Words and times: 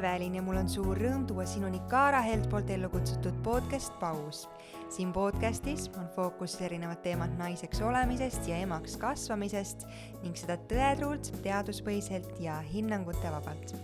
Evelin 0.00 0.34
ja 0.38 0.40
mul 0.40 0.56
on 0.56 0.68
suur 0.72 0.96
rõõm 0.96 1.26
tuua 1.28 1.44
sinuni 1.44 1.76
Kaara 1.90 2.22
Helt 2.24 2.46
poolt 2.48 2.70
ellu 2.72 2.88
kutsutud 2.88 3.34
podcast 3.44 3.92
Paus. 4.00 4.46
siin 4.88 5.12
podcastis 5.12 5.90
on 6.00 6.06
fookus 6.14 6.54
erinevad 6.64 7.02
teemad 7.04 7.34
naiseks 7.38 7.82
olemisest 7.84 8.48
ja 8.48 8.56
emaks 8.64 8.96
kasvamisest 8.96 9.84
ning 10.22 10.40
seda 10.40 10.56
tõetruult, 10.72 11.28
teaduspõhiselt 11.44 12.40
ja 12.40 12.56
hinnangute 12.72 13.28
vabalt. 13.28 13.76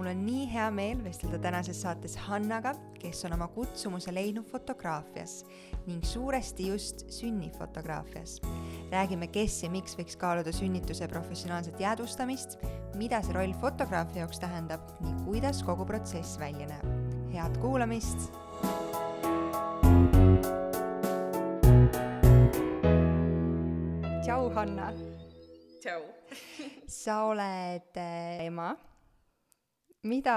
Mul 0.00 0.08
on 0.08 0.20
nii 0.24 0.46
hea 0.48 0.70
meel 0.72 1.00
vestelda 1.04 1.36
tänases 1.44 1.82
saates 1.84 2.14
Hannaga, 2.24 2.70
kes 2.96 3.18
on 3.28 3.34
oma 3.36 3.50
kutsumuse 3.52 4.14
leidnud 4.16 4.46
fotograafias 4.48 5.42
ning 5.84 6.00
suuresti 6.04 6.70
just 6.70 7.04
sünnifotograafias. 7.12 8.38
räägime, 8.90 9.28
kes 9.28 9.58
ja 9.62 9.70
miks 9.70 9.98
võiks 10.00 10.16
kaaluda 10.16 10.54
sünnituse 10.56 11.08
professionaalset 11.08 11.80
jäädvustamist, 11.84 12.56
mida 12.96 13.20
see 13.20 13.36
roll 13.36 13.52
fotograafi 13.60 14.22
jaoks 14.22 14.40
tähendab 14.40 14.88
ning 15.04 15.20
kuidas 15.28 15.60
kogu 15.62 15.84
protsess 15.84 16.40
välja 16.40 16.72
näeb. 16.72 16.88
head 17.36 17.60
kuulamist 17.60 18.32
tšau, 24.24 24.48
Hanna. 24.54 24.92
tšau. 25.82 26.02
sa 26.88 27.24
oled 27.28 28.00
äh, 28.00 28.46
ema. 28.48 28.89
Mida, 30.02 30.36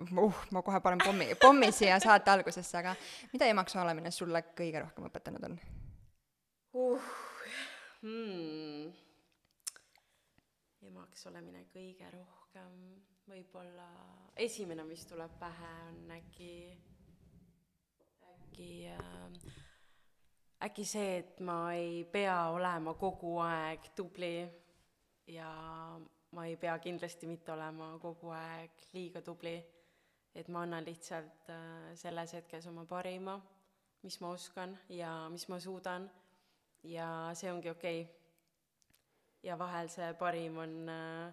uh, 0.00 0.42
ma 0.50 0.62
kohe 0.62 0.80
panen 0.80 1.02
pommi, 1.04 1.28
pommi 1.40 1.70
siia 1.72 1.98
saate 2.02 2.30
algusesse, 2.30 2.78
aga 2.78 2.94
mida 3.32 3.48
emaks 3.50 3.76
olemine 3.76 4.10
sulle 4.10 4.44
kõige 4.58 4.82
rohkem 4.82 5.08
õpetanud 5.10 5.48
on 5.50 5.58
uh,? 6.80 7.10
Hmm. 8.02 8.88
emaks 10.88 11.26
olemine 11.30 11.66
kõige 11.70 12.08
rohkem, 12.10 12.72
võib-olla 13.30 13.86
esimene, 14.34 14.82
mis 14.88 15.04
tuleb 15.06 15.36
pähe, 15.38 15.74
on 15.92 16.16
äkki, 16.16 16.54
äkki 18.32 18.72
äh, 18.90 19.60
äkki 20.62 20.84
see, 20.86 21.18
et 21.22 21.40
ma 21.44 21.72
ei 21.74 22.02
pea 22.10 22.36
olema 22.54 22.94
kogu 22.98 23.36
aeg 23.42 23.88
tubli 23.96 24.34
ja 25.32 25.50
ma 26.32 26.46
ei 26.46 26.56
pea 26.56 26.78
kindlasti 26.78 27.28
mitte 27.28 27.52
olema 27.52 27.98
kogu 28.02 28.32
aeg 28.36 28.88
liiga 28.92 29.22
tubli. 29.22 29.62
et 30.34 30.48
ma 30.48 30.62
annan 30.62 30.84
lihtsalt 30.84 31.48
äh, 31.52 31.92
selles 31.94 32.32
hetkes 32.32 32.66
oma 32.66 32.84
parima, 32.88 33.36
mis 34.02 34.20
ma 34.20 34.30
oskan 34.32 34.78
ja 34.88 35.28
mis 35.28 35.48
ma 35.48 35.58
suudan 35.60 36.10
ja 36.82 37.30
see 37.34 37.52
ongi 37.52 37.70
okei 37.70 38.00
okay. 38.02 38.14
ja 39.42 39.58
vahel 39.58 39.88
see 39.88 40.12
parim 40.14 40.56
on 40.58 40.88
äh, 40.88 41.32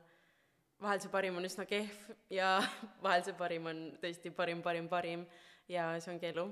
vahel 0.81 0.99
see 0.99 1.09
parim 1.09 1.37
on 1.37 1.47
üsna 1.47 1.65
kehv 1.65 1.95
ja 2.29 2.57
vahel 3.05 3.23
see 3.23 3.33
parim 3.33 3.71
on 3.71 3.85
tõesti 4.01 4.35
parim, 4.35 4.61
parim, 4.61 4.89
parim 4.89 5.25
ja 5.67 5.93
see 5.99 6.13
ongi 6.13 6.33
elu 6.33 6.49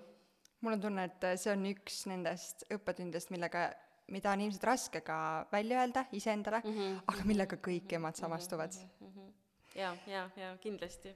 mul 0.62 0.73
on 0.73 0.81
tunne, 0.81 1.06
et 1.06 1.28
see 1.40 1.52
on 1.53 1.66
üks 1.70 2.06
nendest 2.09 2.66
õppetundidest, 2.73 3.31
millega, 3.34 3.70
mida 4.13 4.31
on 4.31 4.41
ilmselt 4.41 4.63
raske 4.63 5.02
ka 5.05 5.19
välja 5.52 5.81
öelda 5.81 6.05
iseendale 6.11 6.61
mm, 6.63 6.73
-hmm. 6.73 6.97
aga 7.13 7.27
millega 7.27 7.59
kõik 7.69 7.95
emad 8.00 8.16
samastuvad 8.16 8.73
mm. 9.00 9.08
-hmm. 9.08 9.31
ja, 9.75 9.95
ja, 10.08 10.30
ja 10.36 10.58
kindlasti. 10.58 11.16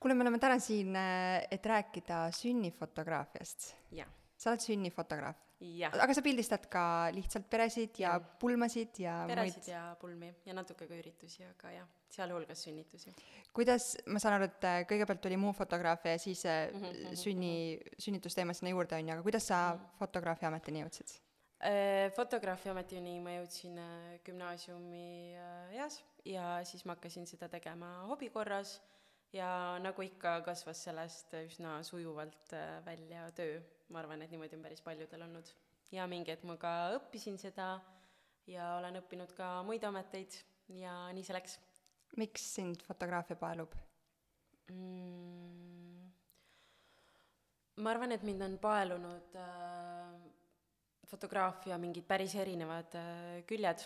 kuule, 0.00 0.14
me 0.14 0.22
oleme 0.22 0.38
täna 0.38 0.58
siin, 0.58 0.96
äh, 0.96 1.46
et 1.50 1.66
rääkida 1.66 2.30
sünnifotograafiast. 2.30 3.74
sa 4.36 4.50
oled 4.50 4.60
sünnifotograaf? 4.60 5.36
aga 6.00 6.14
sa 6.14 6.22
pildistad 6.22 6.66
ka 6.70 7.08
lihtsalt 7.12 7.50
peresid 7.50 7.98
ja, 7.98 8.12
ja. 8.12 8.20
pulmasid 8.20 8.98
ja 8.98 9.24
peresid 9.26 9.56
muid... 9.56 9.68
ja 9.68 9.96
pulmi 10.00 10.34
ja 10.46 10.54
natuke 10.54 10.86
ka 10.86 10.94
üritusi, 10.94 11.44
aga 11.44 11.72
jah, 11.72 11.88
sealhulgas 12.08 12.62
sünnitusi 12.62 13.10
kuidas, 13.52 13.96
ma 14.06 14.20
saan 14.22 14.36
aru, 14.36 14.44
et 14.44 14.64
äh, 14.64 14.82
kõigepealt 14.86 15.26
oli 15.26 15.36
muu 15.36 15.52
fotograafia 15.52 16.12
ja 16.12 16.18
siis 16.18 16.44
mm 16.44 16.84
-hmm. 16.84 17.16
sünni, 17.16 17.80
sünnitusteema 17.98 18.54
sinna 18.54 18.70
juurde, 18.70 18.96
on 18.96 19.08
ju, 19.08 19.12
aga 19.14 19.22
kuidas 19.22 19.46
sa 19.46 19.74
mm 19.74 19.80
-hmm. 19.80 19.98
fotograafia 19.98 20.48
ametini 20.48 20.84
jõudsid? 20.84 21.27
Äh, 21.58 22.12
fotograafia 22.14 22.70
ametini 22.70 23.16
ma 23.18 23.32
jõudsin 23.34 23.80
gümnaasiumi 24.22 25.34
eas 25.74 25.96
ja 26.22 26.60
siis 26.62 26.84
ma 26.86 26.94
hakkasin 26.94 27.26
seda 27.26 27.48
tegema 27.50 27.88
hobi 28.06 28.28
korras 28.30 28.76
ja 29.34 29.48
nagu 29.82 30.04
ikka, 30.06 30.36
kasvas 30.46 30.84
sellest 30.86 31.34
üsna 31.40 31.80
sujuvalt 31.82 32.54
välja 32.86 33.26
töö. 33.34 33.58
ma 33.90 33.98
arvan, 33.98 34.22
et 34.22 34.30
niimoodi 34.30 34.54
on 34.54 34.62
päris 34.62 34.84
paljudel 34.84 35.22
olnud. 35.26 35.50
ja 35.90 36.06
mingi 36.06 36.30
hetk 36.30 36.44
ma 36.46 36.56
ka 36.56 36.92
õppisin 37.00 37.40
seda 37.42 37.80
ja 38.46 38.76
olen 38.78 39.02
õppinud 39.02 39.34
ka 39.34 39.62
muid 39.66 39.82
ameteid 39.82 40.38
ja 40.78 41.08
nii 41.10 41.26
see 41.26 41.34
läks 41.34 41.58
miks 42.16 42.44
sind 42.54 42.86
fotograafia 42.86 43.36
paelub 43.36 43.74
mm,? 44.70 46.06
ma 47.82 47.90
arvan, 47.90 48.12
et 48.14 48.22
mind 48.22 48.46
on 48.46 48.58
paelunud 48.62 49.34
äh, 49.34 49.97
fotograafia 51.08 51.78
mingid 51.80 52.04
päris 52.08 52.34
erinevad 52.36 52.94
äh, 52.98 53.40
küljed, 53.48 53.84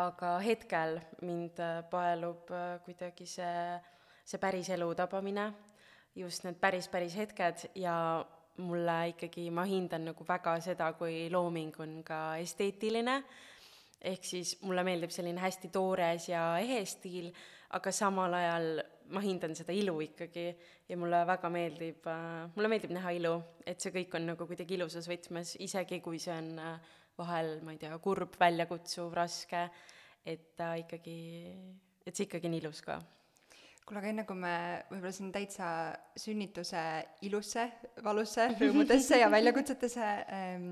aga 0.00 0.36
hetkel 0.44 0.98
mind 1.24 1.60
äh, 1.62 1.80
paelub 1.90 2.50
äh, 2.52 2.76
kuidagi 2.84 3.26
see, 3.28 3.78
see 4.24 4.40
päris 4.42 4.68
elu 4.74 4.90
tabamine, 4.98 5.48
just 6.16 6.44
need 6.44 6.60
päris, 6.60 6.90
päris 6.92 7.16
hetked 7.16 7.68
ja 7.80 7.96
mulle 8.60 8.98
ikkagi, 9.14 9.48
ma 9.50 9.64
hindan 9.66 10.10
nagu 10.10 10.26
väga 10.28 10.58
seda, 10.62 10.92
kui 10.98 11.26
looming 11.32 11.74
on 11.82 11.98
ka 12.06 12.36
esteetiline. 12.42 13.18
Ehk 14.04 14.26
siis 14.28 14.58
mulle 14.62 14.84
meeldib 14.84 15.10
selline 15.10 15.40
hästi 15.40 15.70
toores 15.72 16.28
ja 16.28 16.44
ehe 16.60 16.82
stiil, 16.86 17.32
aga 17.74 17.92
samal 17.92 18.36
ajal 18.36 18.68
ma 19.12 19.20
hindan 19.20 19.54
seda 19.56 19.74
ilu 19.76 19.96
ikkagi 20.04 20.46
ja 20.88 20.96
mulle 21.00 21.24
väga 21.28 21.50
meeldib 21.52 22.06
äh,, 22.08 22.44
mulle 22.54 22.70
meeldib 22.72 22.94
näha 22.96 23.12
ilu, 23.16 23.34
et 23.66 23.80
see 23.80 23.92
kõik 23.94 24.16
on 24.18 24.30
nagu 24.32 24.46
kuidagi 24.48 24.78
ilusas 24.78 25.08
võtmes, 25.10 25.56
isegi 25.64 26.00
kui 26.04 26.20
see 26.22 26.34
on 26.34 26.52
äh, 26.62 26.94
vahel, 27.18 27.58
ma 27.64 27.74
ei 27.74 27.80
tea, 27.82 27.96
kurb, 28.02 28.38
väljakutsuv, 28.40 29.12
raske, 29.16 29.66
et 30.24 30.54
ta 30.58 30.72
äh, 30.74 30.84
ikkagi, 30.84 31.18
et 32.04 32.14
see 32.14 32.28
ikkagi 32.28 32.50
on 32.50 32.58
ilus 32.60 32.80
ka. 32.86 32.98
Kuule, 33.84 34.00
aga 34.00 34.08
enne 34.14 34.24
kui 34.24 34.38
me 34.40 34.54
võib-olla 34.88 35.12
siin 35.12 35.32
täitsa 35.32 35.66
sünnituse 36.16 36.80
ilusse, 37.28 37.66
valusse 38.04 38.48
rõõmudesse 38.56 39.18
ja 39.20 39.28
väljakutsetesse 39.32 40.06
ähm, 40.38 40.70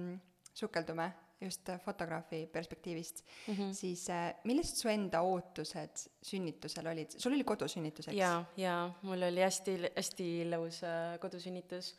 sukeldume, 0.56 1.10
just 1.42 1.68
äh, 1.68 1.80
fotograafi 1.80 2.46
perspektiivist 2.52 3.24
mm, 3.46 3.54
-hmm. 3.54 3.72
siis 3.74 4.10
äh, 4.10 4.34
millised 4.44 4.76
su 4.76 4.88
enda 4.88 5.22
ootused 5.22 6.06
sünnitusel 6.22 6.86
olid, 6.86 7.18
sul 7.18 7.32
oli 7.32 7.44
kodusünnitus, 7.44 8.08
eks? 8.08 8.18
jaa, 8.18 8.44
jaa, 8.56 8.98
mul 9.02 9.22
oli 9.28 9.40
hästi, 9.40 9.76
hästi 9.96 10.28
ilus 10.46 10.82
äh, 10.84 11.18
kodusünnitus 11.20 11.94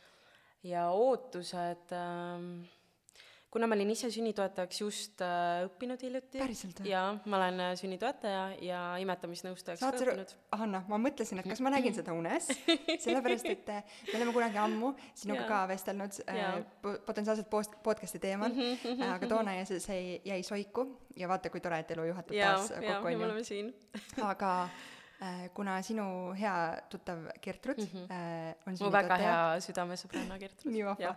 ja 0.63 0.89
ootused 0.89 1.91
äh, 1.91 2.69
kuna 3.53 3.67
ma 3.69 3.75
olin 3.77 3.91
ise 3.93 4.09
sünnitoetajaks 4.13 4.79
just 4.81 5.21
äh, 5.21 5.63
õppinud 5.67 6.01
hiljuti. 6.01 6.39
päriselt 6.41 6.79
või? 6.81 6.89
jaa, 6.89 7.11
ma 7.29 7.37
olen 7.37 7.61
äh, 7.67 7.73
sünnitoetaja 7.77 8.45
ja 8.65 8.79
imetamisnõustajaks 9.03 9.83
ka 9.83 9.91
õppinud. 9.93 10.33
Hanna, 10.57 10.81
ma 10.89 10.99
mõtlesin, 11.01 11.41
et 11.41 11.49
kas 11.51 11.61
ma 11.65 11.73
nägin 11.75 11.93
seda 11.97 12.15
unes, 12.17 12.49
sellepärast 13.05 13.51
et 13.51 13.69
äh, 13.75 13.99
me 14.09 14.17
oleme 14.19 14.33
kunagi 14.35 14.61
ammu 14.63 14.93
sinuga 15.11 15.45
ka 15.51 15.59
vestelnud 15.69 16.17
äh, 16.25 16.57
potentsiaalselt 17.05 17.51
post-, 17.53 17.77
podcast'i 17.85 18.21
teemal 18.23 18.49
mm, 18.49 18.81
-hmm, 18.81 19.05
aga 19.13 19.29
toona 19.29 19.53
jäi 19.59 19.69
see, 19.69 19.83
see 19.85 20.01
jäi 20.25 20.41
soiku 20.43 20.87
ja 21.19 21.29
vaata, 21.29 21.53
kui 21.53 21.61
tore, 21.61 21.83
et 21.83 21.93
elu 21.93 22.09
juhatab 22.09 22.35
ja, 22.37 22.55
taas 22.57 22.73
kokku, 22.73 23.13
on 23.13 23.45
ju. 23.53 23.71
aga 24.31 24.53
Äh, 24.63 24.93
kuna 25.53 25.77
sinu 25.85 26.05
hea 26.37 26.55
tuttav 26.89 27.27
Gertrud 27.41 27.77
mm 27.77 27.89
-hmm. 27.91 28.11
äh, 28.11 28.55
on 28.67 28.77
mu 28.79 28.91
väga 28.91 29.17
hea 29.17 29.59
südamesõbranna 29.67 30.39
Gertrud. 30.39 30.71
nii 30.75 30.85
vahva 30.85 31.15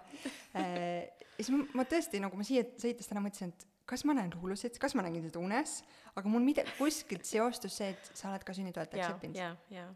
äh,. 0.54 1.10
siis 1.36 1.50
ma, 1.50 1.64
ma 1.74 1.84
tõesti, 1.84 2.20
nagu 2.22 2.36
ma 2.36 2.44
siia 2.44 2.64
sõites 2.78 3.08
täna 3.08 3.20
mõtlesin, 3.24 3.52
et 3.54 3.66
kas 3.86 4.04
ma 4.04 4.14
näen 4.14 4.32
luulusid, 4.34 4.78
kas 4.78 4.94
ma 4.94 5.02
nägin 5.06 5.28
seda 5.28 5.38
unes, 5.38 5.82
aga 6.14 6.28
mul 6.28 6.42
mida-, 6.42 6.66
kuskilt 6.78 7.24
seostus 7.24 7.76
see, 7.76 7.94
et 7.94 8.10
sa 8.14 8.30
oled 8.30 8.44
ka 8.44 8.52
sünnitoetajaks 8.52 9.14
õppinud. 9.14 9.38
jaa, 9.38 9.54
jaa 9.70 9.90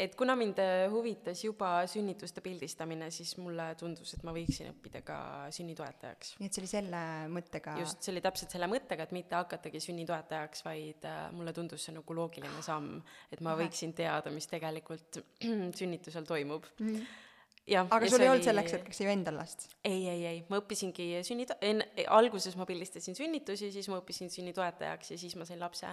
et 0.00 0.14
kuna 0.16 0.36
mind 0.40 0.58
äh, 0.62 0.86
huvitas 0.92 1.42
juba 1.44 1.86
sünnituste 1.90 2.40
pildistamine, 2.40 3.10
siis 3.12 3.34
mulle 3.36 3.70
tundus, 3.80 4.14
et 4.16 4.22
ma 4.24 4.32
võiksin 4.32 4.70
õppida 4.72 5.02
ka 5.04 5.18
sünnitoetajaks. 5.52 6.34
nii 6.40 6.48
et 6.48 6.56
see 6.56 6.62
oli 6.64 6.70
selle 6.70 7.02
mõttega? 7.32 7.76
just, 7.82 8.00
see 8.00 8.14
oli 8.14 8.24
täpselt 8.24 8.56
selle 8.56 8.70
mõttega, 8.72 9.04
et 9.04 9.12
mitte 9.16 9.36
hakatagi 9.36 9.82
sünnitoetajaks, 9.84 10.64
vaid 10.64 11.08
äh, 11.08 11.26
mulle 11.36 11.52
tundus 11.56 11.84
see 11.84 11.96
nagu 11.96 12.16
loogiline 12.16 12.64
samm, 12.64 13.02
et 13.30 13.44
ma 13.44 13.56
võiksin 13.60 13.92
teada, 13.96 14.32
mis 14.32 14.48
tegelikult 14.48 15.20
sünnitusel 15.80 16.28
toimub 16.28 16.70
mm. 16.78 16.94
-hmm 16.94 17.26
jah, 17.70 17.86
aga 17.92 18.08
sul 18.10 18.24
ei 18.24 18.30
olnud 18.30 18.46
selleks 18.46 18.74
hetkeks 18.78 19.00
ju 19.02 19.12
endal 19.12 19.36
last? 19.40 19.68
ei, 19.84 20.08
ei, 20.08 20.24
ei, 20.26 20.42
ma 20.48 20.58
õppisingi 20.62 21.20
sünnito-, 21.26 21.58
enne, 21.64 21.86
alguses 22.08 22.56
ma 22.58 22.66
pildistasin 22.66 23.14
sünnitusi, 23.18 23.70
siis 23.74 23.88
ma 23.92 24.00
õppisin 24.00 24.32
sünnitoetajaks 24.32 25.12
ja 25.14 25.20
siis 25.20 25.36
ma 25.38 25.46
sain 25.48 25.60
lapse 25.60 25.92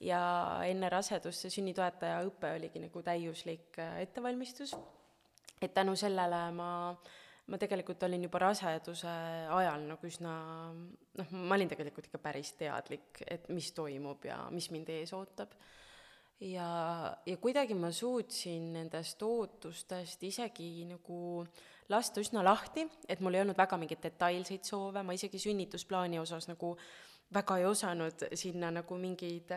ja 0.00 0.20
enne 0.68 0.90
rasedust 0.92 1.44
see 1.46 1.54
sünnitoetaja 1.58 2.20
õpe 2.26 2.52
oligi 2.58 2.82
nagu 2.82 3.02
täiuslik 3.02 3.78
äh, 3.80 4.02
ettevalmistus, 4.04 4.74
et 5.62 5.72
tänu 5.74 5.96
sellele 5.96 6.42
ma 6.56 6.72
ma 7.46 7.58
tegelikult 7.62 8.02
olin 8.02 8.26
juba 8.26 8.40
raseduse 8.42 9.12
ajal 9.54 9.86
nagu 9.86 10.08
üsna 10.08 10.34
noh, 10.74 11.32
ma 11.32 11.54
olin 11.54 11.70
tegelikult 11.70 12.08
ikka 12.08 12.20
päris 12.22 12.52
teadlik, 12.58 13.22
et 13.22 13.48
mis 13.54 13.70
toimub 13.76 14.26
ja 14.26 14.40
mis 14.50 14.68
mind 14.74 14.90
ees 14.96 15.12
ootab. 15.14 15.54
ja, 16.42 16.66
ja 17.26 17.36
kuidagi 17.40 17.74
ma 17.78 17.92
suutsin 17.94 18.72
nendest 18.74 19.22
ootustest 19.22 20.26
isegi 20.26 20.88
nagu 20.90 21.46
lasta 21.88 22.20
üsna 22.20 22.42
lahti, 22.42 22.88
et 23.08 23.22
mul 23.22 23.38
ei 23.38 23.44
olnud 23.44 23.58
väga 23.58 23.78
mingeid 23.78 24.02
detailseid 24.02 24.66
soove, 24.66 25.02
ma 25.06 25.14
isegi 25.14 25.38
sünnitusplaani 25.38 26.18
osas 26.18 26.50
nagu 26.50 26.74
väga 27.34 27.58
ei 27.58 27.66
osanud 27.66 28.28
sinna 28.38 28.70
nagu 28.70 28.98
mingeid 29.00 29.50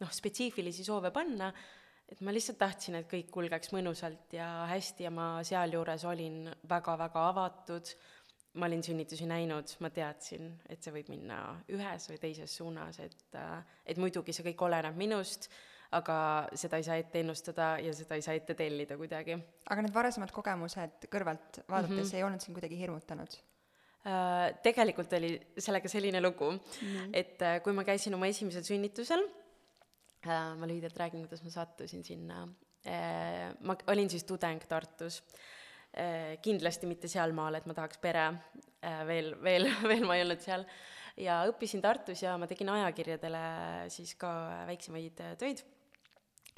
noh, 0.00 0.12
spetsiifilisi 0.12 0.84
soove 0.86 1.10
panna, 1.14 1.50
et 2.10 2.20
ma 2.26 2.32
lihtsalt 2.34 2.58
tahtsin, 2.58 2.98
et 2.98 3.10
kõik 3.10 3.30
kulgeks 3.34 3.72
mõnusalt 3.74 4.34
ja 4.34 4.48
hästi 4.70 5.06
ja 5.06 5.12
ma 5.14 5.28
sealjuures 5.46 6.06
olin 6.10 6.48
väga-väga 6.68 7.26
avatud, 7.30 7.92
ma 8.58 8.66
olin 8.66 8.82
sünnitusi 8.82 9.28
näinud, 9.30 9.76
ma 9.84 9.92
teadsin, 9.94 10.48
et 10.68 10.82
see 10.82 10.94
võib 10.94 11.10
minna 11.12 11.40
ühes 11.70 12.08
või 12.10 12.18
teises 12.22 12.56
suunas, 12.56 12.98
et 13.04 13.36
et 13.86 14.00
muidugi 14.00 14.34
see 14.34 14.48
kõik 14.50 14.64
oleneb 14.66 14.98
minust, 14.98 15.50
aga 15.94 16.16
seda 16.58 16.78
ei 16.78 16.86
saa 16.86 16.98
ette 17.02 17.22
ennustada 17.22 17.72
ja 17.82 17.92
seda 17.94 18.18
ei 18.18 18.26
saa 18.26 18.34
ette 18.38 18.54
tellida 18.58 18.98
kuidagi. 18.98 19.38
aga 19.70 19.82
need 19.82 19.94
varasemad 19.94 20.34
kogemused 20.34 21.06
kõrvalt 21.10 21.62
vaadates 21.68 21.96
mm 21.96 22.02
-hmm. 22.02 22.16
ei 22.16 22.24
olnud 22.26 22.40
sind 22.40 22.58
kuidagi 22.58 22.78
hirmutanud? 22.78 23.38
Äh, 24.00 24.54
tegelikult 24.64 25.12
oli 25.12 25.34
sellega 25.60 25.88
selline 25.92 26.22
lugu 26.24 26.46
mm, 26.54 27.10
et 27.12 27.42
äh, 27.44 27.58
kui 27.60 27.74
ma 27.76 27.82
käisin 27.84 28.14
oma 28.16 28.30
esimesel 28.32 28.64
sünnitusel, 28.64 29.26
äh, 30.24 30.54
ma 30.56 30.68
lühidalt 30.68 30.96
räägin, 30.96 31.26
kuidas 31.26 31.42
ma 31.44 31.52
sattusin 31.52 32.04
sinna, 32.06 32.46
ma 33.60 33.76
olin 33.92 34.08
siis 34.08 34.24
tudeng 34.24 34.62
Tartus, 34.64 35.18
kindlasti 36.40 36.88
mitte 36.88 37.10
sealmaal, 37.12 37.58
et 37.58 37.66
ma 37.68 37.76
tahaks 37.76 38.00
pere, 38.00 38.24
veel, 39.04 39.34
veel, 39.44 39.68
veel 39.90 40.06
ma 40.08 40.16
ei 40.16 40.24
olnud 40.24 40.40
seal, 40.40 40.64
ja 41.20 41.42
õppisin 41.50 41.84
Tartus 41.84 42.22
ja 42.24 42.38
ma 42.40 42.48
tegin 42.48 42.72
ajakirjadele 42.72 43.42
siis 43.92 44.14
ka 44.16 44.30
väiksemaid 44.70 45.20
töid. 45.42 45.60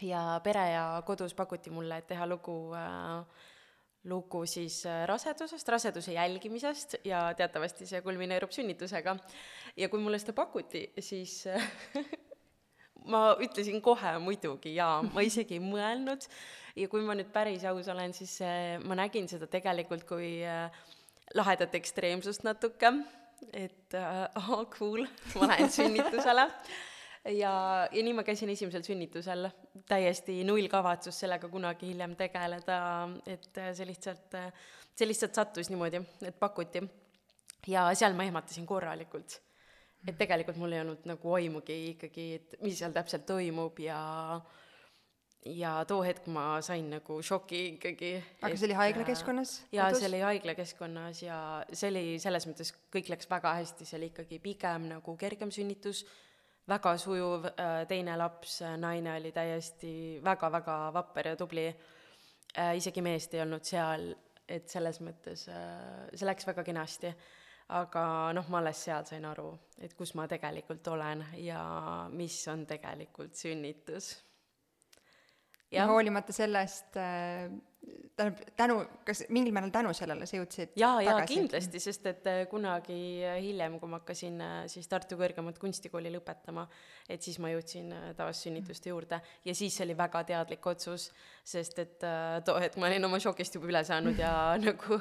Ja 0.02 0.38
pere 0.44 0.62
ja 0.76 0.84
kodus 1.06 1.34
pakuti 1.34 1.74
mulle, 1.74 1.98
et 1.98 2.06
teha 2.10 2.26
lugu 2.30 2.54
äh, 2.78 3.50
lugu 4.04 4.42
siis 4.50 4.82
äh, 4.86 5.04
rasedusest, 5.06 5.68
raseduse 5.68 6.12
jälgimisest 6.12 6.94
ja 7.04 7.22
teatavasti 7.38 7.86
see 7.86 8.02
kulmineerub 8.02 8.50
sünnitusega. 8.50 9.16
ja 9.76 9.88
kui 9.88 10.00
mulle 10.02 10.18
seda 10.18 10.34
pakuti, 10.36 10.88
siis 10.98 11.46
äh, 11.46 11.68
ma 13.12 13.36
ütlesin 13.40 13.80
kohe 13.82 14.16
muidugi 14.18 14.74
jaa, 14.74 15.02
ma 15.02 15.24
isegi 15.30 15.58
ei 15.58 15.64
mõelnud. 15.64 16.26
Ja 16.76 16.88
kui 16.88 17.02
ma 17.04 17.14
nüüd 17.14 17.28
päris 17.32 17.64
aus 17.68 17.88
olen, 17.92 18.14
siis 18.16 18.38
äh, 18.42 18.78
ma 18.82 18.96
nägin 18.98 19.28
seda 19.30 19.46
tegelikult 19.46 20.06
kui 20.08 20.40
lahedat 21.36 21.74
ekstreemsust 21.78 22.46
natuke, 22.48 22.90
et 23.52 23.94
ahah 24.40 24.64
cool, 24.74 25.06
ma 25.36 25.52
lähen 25.52 25.70
sünnitusele. 25.70 26.48
Ja, 27.30 27.52
ja 27.86 28.02
nii 28.02 28.16
ma 28.18 28.24
käisin 28.26 28.50
esimesel 28.50 28.82
sünnitusel, 28.82 29.46
täiesti 29.88 30.42
null 30.44 30.68
kavatsus 30.70 31.22
sellega 31.24 31.48
kunagi 31.48 31.92
hiljem 31.92 32.16
tegeleda, 32.18 32.80
et 33.26 33.62
see 33.76 33.86
lihtsalt, 33.88 34.36
see 34.92 35.08
lihtsalt 35.08 35.38
sattus 35.38 35.70
niimoodi, 35.72 36.02
et 36.28 36.38
pakuti. 36.38 36.82
ja 37.66 37.86
seal 37.94 38.14
ma 38.18 38.26
ehmatasin 38.28 38.66
korralikult. 38.66 39.40
et 40.06 40.18
tegelikult 40.18 40.58
mul 40.58 40.72
ei 40.72 40.80
olnud 40.82 41.06
nagu 41.06 41.34
aimugi 41.38 41.78
ikkagi, 41.92 42.26
et 42.34 42.56
mis 42.62 42.78
seal 42.78 42.92
täpselt 42.92 43.26
toimub 43.26 43.78
ja 43.78 44.00
ja 45.46 45.84
too 45.88 46.02
hetk 46.06 46.26
ma 46.30 46.60
sain 46.62 46.90
nagu 46.90 47.18
šoki 47.22 47.62
ikkagi. 47.74 48.12
aga 48.42 48.56
see 48.56 48.68
oli 48.68 48.76
haiglakeskkonnas? 48.78 49.54
jaa, 49.72 49.88
see 49.94 50.08
oli 50.08 50.20
haiglakeskkonnas 50.22 51.22
ja 51.22 51.38
see 51.72 51.88
oli 51.90 52.04
selles 52.22 52.46
mõttes, 52.46 52.74
kõik 52.94 53.10
läks 53.14 53.30
väga 53.30 53.54
hästi, 53.62 53.88
see 53.88 53.98
oli 53.98 54.12
ikkagi 54.12 54.38
pigem 54.42 54.86
nagu 54.92 55.16
kergem 55.18 55.50
sünnitus 55.54 56.04
väga 56.68 56.96
sujuv, 56.98 57.46
äh, 57.46 57.86
teine 57.88 58.16
laps, 58.16 58.60
äh, 58.62 58.76
naine 58.78 59.16
oli 59.16 59.32
täiesti 59.32 60.20
väga-väga 60.24 60.92
vapper 60.94 61.28
ja 61.32 61.36
tubli, 61.36 61.66
äh, 62.58 62.76
isegi 62.76 63.02
meest 63.02 63.34
ei 63.34 63.42
olnud 63.42 63.64
seal, 63.64 64.12
et 64.48 64.68
selles 64.68 65.00
mõttes 65.00 65.46
see 65.46 66.26
läks 66.26 66.46
väga 66.46 66.64
kenasti. 66.64 67.14
aga 67.72 68.32
noh, 68.34 68.48
ma 68.50 68.58
alles 68.58 68.82
seal 68.84 69.04
sain 69.08 69.24
aru, 69.24 69.46
et 69.80 69.94
kus 69.96 70.10
ma 70.18 70.26
tegelikult 70.28 70.88
olen 70.92 71.22
ja 71.40 71.60
mis 72.10 72.48
on 72.48 72.66
tegelikult 72.66 73.34
sünnitus. 73.38 74.10
Ja 75.72 75.86
hoolimata 75.90 76.32
sellest 76.36 76.96
äh 76.96 77.50
tähendab, 78.16 78.40
tänu, 78.56 78.76
kas 79.06 79.22
mingil 79.32 79.54
määral 79.54 79.72
tänu 79.74 79.92
sellele 79.96 80.26
sa 80.28 80.36
jõudsid 80.36 80.74
jaa, 80.78 81.00
jaa, 81.04 81.22
kindlasti, 81.28 81.80
sest 81.82 82.06
et 82.10 82.26
äh, 82.30 82.40
kunagi 82.50 82.96
hiljem, 83.42 83.78
kui 83.80 83.90
ma 83.90 84.00
hakkasin 84.00 84.40
äh, 84.44 84.56
siis 84.70 84.88
Tartu 84.90 85.16
Kõrgemat 85.20 85.58
Kunstikooli 85.60 86.12
lõpetama, 86.14 86.66
et 87.10 87.24
siis 87.24 87.38
ma 87.42 87.50
jõudsin 87.52 87.90
äh, 87.96 88.10
tavassünnituste 88.18 88.92
juurde. 88.92 89.20
Ja 89.48 89.54
siis 89.56 89.78
oli 89.84 89.96
väga 89.98 90.22
teadlik 90.28 90.66
otsus, 90.68 91.08
sest 91.44 91.80
et 91.82 92.06
too 92.46 92.58
hetk 92.60 92.78
ma 92.80 92.90
olin 92.90 93.08
oma 93.08 93.20
šokist 93.22 93.56
juba 93.56 93.70
üle 93.72 93.82
saanud 93.86 94.20
ja 94.20 94.34
nagu 94.66 95.00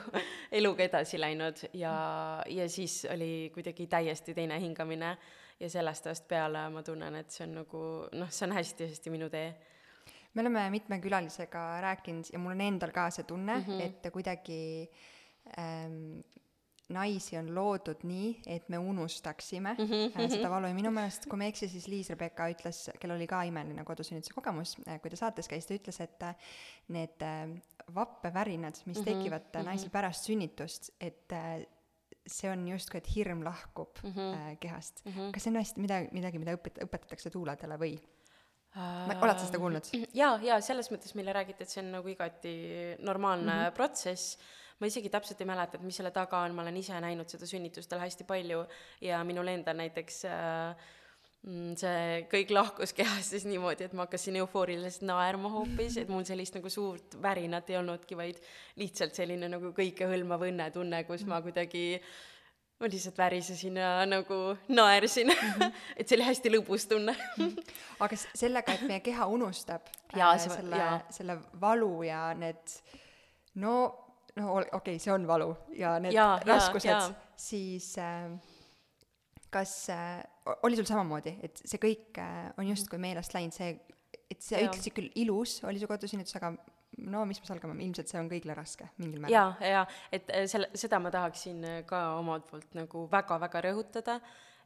eluga 0.51 0.87
edasi 0.87 1.19
läinud. 1.21 1.65
Ja, 1.77 1.93
ja 2.49 2.69
siis 2.71 3.03
oli 3.11 3.51
kuidagi 3.53 3.87
täiesti 3.91 4.35
teine 4.37 4.59
hingamine. 4.61 5.15
Ja 5.61 5.67
sellest 5.69 6.07
ajast 6.09 6.25
peale 6.25 6.63
ma 6.73 6.81
tunnen, 6.81 7.19
et 7.19 7.29
see 7.29 7.43
on 7.45 7.59
nagu 7.59 7.81
noh, 8.17 8.31
see 8.33 8.47
on 8.47 8.55
hästi-hästi 8.55 9.11
minu 9.13 9.27
tee 9.29 9.51
me 10.33 10.41
oleme 10.41 10.69
mitme 10.73 10.99
külalisega 11.03 11.81
rääkinud 11.81 12.31
ja 12.33 12.39
mul 12.39 12.55
on 12.55 12.61
endal 12.61 12.93
ka 12.95 13.09
see 13.11 13.27
tunne 13.27 13.57
mm, 13.57 13.65
-hmm. 13.65 13.81
et 13.81 14.13
kuidagi 14.13 14.89
ähm, 15.57 16.21
naisi 16.91 17.37
on 17.37 17.49
loodud 17.55 18.03
nii, 18.03 18.41
et 18.47 18.69
me 18.69 18.77
unustaksime 18.77 19.73
mm 19.73 19.85
-hmm. 19.85 20.29
seda 20.29 20.49
valu 20.49 20.67
ja 20.67 20.73
minu 20.73 20.91
meelest, 20.91 21.25
kui 21.25 21.37
ma 21.37 21.43
ei 21.43 21.53
eksi, 21.53 21.69
siis 21.69 21.87
Liis-Rebecca 21.87 22.49
ütles, 22.51 22.89
kellel 22.99 23.17
oli 23.17 23.27
ka 23.27 23.41
imeline 23.43 23.83
kodusünnituse 23.83 24.33
kogemus, 24.33 24.75
äh, 24.87 25.01
kui 25.01 25.11
ta 25.11 25.15
saates 25.15 25.47
käis, 25.47 25.65
ta 25.65 25.73
ütles, 25.73 26.01
et 26.03 26.23
äh, 26.23 26.35
need 26.87 27.27
vappevärinad, 27.95 28.75
mis 28.85 28.97
mm 28.97 29.03
-hmm. 29.03 29.05
tekivad 29.05 29.41
mm 29.41 29.61
-hmm. 29.61 29.65
naisel 29.65 29.89
pärast 29.89 30.23
sünnitust, 30.23 30.89
et 30.99 31.33
see 32.27 32.51
on 32.51 32.67
justkui, 32.67 32.97
et 32.97 33.15
hirm 33.15 33.43
lahkub 33.43 33.97
mm 34.03 34.11
-hmm. 34.11 34.57
kehast 34.59 35.05
mm. 35.05 35.11
-hmm. 35.11 35.31
kas 35.31 35.43
see 35.43 35.51
on 35.51 35.57
hästi 35.57 35.81
midagi, 35.81 36.09
midagi, 36.11 36.39
mida 36.39 36.55
õpet-, 36.55 36.83
õpetatakse 36.85 37.29
tuuladele 37.29 37.77
või? 37.77 37.99
Oled 39.25 39.41
sa 39.41 39.49
seda 39.49 39.59
kuulnud? 39.59 39.91
jaa, 40.21 40.37
jaa, 40.45 40.61
selles 40.63 40.91
mõttes 40.93 41.15
meile 41.17 41.35
räägiti, 41.35 41.65
et 41.65 41.73
see 41.73 41.83
on 41.83 41.91
nagu 41.97 42.11
igati 42.11 42.55
normaalne 43.03 43.51
mm 43.51 43.59
-hmm. 43.65 43.75
protsess, 43.75 44.37
ma 44.79 44.87
isegi 44.87 45.09
täpselt 45.09 45.41
ei 45.41 45.49
mäleta, 45.49 45.77
et 45.77 45.83
mis 45.83 45.97
selle 45.99 46.11
taga 46.11 46.39
on, 46.45 46.55
ma 46.55 46.63
olen 46.63 46.77
ise 46.77 46.99
näinud 46.99 47.29
seda 47.29 47.45
sünnitustel 47.45 47.99
hästi 47.99 48.23
palju 48.23 48.65
ja 49.01 49.23
minul 49.23 49.47
endal 49.47 49.77
näiteks 49.77 50.25
äh, 50.25 50.89
mm, 51.43 51.75
see 51.75 52.25
kõik 52.31 52.55
lahkus 52.55 52.93
kehast 52.93 53.35
siis 53.35 53.45
niimoodi, 53.45 53.83
et 53.83 53.93
ma 53.93 54.07
hakkasin 54.07 54.35
eufooriliselt 54.41 55.05
naerma 55.05 55.49
hoopis, 55.49 55.97
et 55.97 56.09
mul 56.09 56.23
sellist 56.23 56.55
nagu 56.55 56.69
suurt 56.69 57.21
värinat 57.21 57.69
ei 57.69 57.77
olnudki, 57.77 58.17
vaid 58.17 58.41
lihtsalt 58.75 59.15
selline 59.15 59.49
nagu 59.49 59.73
kõikehõlmav 59.77 60.47
õnnetunne, 60.49 61.03
kus 61.03 61.25
ma 61.25 61.41
kuidagi 61.41 61.85
äh, 61.99 62.11
ma 62.81 62.89
lihtsalt 62.89 63.17
värisesin 63.17 63.77
ja 63.77 63.91
nagu 64.09 64.39
naersin 64.67 65.31
mm. 65.31 65.49
-hmm. 65.49 65.73
et 65.97 66.07
see 66.07 66.17
oli 66.17 66.27
hästi 66.27 66.53
lõbus 66.55 66.87
tunne 66.89 67.15
aga 68.03 68.19
sellega, 68.19 68.73
et 68.73 68.87
meie 68.89 69.03
keha 69.05 69.27
unustab 69.29 69.89
ja, 70.15 70.31
äh, 70.31 70.39
see, 70.41 70.55
selle, 70.55 70.85
selle 71.09 71.37
valu 71.61 72.03
ja 72.07 72.23
need 72.33 72.77
no, 73.55 73.75
no 74.35 74.55
okei 74.57 74.77
okay,, 74.77 74.99
see 74.99 75.13
on 75.13 75.27
valu 75.27 75.53
ja 75.77 75.99
need 75.99 76.15
ja, 76.17 76.33
raskused, 76.45 77.13
siis 77.37 77.93
äh, 78.01 78.31
kas 79.51 79.89
äh, 79.89 80.23
oli 80.63 80.75
sul 80.79 80.87
samamoodi, 80.87 81.35
et 81.43 81.61
see 81.65 81.79
kõik 81.81 82.19
äh, 82.23 82.51
on 82.57 82.69
justkui 82.71 82.99
meelest 83.01 83.35
läinud, 83.35 83.55
see, 83.55 83.75
et 84.31 84.43
sa 84.43 84.61
ütlesid 84.63 84.95
küll 84.95 85.11
ilus 85.19 85.59
oli 85.67 85.81
su 85.81 85.89
kodusünnitus, 85.91 86.37
aga 86.39 86.53
no 86.97 87.23
mis 87.25 87.39
me 87.41 87.47
salgame, 87.47 87.77
ilmselt 87.85 88.11
see 88.11 88.19
on 88.19 88.29
kõigile 88.31 88.55
raske 88.57 88.87
mingil 88.99 89.23
määral. 89.23 89.35
jaa, 89.35 89.73
jaa, 89.75 89.83
et 90.11 90.31
äh, 90.35 90.45
selle, 90.51 90.71
seda 90.77 90.99
ma 91.03 91.11
tahaksin 91.13 91.63
äh, 91.67 91.81
ka 91.87 92.01
omalt 92.19 92.47
poolt 92.49 92.75
nagu 92.77 93.05
väga-väga 93.11 93.63
rõhutada, 93.67 94.17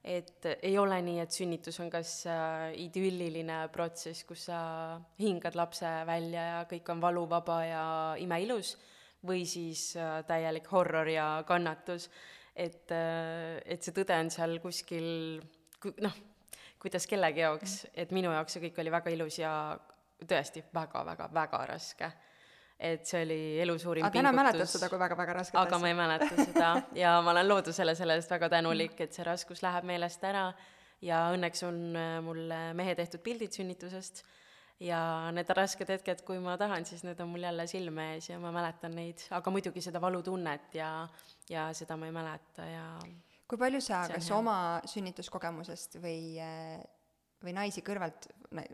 et 0.06 0.46
ei 0.62 0.76
ole 0.78 0.98
nii, 1.06 1.20
et 1.24 1.34
sünnitus 1.34 1.80
on 1.82 1.90
kas 1.94 2.18
äh, 2.30 2.72
idülliline 2.86 3.64
protsess, 3.74 4.26
kus 4.28 4.48
sa 4.50 4.60
hingad 5.22 5.58
lapse 5.58 5.90
välja 6.10 6.50
ja 6.52 6.60
kõik 6.70 6.92
on 6.94 7.02
valuvaba 7.02 7.60
ja 7.66 7.86
imeilus, 8.22 8.76
või 9.26 9.46
siis 9.50 9.92
äh, 9.98 10.20
täielik 10.28 10.70
horror 10.74 11.10
ja 11.10 11.44
kannatus. 11.48 12.10
et 12.56 12.92
äh,, 12.92 13.60
et 13.66 13.84
see 13.84 13.94
tõde 13.94 14.16
on 14.16 14.30
seal 14.32 14.60
kuskil, 14.64 15.42
noh, 16.02 16.14
kuidas 16.80 17.08
kellegi 17.10 17.42
jaoks, 17.42 17.86
et 17.94 18.14
minu 18.16 18.32
jaoks 18.32 18.56
see 18.56 18.64
kõik 18.68 18.80
oli 18.80 18.94
väga 18.94 19.12
ilus 19.12 19.40
ja 19.42 19.52
tõesti 20.24 20.64
väga-väga-väga 20.74 21.66
raske. 21.74 22.12
et 22.80 23.06
see 23.08 23.22
oli 23.24 23.60
elu 23.64 23.78
suurim 23.80 24.04
aga 24.04 24.20
täna 24.20 24.32
mäletad 24.36 24.68
seda 24.68 24.90
kui 24.92 25.00
väga-väga 25.00 25.34
rasket 25.38 25.60
aga 25.60 25.76
asja? 25.76 25.80
ma 25.80 25.88
ei 25.88 25.96
mäleta 25.96 26.36
seda 26.36 26.72
ja 27.04 27.22
ma 27.24 27.32
olen 27.32 27.48
loodusele 27.48 27.96
selle 27.96 28.18
eest 28.20 28.32
väga 28.32 28.50
tänulik, 28.50 29.00
et 29.00 29.14
see 29.14 29.24
raskus 29.24 29.64
läheb 29.64 29.88
meelest 29.88 30.24
ära 30.24 30.50
ja 31.02 31.28
õnneks 31.36 31.64
on 31.68 31.80
äh, 31.96 32.18
mul 32.24 32.52
mehe 32.76 32.96
tehtud 32.96 33.24
pildid 33.24 33.56
sünnitusest 33.56 34.26
ja 34.84 35.00
need 35.32 35.50
rasked 35.56 35.88
hetked, 35.88 36.26
kui 36.28 36.40
ma 36.44 36.58
tahan, 36.60 36.84
siis 36.88 37.06
need 37.08 37.20
on 37.24 37.32
mul 37.32 37.48
jälle 37.48 37.68
silme 37.68 38.10
ees 38.16 38.30
ja 38.30 38.40
ma 38.44 38.52
mäletan 38.56 38.96
neid, 38.98 39.24
aga 39.36 39.54
muidugi 39.54 39.84
seda 39.84 40.02
valutunnet 40.04 40.76
ja, 40.76 40.90
ja 41.50 41.70
seda 41.78 41.96
ma 42.00 42.10
ei 42.10 42.16
mäleta 42.16 42.68
ja 42.68 42.90
kui 43.48 43.60
palju 43.62 43.82
sa 43.84 44.04
kas 44.10 44.30
hea. 44.30 44.38
oma 44.38 44.58
sünnituskogemusest 44.90 46.00
või 46.04 46.36
äh, 46.44 46.82
või 47.46 47.56
naisi 47.56 47.84
kõrvalt, 47.86 48.30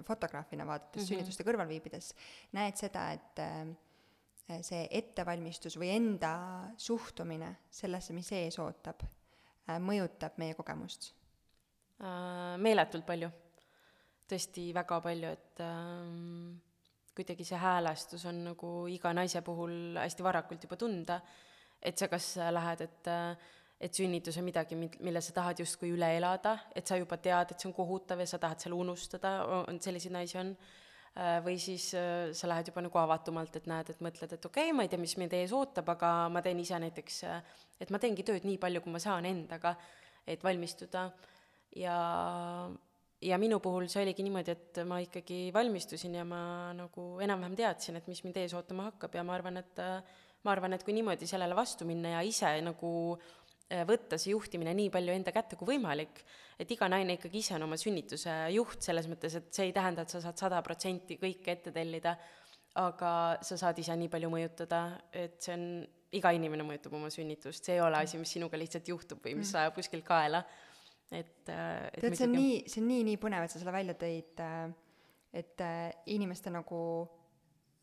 fotograafina 0.07 0.65
vaadates 0.67 0.95
mm. 0.95 1.01
-hmm. 1.01 1.07
sünnituste 1.09 1.45
kõrval 1.47 1.69
viibides, 1.69 2.11
näed 2.57 2.79
seda, 2.79 3.07
et 3.17 3.41
äh, 3.43 4.61
see 4.65 4.87
ettevalmistus 4.91 5.77
või 5.79 5.93
enda 5.95 6.33
suhtumine 6.77 7.55
sellesse, 7.69 8.13
mis 8.13 8.31
ees 8.35 8.59
ootab 8.59 9.03
äh,, 9.05 9.77
mõjutab 9.79 10.39
meie 10.41 10.57
kogemust? 10.57 11.13
Äh, 12.01 12.57
meeletult 12.57 13.05
palju. 13.05 13.31
tõesti 14.31 14.69
väga 14.73 15.01
palju, 15.03 15.27
et 15.27 15.59
ähm, 15.59 16.53
kuidagi 17.15 17.43
see 17.43 17.57
häälestus 17.59 18.23
on 18.29 18.37
nagu 18.45 18.69
iga 18.87 19.11
naise 19.11 19.41
puhul 19.43 19.97
hästi 19.99 20.23
varakult 20.23 20.63
juba 20.63 20.77
tunda, 20.79 21.17
et 21.81 21.99
sa 21.99 22.07
kas 22.07 22.37
lähed, 22.55 22.81
et 22.85 23.09
äh, 23.11 23.49
et 23.81 23.97
sünnitus 23.97 24.37
on 24.37 24.45
midagi, 24.45 24.77
mil- 24.77 24.99
mille 25.01 25.21
sa 25.25 25.33
tahad 25.33 25.59
justkui 25.63 25.89
üle 25.95 26.11
elada, 26.17 26.57
et 26.75 26.87
sa 26.87 26.99
juba 26.99 27.17
tead, 27.17 27.51
et 27.51 27.59
see 27.59 27.69
on 27.69 27.73
kohutav 27.73 28.21
ja 28.21 28.27
sa 28.29 28.37
tahad 28.41 28.61
selle 28.61 28.77
unustada, 28.77 29.33
on 29.65 29.79
selliseid 29.81 30.13
naisi 30.13 30.37
on, 30.41 30.53
või 31.43 31.57
siis 31.59 31.89
äh, 31.97 32.29
sa 32.37 32.47
lähed 32.47 32.69
juba 32.71 32.85
nagu 32.85 33.01
avatumalt, 33.01 33.57
et 33.59 33.65
näed, 33.67 33.89
et 33.91 34.05
mõtled, 34.05 34.37
et 34.37 34.45
okei 34.45 34.69
okay,, 34.69 34.75
ma 34.77 34.85
ei 34.85 34.91
tea, 34.91 35.01
mis 35.01 35.17
mind 35.19 35.33
ees 35.35 35.51
ootab, 35.55 35.89
aga 35.91 36.29
ma 36.31 36.43
teen 36.45 36.61
ise 36.61 36.79
näiteks, 36.79 37.17
et 37.83 37.91
ma 37.91 37.99
teengi 37.99 38.23
tööd 38.23 38.47
nii 38.47 38.61
palju, 38.61 38.83
kui 38.85 38.93
ma 38.93 39.01
saan 39.03 39.27
endaga, 39.27 39.75
et 40.29 40.43
valmistuda. 40.45 41.09
Ja 41.81 41.97
ja 43.21 43.37
minu 43.37 43.59
puhul 43.61 43.85
see 43.91 44.01
oligi 44.01 44.23
niimoodi, 44.25 44.53
et 44.55 44.79
ma 44.89 44.97
ikkagi 45.03 45.51
valmistusin 45.53 46.15
ja 46.17 46.23
ma 46.25 46.71
nagu 46.73 47.19
enam-vähem 47.21 47.57
teadsin, 47.59 47.99
et 47.99 48.07
mis 48.09 48.23
mind 48.25 48.39
ees 48.41 48.55
ootama 48.57 48.89
hakkab 48.89 49.13
ja 49.15 49.23
ma 49.25 49.35
arvan, 49.37 49.61
et 49.61 49.81
ma 50.41 50.55
arvan, 50.55 50.73
et 50.73 50.83
kui 50.85 50.95
niimoodi 50.97 51.29
sellele 51.29 51.55
vastu 51.57 51.85
minna 51.85 52.15
ja 52.15 52.23
ise 52.25 52.49
nagu 52.65 52.91
eh, 53.13 53.27
võtta 53.87 54.19
see 54.19 54.33
juhtimine 54.33 54.73
nii 54.77 54.89
palju 54.93 55.13
enda 55.13 55.33
kätte 55.35 55.57
kui 55.59 55.73
võimalik, 55.73 56.23
et 56.59 56.71
iga 56.73 56.89
naine 56.91 57.15
ikkagi 57.17 57.41
ise 57.41 57.55
on 57.57 57.65
oma 57.67 57.77
sünnituse 57.79 58.33
juht, 58.55 58.81
selles 58.83 59.07
mõttes, 59.11 59.37
et 59.39 59.49
see 59.55 59.69
ei 59.69 59.75
tähenda, 59.75 60.05
et 60.05 60.13
sa 60.13 60.21
saad 60.23 60.39
sada 60.41 60.61
protsenti 60.65 61.17
kõike 61.21 61.55
ette 61.55 61.73
tellida, 61.75 62.15
aga 62.81 63.13
sa 63.43 63.57
saad 63.59 63.79
ise 63.81 63.95
nii 63.99 64.11
palju 64.11 64.31
mõjutada, 64.31 64.83
et 65.11 65.39
see 65.43 65.55
on, 65.55 65.65
iga 66.15 66.33
inimene 66.35 66.65
mõjutab 66.67 66.97
oma 66.97 67.09
sünnitust, 67.11 67.63
see 67.63 67.77
ei 67.77 67.83
ole 67.83 68.01
asi, 68.03 68.19
mis 68.19 68.33
sinuga 68.35 68.59
lihtsalt 68.59 68.91
juhtub 68.91 69.23
või 69.23 69.37
mis 69.39 69.51
sajab 69.53 69.77
kuskilt 69.77 70.03
kaela. 70.07 70.43
Et, 71.11 71.47
et 71.47 71.97
tead, 71.99 72.15
see 72.15 72.27
on 72.27 72.35
nii, 72.35 72.53
see 72.71 72.83
on 72.83 72.87
nii, 72.91 73.05
nii 73.07 73.19
põnev, 73.19 73.45
et 73.47 73.53
sa 73.53 73.59
selle 73.59 73.73
välja 73.75 73.95
tõid, 73.99 74.43
et 75.39 75.63
inimeste 76.11 76.51
nagu 76.51 76.81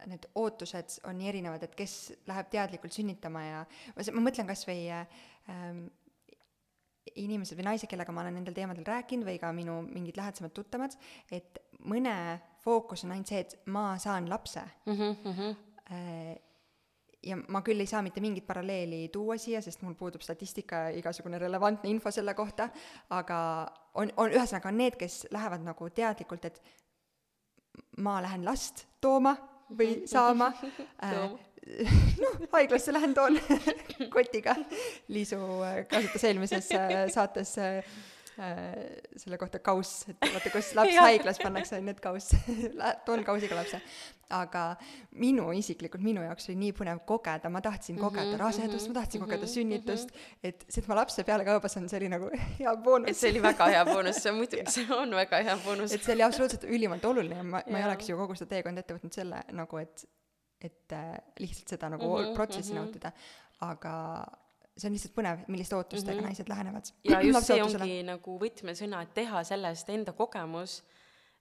need 0.07 0.29
ootused 0.39 1.01
on 1.09 1.17
nii 1.19 1.31
erinevad, 1.33 1.65
et 1.67 1.75
kes 1.77 1.95
läheb 2.29 2.51
teadlikult 2.53 2.95
sünnitama 2.95 3.43
ja 3.43 3.63
ma, 3.97 4.23
mõtlen 4.29 4.47
kas 4.47 4.63
või 4.69 4.85
ähm, 4.95 5.09
inimesed 7.19 7.57
või 7.59 7.69
naised, 7.71 7.89
kellega 7.91 8.13
ma 8.15 8.23
olen 8.25 8.39
nendel 8.39 8.57
teemadel 8.57 8.87
rääkinud 8.87 9.27
või 9.29 9.39
ka 9.41 9.53
minu 9.57 9.81
mingid 9.87 10.19
lähedasemad 10.19 10.53
tuttavad, 10.57 10.95
et 11.33 11.59
mõne 11.89 12.15
fookus 12.65 13.05
on 13.07 13.15
ainult 13.15 13.31
see, 13.31 13.41
et 13.45 13.57
ma 13.73 13.93
saan 14.03 14.29
lapse 14.31 14.63
mm. 14.87 14.95
-hmm. 15.25 15.57
ja 17.31 17.39
ma 17.49 17.63
küll 17.67 17.81
ei 17.81 17.91
saa 17.91 18.03
mitte 18.03 18.21
mingit 18.21 18.47
paralleeli 18.47 19.09
tuua 19.13 19.39
siia, 19.39 19.63
sest 19.63 19.83
mul 19.83 19.95
puudub 19.95 20.23
statistika 20.23 20.89
ja 20.89 20.97
igasugune 20.99 21.39
relevantne 21.39 21.91
info 21.91 22.11
selle 22.11 22.35
kohta, 22.35 22.69
aga 23.11 23.39
on, 23.95 24.13
on 24.17 24.31
ühesõnaga, 24.31 24.69
on 24.69 24.77
need, 24.77 24.97
kes 24.97 25.27
lähevad 25.31 25.65
nagu 25.65 25.91
teadlikult, 25.91 26.45
et 26.45 26.63
ma 27.99 28.21
lähen 28.23 28.45
last 28.45 28.87
tooma 29.01 29.37
või 29.71 30.03
saama 30.15 30.53
äh, 31.03 31.31
noh, 32.23 32.37
haiglasse 32.53 32.93
lähen, 32.93 33.15
toon 33.15 33.39
kotiga. 34.15 34.57
Liisu 35.09 35.41
kasutas 35.91 36.25
eelmises 36.25 36.71
saates 37.15 37.59
äh, 37.59 37.83
selle 38.39 39.39
kohta 39.41 39.59
kauss, 39.65 40.05
et 40.11 40.21
vaata, 40.23 40.53
kus 40.55 40.71
laps 40.79 40.99
haiglas 41.03 41.41
pannakse, 41.43 41.81
need 41.83 41.99
kauss 42.03 42.37
toon 43.07 43.25
kausiga 43.27 43.59
lapse. 43.59 43.81
aga 44.37 44.63
minu 45.17 45.47
isiklikult, 45.57 46.03
minu 46.05 46.21
jaoks 46.21 46.51
oli 46.51 46.59
nii 46.61 46.75
põnev 46.77 47.01
kogeda, 47.09 47.49
ma 47.49 47.63
tahtsin 47.65 47.97
kogeda 47.97 48.27
mm 48.27 48.35
-hmm, 48.35 48.43
rasedust, 48.43 48.89
ma 48.89 48.95
tahtsin 48.99 49.21
mm 49.21 49.25
-hmm, 49.25 49.31
kogeda 49.31 49.47
sünnitust 49.47 50.11
mm, 50.11 50.19
-hmm. 50.19 50.49
et 50.51 50.65
see, 50.69 50.83
et 50.83 50.89
ma 50.89 50.95
lapse 51.01 51.25
peale 51.25 51.45
kaubas 51.45 51.77
on, 51.77 51.89
see 51.89 51.99
oli 51.99 52.09
nagu 52.09 52.31
hea 52.61 52.77
boonus. 52.77 53.11
et 53.11 53.17
see 53.17 53.31
oli 53.31 53.43
väga 53.43 53.67
hea 53.67 53.85
boonus, 53.85 54.23
see 54.23 54.33
on 54.33 54.39
muidugi, 54.39 54.71
see 54.71 54.87
on 54.95 55.17
väga 55.17 55.43
hea 55.43 55.57
boonus. 55.65 55.93
et 55.93 56.05
see 56.05 56.15
oli 56.15 56.23
absoluutselt 56.23 56.65
ülimalt 56.65 57.05
oluline 57.05 57.43
ma, 57.43 57.63
ma 57.71 57.79
ei 57.79 57.85
oleks 57.85 58.09
ju 58.09 58.17
kogu 58.17 58.35
seda 58.35 58.55
teekonda 58.55 58.85
ette 58.85 58.95
võtnud 58.95 59.13
selle 59.13 59.43
nagu, 59.53 59.79
et 59.79 60.05
et 60.61 60.93
äh, 60.93 61.15
lihtsalt 61.39 61.69
seda 61.69 61.89
nagu 61.89 62.19
mm 62.19 62.25
-hmm, 62.25 62.35
protsessi 62.35 62.73
mm 62.73 62.79
-hmm. 62.79 62.85
nautida, 62.85 63.13
aga 63.61 64.27
see 64.79 64.89
on 64.89 64.95
lihtsalt 64.95 65.15
põnev, 65.17 65.43
milliste 65.51 65.77
ootustega 65.77 66.15
mm 66.15 66.21
-hmm. 66.21 66.29
naised 66.31 66.49
lähenevad. 66.49 66.93
ja 67.05 67.21
just 67.27 67.47
see 67.47 67.63
ongi 67.63 68.03
nagu 68.07 68.39
võtmesõna, 68.39 69.03
et 69.03 69.15
teha 69.15 69.43
sellest 69.45 69.91
enda 69.91 70.13
kogemus, 70.13 70.83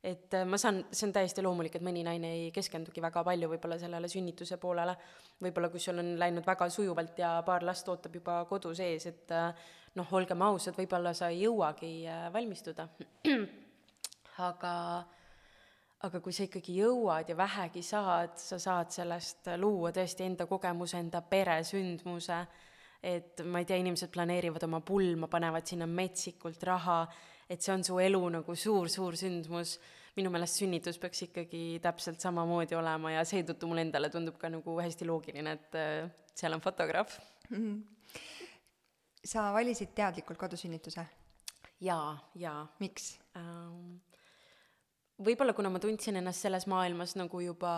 et 0.03 0.33
ma 0.45 0.57
saan, 0.57 0.85
see 0.91 1.07
on 1.07 1.13
täiesti 1.13 1.43
loomulik, 1.43 1.75
et 1.75 1.85
mõni 1.85 2.03
naine 2.03 2.31
ei 2.33 2.51
keskendugi 2.51 3.01
väga 3.01 3.23
palju 3.23 3.49
võib-olla 3.49 3.79
sellele 3.79 4.07
sünnituse 4.07 4.57
poolele, 4.57 4.95
võib-olla 5.43 5.69
kui 5.69 5.79
sul 5.79 5.99
on 5.99 6.19
läinud 6.19 6.45
väga 6.45 6.69
sujuvalt 6.69 7.19
ja 7.19 7.43
paar 7.45 7.63
last 7.63 7.89
ootab 7.89 8.15
juba 8.15 8.45
kodus 8.45 8.79
ees, 8.79 9.05
et 9.05 9.35
noh, 9.95 10.13
olgem 10.13 10.41
ausad, 10.41 10.77
võib-olla 10.77 11.13
sa 11.13 11.29
ei 11.29 11.41
jõuagi 11.41 11.93
valmistuda, 12.33 12.87
aga 14.49 14.73
aga 16.05 16.19
kui 16.21 16.33
sa 16.35 16.45
ikkagi 16.45 16.75
jõuad 16.77 17.29
ja 17.31 17.37
vähegi 17.37 17.81
saad, 17.81 18.35
sa 18.37 18.59
saad 18.61 18.91
sellest 18.93 19.49
luua 19.57 19.89
tõesti 19.95 20.27
enda 20.27 20.45
kogemuse, 20.45 20.99
enda 21.01 21.23
peresündmuse, 21.25 22.37
et 23.07 23.43
ma 23.47 23.61
ei 23.61 23.67
tea, 23.67 23.79
inimesed 23.79 24.11
planeerivad 24.13 24.65
oma 24.67 24.81
pulma, 24.85 25.29
panevad 25.31 25.67
sinna 25.69 25.87
metsikult 25.87 26.63
raha, 26.67 27.01
et 27.47 27.63
see 27.63 27.73
on 27.73 27.85
su 27.87 27.99
elu 28.03 28.21
nagu 28.39 28.55
suur-suur 28.55 29.15
sündmus. 29.19 29.77
minu 30.17 30.31
meelest 30.33 30.57
sünnitus 30.57 30.97
peaks 30.97 31.19
ikkagi 31.27 31.77
täpselt 31.77 32.23
samamoodi 32.23 32.73
olema 32.73 33.11
ja 33.13 33.21
seetõttu 33.21 33.67
mulle 33.69 33.83
endale 33.85 34.09
tundub 34.09 34.39
ka 34.41 34.49
nagu 34.49 34.79
hästi 34.81 35.05
loogiline, 35.05 35.51
et 35.53 35.77
seal 36.33 36.57
on 36.57 36.61
fotograaf 36.61 37.19
mm. 37.49 37.57
-hmm. 37.57 38.17
sa 39.23 39.51
valisid 39.53 39.93
teadlikult 39.93 40.39
kodusünnituse? 40.41 41.05
jaa, 41.81 42.17
jaa. 42.35 42.67
miks 42.79 43.19
ähm,? 43.35 44.06
Võib-olla 45.17 45.53
kuna 45.57 45.71
ma 45.73 45.79
tundsin 45.81 46.19
ennast 46.19 46.45
selles 46.45 46.67
maailmas 46.69 47.15
nagu 47.17 47.39
juba 47.41 47.71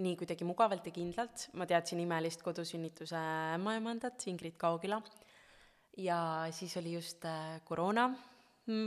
nii 0.00 0.16
kuidagi 0.20 0.46
mugavalt 0.48 0.86
ja 0.88 0.92
kindlalt, 0.94 1.48
ma 1.60 1.66
teadsin 1.68 2.00
imelist 2.00 2.42
kodusünnituse 2.44 3.20
ämmaemandat, 3.58 4.24
Ingrid 4.32 4.56
Kaugila, 4.60 5.00
ja 6.00 6.20
siis 6.56 6.76
oli 6.80 6.94
just 6.96 7.26
koroona 7.68 8.08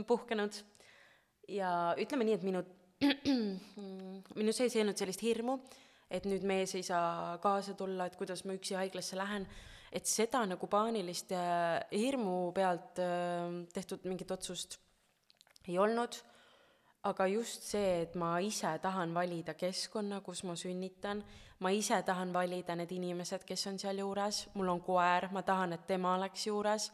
puhkenud. 0.08 0.58
Ja 1.50 1.92
ütleme 1.98 2.26
nii, 2.26 2.38
et 2.38 2.46
minu, 2.46 2.62
minu 4.38 4.54
sees 4.54 4.74
ei 4.74 4.82
olnud 4.82 4.98
sellist 4.98 5.22
hirmu, 5.22 5.58
et 6.10 6.26
nüüd 6.28 6.46
mees 6.46 6.74
ei 6.78 6.86
saa 6.86 7.38
kaasa 7.42 7.76
tulla, 7.78 8.06
et 8.08 8.18
kuidas 8.18 8.44
ma 8.46 8.56
üksi 8.58 8.78
haiglasse 8.78 9.18
lähen, 9.18 9.46
et 9.92 10.08
seda 10.08 10.42
nagu 10.48 10.66
paanilist 10.70 11.34
hirmu 11.92 12.36
pealt 12.56 12.98
tehtud 13.74 14.06
mingit 14.08 14.30
otsust 14.34 14.78
ei 15.68 15.76
olnud 15.78 16.16
aga 17.02 17.26
just 17.26 17.64
see, 17.66 18.02
et 18.02 18.14
ma 18.14 18.36
ise 18.38 18.70
tahan 18.82 19.14
valida 19.14 19.54
keskkonna, 19.58 20.20
kus 20.22 20.44
ma 20.46 20.54
sünnitan, 20.54 21.22
ma 21.60 21.70
ise 21.74 21.98
tahan 22.06 22.32
valida 22.32 22.76
need 22.78 22.92
inimesed, 22.94 23.42
kes 23.46 23.66
on 23.70 23.78
sealjuures, 23.78 24.46
mul 24.54 24.70
on 24.70 24.82
koer, 24.86 25.28
ma 25.34 25.42
tahan, 25.42 25.74
et 25.74 25.86
tema 25.86 26.14
oleks 26.14 26.46
juures, 26.46 26.90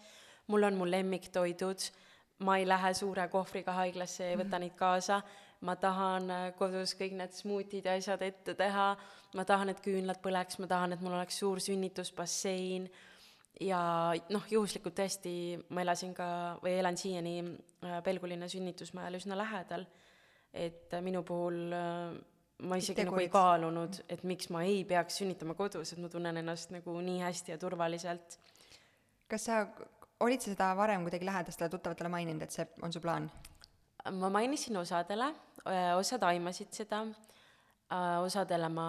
mul 0.48 0.64
on 0.64 0.78
mu 0.80 0.88
lemmiktoidud, 0.88 1.90
ma 2.46 2.56
ei 2.56 2.64
lähe 2.68 2.94
suure 2.94 3.28
kohvriga 3.28 3.74
haiglasse 3.82 4.24
ja 4.24 4.32
ei 4.32 4.40
võta 4.40 4.60
neid 4.62 4.76
kaasa, 4.78 5.20
ma 5.60 5.74
tahan 5.76 6.32
kodus 6.56 6.94
kõik 6.96 7.16
need 7.18 7.34
smuutid 7.34 7.84
ja 7.84 7.98
asjad 7.98 8.22
ette 8.22 8.54
teha, 8.56 8.88
ma 9.34 9.44
tahan, 9.44 9.74
et 9.74 9.84
küünlad 9.84 10.22
põleks, 10.24 10.60
ma 10.62 10.70
tahan, 10.70 10.94
et 10.94 11.04
mul 11.04 11.18
oleks 11.18 11.40
suur 11.42 11.60
sünnitusbassein 11.60 12.88
ja 13.60 13.80
noh, 14.30 14.44
juhuslikult 14.50 14.96
tõesti 14.98 15.32
ma 15.74 15.82
elasin 15.82 16.14
ka 16.16 16.28
või 16.62 16.76
elan 16.78 16.98
siiani 16.98 17.34
Pelgulinna 18.04 18.48
sünnitusmäel 18.50 19.18
üsna 19.18 19.38
lähedal, 19.38 19.86
et 20.52 20.94
minu 21.04 21.22
puhul 21.26 21.74
ma 22.66 22.78
isegi 22.78 23.06
nagu 23.06 23.20
ei 23.22 23.30
kaalunud, 23.30 24.00
et 24.10 24.24
miks 24.26 24.50
ma 24.54 24.64
ei 24.66 24.82
peaks 24.88 25.20
sünnitama 25.20 25.54
kodus, 25.58 25.92
et 25.92 26.02
ma 26.02 26.10
tunnen 26.10 26.40
ennast 26.40 26.72
nagu 26.74 26.96
nii 27.04 27.20
hästi 27.22 27.54
ja 27.54 27.58
turvaliselt. 27.58 28.38
kas 29.28 29.44
sa, 29.44 29.60
olid 30.24 30.42
sa 30.42 30.50
seda 30.54 30.72
varem 30.76 31.04
kuidagi 31.06 31.28
lähedastele 31.28 31.70
tuttavatele 31.70 32.10
maininud, 32.10 32.42
et 32.42 32.54
see 32.54 32.66
on 32.82 32.92
su 32.92 33.02
plaan? 33.04 33.30
ma 34.14 34.30
mainisin 34.32 34.76
osadele, 34.80 35.32
osad 35.98 36.22
aimasid 36.24 36.72
seda, 36.72 37.02
osadele 38.24 38.68
ma 38.72 38.88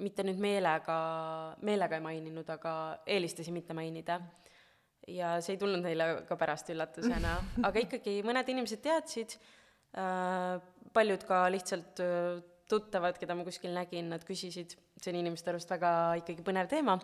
mitte 0.00 0.24
nüüd 0.26 0.40
meelega, 0.42 0.98
meelega 1.66 1.98
ei 1.98 2.04
maininud, 2.04 2.48
aga 2.56 2.74
eelistasin 3.06 3.56
mitte 3.56 3.76
mainida. 3.76 4.20
ja 5.08 5.38
see 5.42 5.56
ei 5.56 5.58
tulnud 5.58 5.82
neile 5.82 6.06
ka 6.28 6.36
pärast 6.38 6.68
üllatusena, 6.70 7.38
aga 7.68 7.82
ikkagi 7.82 8.20
mõned 8.26 8.48
inimesed 8.52 8.82
teadsid 8.84 9.34
äh,, 9.96 10.60
paljud 10.92 11.24
ka 11.26 11.46
lihtsalt 11.50 12.02
äh, 12.04 12.40
tuttavad, 12.70 13.18
keda 13.18 13.34
ma 13.34 13.46
kuskil 13.46 13.74
nägin, 13.74 14.10
nad 14.12 14.24
küsisid, 14.26 14.76
see 15.00 15.12
on 15.12 15.20
inimeste 15.22 15.50
arust 15.50 15.70
väga 15.72 15.92
ikkagi 16.22 16.44
põnev 16.46 16.70
teema. 16.70 16.98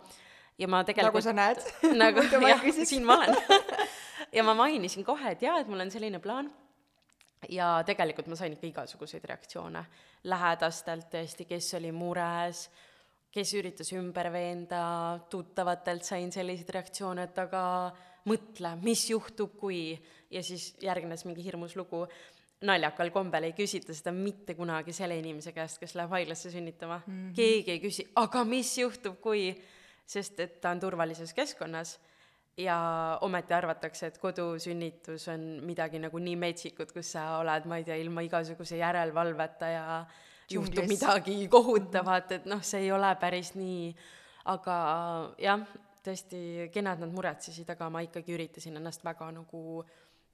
Ja 0.57 0.69
ma 0.71 0.81
tegelikult 0.87 1.19
nagu 1.19 1.21
sa 1.21 1.33
näed. 1.37 1.59
Nagu 2.01 2.23
jah, 2.49 2.63
siin 2.81 3.05
ma 3.05 3.19
olen. 3.21 3.35
Ja 4.35 4.43
ma 4.43 4.51
mainisin 4.57 5.05
kohe, 5.07 5.29
et 5.31 5.43
jaa, 5.45 5.59
et 5.61 5.69
mul 5.71 5.79
on 5.79 5.91
selline 5.93 6.19
plaan 6.19 6.49
ja 7.49 7.83
tegelikult 7.85 8.27
ma 8.27 8.35
sain 8.35 8.53
ikka 8.53 8.67
igasuguseid 8.67 9.25
reaktsioone 9.29 9.83
lähedastelt 10.27 11.09
tõesti, 11.11 11.45
kes 11.47 11.73
oli 11.77 11.91
mures, 11.95 12.67
kes 13.33 13.53
üritas 13.59 13.91
ümber 13.95 14.31
veenda, 14.33 14.81
tuttavatelt 15.29 16.05
sain 16.07 16.31
selliseid 16.33 16.71
reaktsioone, 16.73 17.27
et 17.27 17.39
aga 17.41 17.61
mõtle, 18.27 18.73
mis 18.83 19.05
juhtub, 19.11 19.53
kui, 19.59 19.93
ja 20.33 20.43
siis 20.43 20.73
järgnes 20.83 21.25
mingi 21.27 21.45
hirmus 21.45 21.77
lugu. 21.79 22.07
naljakal 22.57 23.11
kombel 23.13 23.43
ei 23.43 23.53
küsita 23.53 23.93
seda 23.93 24.09
mitte 24.11 24.55
kunagi 24.57 24.93
selle 24.93 25.13
inimese 25.19 25.51
käest, 25.53 25.77
kes 25.77 25.91
läheb 25.93 26.09
haiglasse 26.09 26.49
sünnitama 26.49 27.03
mm. 27.05 27.13
-hmm. 27.13 27.33
keegi 27.35 27.71
ei 27.71 27.79
küsi, 27.79 28.07
aga 28.15 28.43
mis 28.43 28.77
juhtub, 28.77 29.19
kui, 29.21 29.53
sest 30.05 30.39
et 30.39 30.61
ta 30.61 30.69
on 30.69 30.79
turvalises 30.79 31.33
keskkonnas 31.33 31.99
ja 32.57 32.77
ometi 33.21 33.53
arvatakse, 33.53 34.07
et 34.07 34.17
kodusünnitus 34.21 35.27
on 35.33 35.43
midagi 35.65 36.01
nagu 36.01 36.19
nii 36.21 36.35
metsikut, 36.41 36.91
kus 36.95 37.13
sa 37.15 37.27
oled, 37.41 37.67
ma 37.69 37.77
ei 37.77 37.85
tea, 37.85 37.97
ilma 38.01 38.23
igasuguse 38.25 38.79
järelevalveta 38.79 39.69
ja 39.69 39.83
juhtub 40.49 40.87
midagi 40.89 41.47
kohutavat, 41.51 42.31
et 42.39 42.47
noh, 42.49 42.63
see 42.65 42.87
ei 42.87 42.91
ole 42.95 43.11
päris 43.21 43.53
nii, 43.57 43.91
aga 44.53 44.77
jah, 45.43 45.63
tõesti 46.07 46.41
kenad 46.73 47.01
nad 47.03 47.13
muretsesid, 47.13 47.69
aga 47.73 47.89
ma 47.93 48.01
ikkagi 48.05 48.35
üritasin 48.35 48.79
ennast 48.79 49.03
väga 49.05 49.29
nagu 49.35 49.83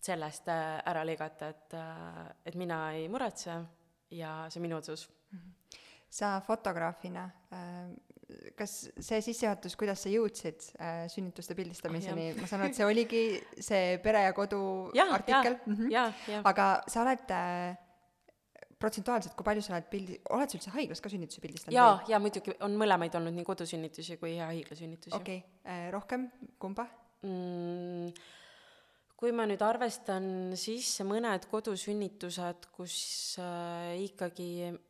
sellest 0.03 0.49
äh, 0.51 0.79
ära 0.91 1.03
lõigata, 1.07 1.49
et, 1.53 1.75
äh, 1.79 2.23
et 2.45 2.55
mina 2.59 2.85
ei 2.95 3.07
muretse 3.11 3.55
ja 4.13 4.43
see 4.51 4.59
on 4.59 4.67
minu 4.67 4.79
otsus. 4.81 5.09
sa 6.13 6.39
fotograafina, 6.45 7.23
äh, 7.51 7.89
kas 8.57 8.73
see 8.97 9.21
sissejuhatus, 9.25 9.75
kuidas 9.79 10.03
sa 10.05 10.11
jõudsid 10.11 10.67
sünnituste 11.13 11.55
pildistamiseni 11.57 12.31
oh,, 12.31 12.41
ma 12.41 12.49
saan 12.49 12.65
aru, 12.65 12.73
et 12.73 12.79
see 12.79 12.87
oligi 12.87 13.23
see 13.57 13.97
Pere 14.03 14.25
ja 14.27 14.35
Kodu 14.37 14.59
ja, 14.97 15.07
artikkel? 15.15 15.57
Mm 15.65 15.79
-hmm. 15.79 16.41
aga 16.43 16.67
sa 16.87 17.01
oled 17.01 17.31
äh, 17.31 17.77
protsentuaalselt, 18.83 19.35
kui 19.39 19.47
palju 19.47 19.63
sa 19.63 19.75
oled 19.77 19.89
pildi, 19.91 20.19
oled 20.35 20.51
sa 20.51 20.59
üldse 20.59 20.73
haiglas 20.75 21.01
ka 21.01 21.11
sünnitusi 21.11 21.41
pildistanud? 21.43 21.75
jaa, 21.77 21.97
jaa 22.11 22.19
muidugi, 22.19 22.55
on 22.67 22.75
mõlemaid 22.79 23.15
olnud, 23.19 23.35
nii 23.37 23.47
kodusünnitusi 23.47 24.17
kui 24.21 24.37
haiglasünnitusi. 24.37 25.15
okei 25.15 25.37
okay., 25.37 25.73
äh, 25.73 25.91
rohkem, 25.95 26.29
kumba 26.59 26.87
mm,? 27.23 28.11
Kui 29.23 29.31
ma 29.31 29.45
nüüd 29.47 29.61
arvestan 29.63 30.25
sisse 30.59 31.05
mõned 31.07 31.45
kodusünnitused, 31.47 32.65
kus 32.75 32.95
äh, 33.39 33.93
ikkagi 34.03 34.47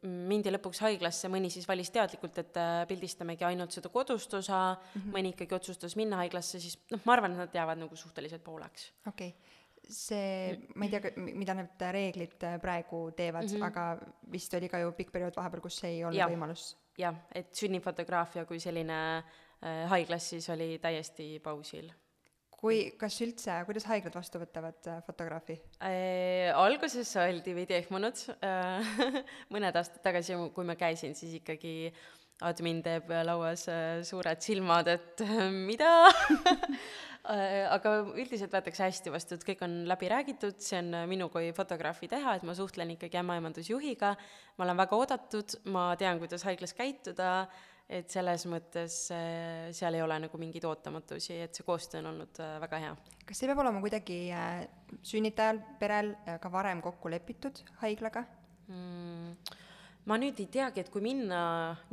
mindi 0.10 0.50
lõpuks 0.50 0.82
haiglasse, 0.82 1.30
mõni 1.30 1.52
siis 1.54 1.68
valis 1.70 1.94
teadlikult, 1.94 2.40
et 2.42 2.58
äh, 2.58 2.80
pildistamegi 2.90 3.46
ainult 3.46 3.76
seda 3.78 3.92
kodust 3.94 4.34
osa 4.34 4.64
mm, 4.74 4.96
-hmm. 4.96 5.14
mõni 5.14 5.36
ikkagi 5.36 5.54
otsustas 5.60 5.94
minna 6.00 6.24
haiglasse, 6.24 6.58
siis 6.64 6.80
noh, 6.90 7.04
ma 7.06 7.14
arvan, 7.14 7.38
et 7.38 7.44
nad 7.44 7.60
jäävad 7.62 7.84
nagu 7.86 7.96
suhteliselt 7.96 8.44
pooleks. 8.44 8.90
okei 9.06 9.36
okay 9.36 9.62
see, 9.90 10.68
ma 10.76 10.86
ei 10.86 10.90
tea, 10.90 11.12
mida 11.18 11.54
need 11.58 11.88
reeglid 11.94 12.44
äh, 12.48 12.60
praegu 12.62 13.12
teevad 13.16 13.46
mm, 13.46 13.56
-hmm. 13.58 13.66
aga 13.66 13.98
vist 14.32 14.54
oli 14.54 14.70
ka 14.70 14.80
ju 14.80 14.92
pikk 14.92 15.12
periood 15.12 15.36
vahepeal, 15.36 15.62
kus 15.62 15.78
see 15.78 15.92
ei 15.92 16.04
olnud 16.04 16.20
ja. 16.20 16.28
võimalus. 16.28 16.76
jah, 16.98 17.16
et 17.36 17.54
sünnifotograafia 17.56 18.46
kui 18.46 18.60
selline 18.60 19.00
äh, 19.18 19.90
haiglas 19.90 20.30
siis 20.30 20.50
oli 20.50 20.80
täiesti 20.80 21.40
pausil. 21.40 21.92
Kui, 22.64 22.80
kas 23.00 23.20
üldse, 23.26 23.60
kuidas 23.68 23.88
haiglad 23.92 24.16
vastu 24.16 24.42
võtavad 24.42 24.90
äh, 24.90 25.04
fotograafi 25.08 25.60
äh,? 25.84 26.50
alguses 26.56 27.12
oldi 27.20 27.56
veidi 27.60 27.78
ehmunud 27.82 28.26
äh, 28.40 28.98
mõned 29.54 29.80
aastad 29.80 30.04
tagasi, 30.06 30.40
kui 30.56 30.68
ma 30.68 30.78
käisin, 30.80 31.18
siis 31.20 31.36
ikkagi 31.42 31.92
admin 32.44 32.82
teeb 32.86 33.12
lauas 33.28 33.68
äh, 33.72 34.00
suured 34.08 34.42
silmad, 34.44 34.90
et 34.96 35.26
mida 35.68 35.92
Äh, 37.24 37.64
aga 37.72 38.02
üldiselt 38.20 38.52
võetakse 38.52 38.84
hästi 38.84 39.12
vastu, 39.14 39.38
et 39.38 39.46
kõik 39.48 39.62
on 39.64 39.76
läbi 39.88 40.10
räägitud, 40.12 40.58
see 40.60 40.82
on 40.82 41.06
minu 41.08 41.30
kui 41.32 41.54
fotograafi 41.56 42.10
teha, 42.12 42.34
et 42.36 42.44
ma 42.44 42.56
suhtlen 42.58 42.90
ikkagi 42.98 43.22
ämmaemandusjuhiga, 43.22 44.10
ma 44.58 44.66
olen 44.66 44.82
väga 44.82 45.00
oodatud, 45.00 45.56
ma 45.72 45.86
tean, 46.00 46.20
kuidas 46.20 46.44
haiglas 46.44 46.76
käituda, 46.76 47.46
et 47.94 48.10
selles 48.12 48.46
mõttes 48.50 49.00
äh, 49.14 49.72
seal 49.76 49.98
ei 49.98 50.04
ole 50.06 50.20
nagu 50.26 50.40
mingeid 50.42 50.66
ootamatusi, 50.70 51.38
et 51.46 51.56
see 51.56 51.68
koostöö 51.68 52.02
on 52.04 52.12
olnud 52.14 52.42
äh, 52.44 52.56
väga 52.64 52.80
hea. 52.86 52.96
kas 53.28 53.42
see 53.42 53.50
peab 53.50 53.62
olema 53.64 53.82
kuidagi 53.84 54.20
sünnitajal, 55.02 55.62
perel 55.80 56.16
ka 56.42 56.52
varem 56.52 56.82
kokku 56.84 57.12
lepitud 57.14 57.62
haiglaga 57.84 58.26
mm.? 58.68 59.62
ma 60.10 60.18
nüüd 60.20 60.42
ei 60.44 60.50
teagi, 60.52 60.84
et 60.84 60.92
kui 60.92 61.04
minna 61.04 61.40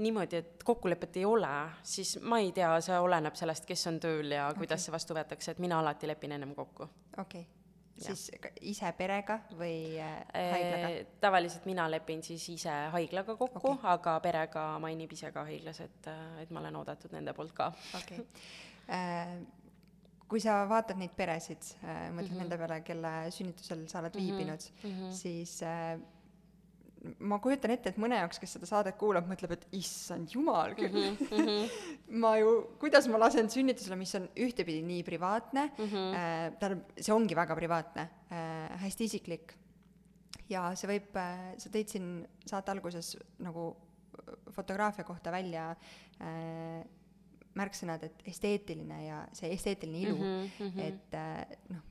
niimoodi, 0.03 0.41
et 0.41 0.67
kokkulepet 0.67 1.21
ei 1.21 1.29
ole, 1.29 1.53
siis 1.87 2.17
ma 2.23 2.41
ei 2.43 2.51
tea, 2.57 2.73
see 2.83 2.99
oleneb 2.99 3.39
sellest, 3.39 3.69
kes 3.69 3.87
on 3.93 4.01
tööl 4.03 4.35
ja 4.35 4.49
okay. 4.49 4.65
kuidas 4.65 4.87
see 4.87 4.95
vastu 4.95 5.17
võetakse, 5.17 5.55
et 5.55 5.63
mina 5.63 5.79
alati 5.83 6.11
lepin 6.11 6.35
ennem 6.39 6.55
kokku. 6.59 6.89
okei 7.19 7.47
okay., 7.47 7.60
siis 8.01 8.31
ise 8.73 8.93
perega 8.99 9.39
või 9.59 9.99
äh, 10.01 10.17
haiglaga? 10.35 10.91
tavaliselt 11.21 11.69
mina 11.69 11.87
lepin 11.91 12.23
siis 12.27 12.49
ise 12.49 12.75
haiglaga 12.95 13.37
kokku 13.37 13.75
okay., 13.75 13.91
aga 13.95 14.19
perega 14.25 14.67
mainib 14.83 15.13
ise 15.17 15.33
ka 15.35 15.45
haiglas, 15.49 15.81
et, 15.85 16.11
et 16.43 16.51
ma 16.51 16.63
olen 16.65 16.81
oodatud 16.83 17.13
nende 17.17 17.35
poolt 17.37 17.55
ka. 17.57 17.73
okei 18.01 18.23
okay. 18.23 18.45
äh, 18.97 19.35
kui 20.31 20.41
sa 20.43 20.63
vaatad 20.71 20.99
neid 21.01 21.13
peresid 21.19 21.73
äh,, 21.83 22.09
mõtled 22.15 22.31
mm 22.31 22.37
-hmm. 22.37 22.41
nende 22.45 22.59
peale, 22.59 22.81
kelle 22.87 23.13
sünnitusel 23.35 23.87
sa 23.89 23.99
oled 23.99 24.15
-hmm. 24.15 24.27
viibinud 24.27 24.63
mm, 24.83 24.91
-hmm. 24.91 25.13
siis 25.13 25.63
äh, 25.63 25.99
ma 27.25 27.39
kujutan 27.41 27.73
ette, 27.75 27.93
et 27.93 28.01
mõne 28.01 28.19
jaoks, 28.19 28.41
kes 28.43 28.57
seda 28.57 28.69
saadet 28.69 28.97
kuulab, 29.01 29.29
mõtleb, 29.31 29.55
et 29.57 29.67
issand 29.79 30.33
jumal 30.35 30.75
küll 30.79 30.93
mm. 30.93 31.17
-hmm. 31.31 31.79
ma 32.23 32.35
ju, 32.41 32.53
kuidas 32.83 33.09
ma 33.09 33.21
lasen 33.23 33.49
sünnitusele, 33.53 33.97
mis 33.97 34.15
on 34.19 34.29
ühtepidi 34.37 34.83
nii 34.85 35.03
privaatne 35.07 35.71
mm, 35.71 35.87
-hmm. 35.87 36.19
äh, 36.21 36.59
tähendab, 36.61 36.85
see 36.99 37.15
ongi 37.15 37.37
väga 37.37 37.57
privaatne 37.57 38.09
äh,, 38.31 38.81
hästi 38.85 39.05
isiklik. 39.05 39.55
ja 40.49 40.75
see 40.75 40.89
võib 40.91 41.17
äh,, 41.17 41.55
sa 41.59 41.71
tõid 41.71 41.89
siin 41.89 42.27
saate 42.47 42.71
alguses 42.71 43.17
nagu 43.39 43.77
fotograafia 44.51 45.05
kohta 45.05 45.33
välja 45.33 45.71
äh, 46.21 46.85
märksõnad, 47.55 48.05
et 48.05 48.23
esteetiline 48.31 49.05
ja 49.05 49.23
see 49.33 49.51
esteetiline 49.55 50.05
ilu 50.05 50.17
mm, 50.17 50.51
-hmm. 50.59 50.81
et 50.85 51.15
äh, 51.15 51.57
noh, 51.69 51.83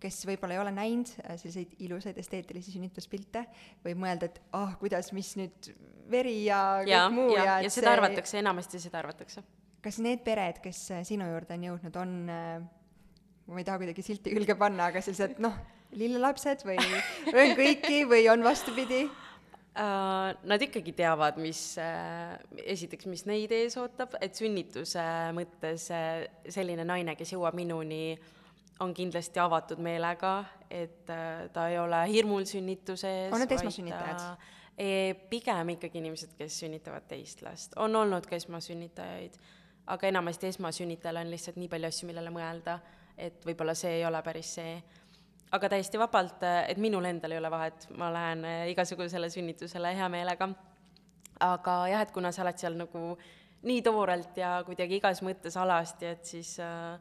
kes 0.00 0.22
võib-olla 0.28 0.56
ei 0.56 0.60
ole 0.60 0.72
näinud 0.76 1.10
äh, 1.22 1.36
selliseid 1.40 1.76
ilusaid 1.86 2.18
esteetilisi 2.20 2.74
sünnituspilte, 2.74 3.46
võib 3.84 4.00
mõelda, 4.02 4.30
et 4.30 4.40
ah 4.52 4.66
oh,, 4.66 4.78
kuidas, 4.80 5.12
mis 5.16 5.32
nüüd 5.40 5.70
veri 6.10 6.38
ja 6.46 6.62
kõik 6.82 6.92
ja, 6.92 7.04
muu 7.12 7.30
ja, 7.34 7.44
ja, 7.44 7.58
ja 7.66 7.72
seda 7.72 7.94
arvatakse, 7.96 8.40
enamasti 8.42 8.80
seda 8.82 9.00
arvatakse. 9.02 9.44
kas 9.84 10.00
need 10.02 10.24
pered, 10.26 10.60
kes 10.64 10.82
äh, 10.94 11.04
sinu 11.08 11.28
juurde 11.30 11.56
on 11.56 11.68
jõudnud, 11.70 12.00
on 12.02 12.16
äh, 12.32 12.58
ma 13.46 13.62
ei 13.62 13.68
taha 13.68 13.82
kuidagi 13.82 14.04
silti 14.04 14.34
külge 14.34 14.58
panna, 14.58 14.90
aga 14.90 15.02
sellised 15.04 15.40
noh, 15.42 15.56
lillelapsed 15.96 16.66
või, 16.66 16.80
või 17.30 17.46
on 17.46 17.56
kõiki 17.60 18.02
või 18.10 18.26
on 18.32 18.44
vastupidi? 18.46 19.06
Uh, 19.76 20.30
nad 20.48 20.62
ikkagi 20.64 20.94
teavad, 20.96 21.36
mis 21.36 21.58
uh,, 21.76 22.32
esiteks, 22.64 23.04
mis 23.12 23.26
neid 23.28 23.50
ees 23.52 23.74
ootab, 23.76 24.14
et 24.24 24.32
sünnituse 24.32 25.02
mõttes 25.36 25.90
uh, 25.92 26.22
selline 26.48 26.86
naine, 26.88 27.12
kes 27.18 27.34
jõuab 27.34 27.58
minuni 27.58 28.14
uh, 28.14 28.30
on 28.80 28.94
kindlasti 28.94 29.40
avatud 29.40 29.80
meelega, 29.82 30.44
et 30.70 31.10
äh, 31.10 31.48
ta 31.52 31.68
ei 31.68 31.78
ole 31.78 32.02
hirmul 32.10 32.44
sünnituse 32.44 33.10
ees. 33.22 33.32
on 33.32 33.40
need 33.40 33.56
esmasünnitajad? 33.56 34.52
Pigem 35.30 35.70
ikkagi 35.72 36.02
inimesed, 36.02 36.34
kes 36.36 36.58
sünnitavad 36.60 37.06
teist 37.08 37.40
last, 37.40 37.72
on 37.80 37.96
olnud 37.96 38.26
ka 38.28 38.36
esmasünnitajaid, 38.36 39.38
aga 39.86 40.10
enamasti 40.10 40.50
esmasünnitajal 40.50 41.22
on 41.22 41.32
lihtsalt 41.32 41.56
nii 41.56 41.70
palju 41.72 41.88
asju, 41.88 42.10
millele 42.10 42.32
mõelda, 42.34 42.76
et 43.16 43.44
võib-olla 43.48 43.74
see 43.78 43.94
ei 44.00 44.04
ole 44.04 44.20
päris 44.26 44.52
see. 44.58 44.76
aga 45.56 45.68
täiesti 45.72 45.98
vabalt, 45.98 46.42
äh, 46.44 46.64
et 46.68 46.78
minul 46.82 47.04
endal 47.08 47.32
ei 47.32 47.38
ole 47.38 47.50
vahet, 47.50 47.88
ma 47.96 48.10
lähen 48.12 48.44
äh, 48.44 48.68
igasugusele 48.74 49.30
sünnitusele 49.30 49.94
hea 49.96 50.08
meelega. 50.08 50.48
aga 51.40 51.88
jah, 51.88 52.02
et 52.02 52.12
kuna 52.12 52.32
sa 52.32 52.42
oled 52.42 52.58
seal 52.58 52.76
nagu 52.76 53.16
nii 53.62 53.82
toorelt 53.82 54.36
ja 54.36 54.62
kuidagi 54.66 55.00
igas 55.00 55.22
mõttes 55.22 55.56
alasti, 55.56 56.06
et 56.06 56.24
siis 56.24 56.58
äh, 56.60 56.98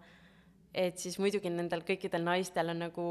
et 0.75 0.99
siis 0.99 1.15
muidugi 1.23 1.49
nendel 1.49 1.85
kõikidel 1.87 2.25
naistel 2.25 2.73
on 2.73 2.83
nagu 2.83 3.07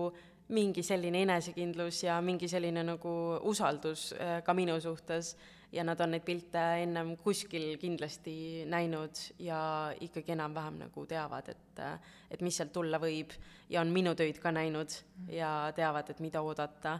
mingi 0.52 0.82
selline 0.84 1.22
enesekindlus 1.24 2.02
ja 2.04 2.18
mingi 2.20 2.48
selline 2.52 2.82
nagu 2.84 3.12
usaldus 3.48 4.10
äh, 4.18 4.40
ka 4.44 4.54
minu 4.56 4.76
suhtes. 4.80 5.34
Ja 5.74 5.82
nad 5.82 5.98
on 6.04 6.12
neid 6.14 6.22
pilte 6.22 6.60
ennem 6.84 7.16
kuskil 7.18 7.72
kindlasti 7.82 8.62
näinud 8.70 9.18
ja 9.42 9.58
ikkagi 10.06 10.36
enam-vähem 10.36 10.76
nagu 10.84 11.06
teavad, 11.10 11.48
et, 11.50 11.80
äh, 11.82 12.12
et 12.30 12.44
mis 12.46 12.60
sealt 12.60 12.70
tulla 12.76 13.00
võib. 13.02 13.32
Ja 13.72 13.80
on 13.82 13.90
minu 13.90 14.12
töid 14.14 14.38
ka 14.42 14.52
näinud 14.54 14.94
ja 15.32 15.72
teavad, 15.74 16.12
et 16.12 16.20
mida 16.22 16.44
oodata. 16.44 16.98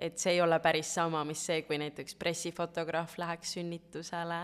et 0.00 0.18
see 0.18 0.32
ei 0.32 0.40
ole 0.40 0.56
päris 0.64 0.94
sama, 0.94 1.20
mis 1.28 1.42
see, 1.44 1.62
kui 1.62 1.76
näiteks 1.78 2.14
pressifotograaf 2.16 3.18
läheks 3.20 3.50
sünnitusele 3.52 4.38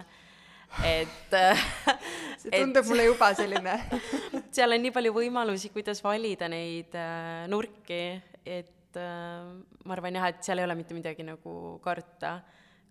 et 0.85 1.37
see 2.42 2.50
tundub 2.52 2.83
et, 2.83 2.90
mulle 2.90 3.09
juba 3.09 3.33
selline 3.38 3.79
seal 4.57 4.76
on 4.76 4.83
nii 4.83 4.94
palju 4.94 5.12
võimalusi, 5.16 5.70
kuidas 5.74 6.02
valida 6.05 6.48
neid 6.50 6.94
äh, 6.98 7.46
nurki, 7.50 8.02
et 8.44 9.00
äh, 9.00 9.48
ma 9.85 9.96
arvan 9.96 10.18
jah, 10.18 10.31
et 10.33 10.44
seal 10.46 10.62
ei 10.62 10.68
ole 10.68 10.76
mitte 10.79 10.96
midagi 10.96 11.26
nagu 11.26 11.76
karta, 11.85 12.38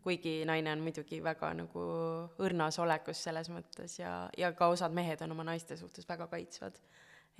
kuigi 0.05 0.43
naine 0.45 0.75
on 0.75 0.83
muidugi 0.85 1.21
väga 1.25 1.49
nagu 1.57 1.85
õrnas 2.45 2.77
olekus 2.83 3.23
selles 3.25 3.49
mõttes 3.49 3.97
ja, 3.97 4.27
ja 4.37 4.51
ka 4.57 4.69
osad 4.73 4.93
mehed 4.93 5.23
on 5.25 5.33
oma 5.33 5.47
naiste 5.47 5.77
suhtes 5.79 6.05
väga 6.09 6.27
kaitsvad. 6.29 6.77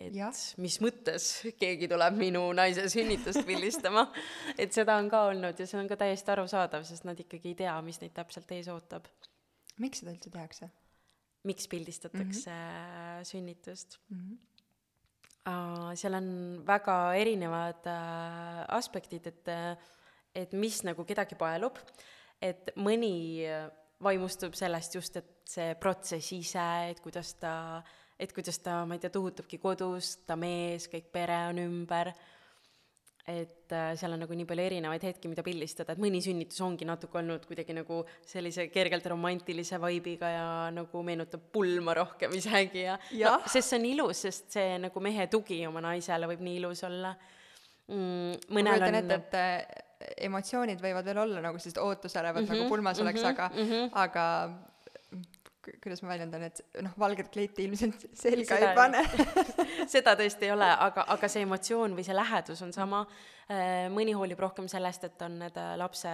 et 0.02 0.16
Jah. 0.16 0.34
mis 0.58 0.80
mõttes 0.82 1.28
keegi 1.60 1.88
tuleb 1.92 2.18
minu 2.18 2.42
naise 2.58 2.88
sünnitust 2.90 3.46
pildistama. 3.46 4.08
et 4.62 4.74
seda 4.74 4.98
on 4.98 5.12
ka 5.14 5.28
olnud 5.30 5.62
ja 5.62 5.70
see 5.70 5.80
on 5.80 5.92
ka 5.92 6.00
täiesti 6.02 6.34
arusaadav, 6.34 6.84
sest 6.90 7.06
nad 7.06 7.20
ikkagi 7.22 7.54
ei 7.54 7.62
tea, 7.62 7.78
mis 7.86 8.02
neid 8.02 8.18
täpselt 8.18 8.52
ees 8.58 8.72
ootab. 8.74 9.06
Miks 9.82 10.02
seda 10.02 10.14
üldse 10.16 10.32
tehakse 10.34 10.70
miks 11.46 11.68
pildistatakse 11.68 12.50
mm 12.50 13.20
-hmm. 13.20 13.24
sünnitust 13.24 14.00
mm? 14.10 14.18
-hmm. 14.20 14.38
Uh, 15.46 15.94
seal 15.94 16.14
on 16.14 16.62
väga 16.68 17.14
erinevad 17.14 17.86
uh, 17.86 18.66
aspektid, 18.68 19.28
et, 19.28 19.48
et 20.36 20.54
mis 20.54 20.84
nagu 20.84 21.06
kedagi 21.06 21.36
paelub, 21.36 21.78
et 22.42 22.72
mõni 22.76 23.46
vaimustub 24.02 24.54
sellest 24.58 24.96
just, 24.96 25.16
et 25.16 25.30
see 25.46 25.76
protsess 25.76 26.32
ise, 26.34 26.90
et 26.90 27.00
kuidas 27.00 27.34
ta, 27.34 27.84
et 28.20 28.34
kuidas 28.34 28.58
ta, 28.60 28.86
ma 28.86 28.98
ei 28.98 29.00
tea, 29.00 29.10
tuhutabki 29.14 29.58
kodus, 29.62 30.16
ta 30.26 30.36
mees, 30.36 30.90
kõik 30.90 31.12
pere 31.14 31.38
on 31.52 31.62
ümber 31.62 32.12
et 33.26 33.74
äh, 33.74 33.94
seal 33.98 34.14
on 34.14 34.22
nagu 34.22 34.36
nii 34.38 34.46
palju 34.46 34.64
erinevaid 34.68 35.06
hetki, 35.08 35.30
mida 35.32 35.42
pildistada, 35.46 35.96
et 35.96 36.02
mõni 36.02 36.20
sünnitus 36.22 36.60
ongi 36.62 36.86
natuke 36.86 37.18
olnud 37.18 37.48
kuidagi 37.50 37.74
nagu 37.74 38.04
sellise 38.28 38.68
kergelt 38.74 39.08
romantilise 39.10 39.80
vibe'iga 39.82 40.30
ja 40.30 40.50
nagu 40.74 41.02
meenutab 41.06 41.48
pulma 41.54 41.96
rohkem 41.98 42.36
isegi 42.40 42.84
ja 42.86 43.00
Jah. 43.18 43.40
no, 43.40 43.50
sest 43.50 43.74
see 43.74 43.80
on 43.80 43.88
ilus, 43.90 44.22
sest 44.28 44.54
see 44.58 44.78
nagu 44.84 45.02
mehe 45.02 45.26
tugi 45.32 45.64
oma 45.66 45.82
naisele 45.88 46.30
võib 46.30 46.46
nii 46.46 46.62
ilus 46.62 46.86
olla 46.86 47.16
mm,. 47.90 48.46
ma 48.54 48.66
kujutan 48.70 48.88
on 48.92 49.00
ette, 49.02 49.20
et 49.24 49.40
äh, 49.42 49.84
emotsioonid 50.30 50.86
võivad 50.86 51.10
veel 51.10 51.24
olla 51.26 51.42
nagu 51.48 51.58
sellised 51.58 51.82
ootusäravad 51.82 52.44
mm 52.44 52.46
-hmm, 52.46 52.54
Mhm, 52.54 52.62
nagu 52.62 52.70
pulmas 52.70 53.02
oleks 53.02 53.24
mhm, 53.24 53.32
mm, 53.32 53.34
-hmm, 53.34 53.34
aga 53.34 53.50
mhm. 53.50 53.66
mm, 53.66 53.72
-hmm. 53.74 53.90
aga 54.06 54.26
kuidas 55.84 56.02
ma 56.04 56.12
väljendan, 56.14 56.44
et 56.48 56.62
noh, 56.86 56.94
valget 57.00 57.32
kleiti 57.34 57.66
ilmselt 57.68 58.08
selga 58.26 58.58
Seda 58.58 58.72
ei 58.72 58.78
pane 58.78 59.04
seda 59.94 60.16
tõesti 60.20 60.50
ei 60.50 60.54
ole, 60.56 60.68
aga, 60.88 61.06
aga 61.16 61.30
see 61.32 61.46
emotsioon 61.46 61.96
või 61.98 62.06
see 62.08 62.18
lähedus 62.18 62.62
on 62.66 62.74
sama. 62.76 63.06
mõni 63.94 64.16
hoolib 64.18 64.40
rohkem 64.42 64.68
sellest, 64.72 65.04
et 65.06 65.22
on 65.22 65.40
need 65.44 65.58
äh, 65.62 65.76
lapse 65.78 66.12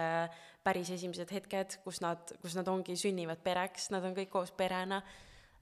päris 0.62 0.90
esimesed 0.94 1.30
hetked, 1.32 1.78
kus 1.84 2.02
nad, 2.04 2.34
kus 2.42 2.54
nad 2.58 2.68
ongi, 2.68 2.96
sünnivad 2.98 3.40
pereks, 3.42 3.90
nad 3.94 4.04
on 4.04 4.14
kõik 4.16 4.30
koos 4.30 4.52
perena. 4.54 5.02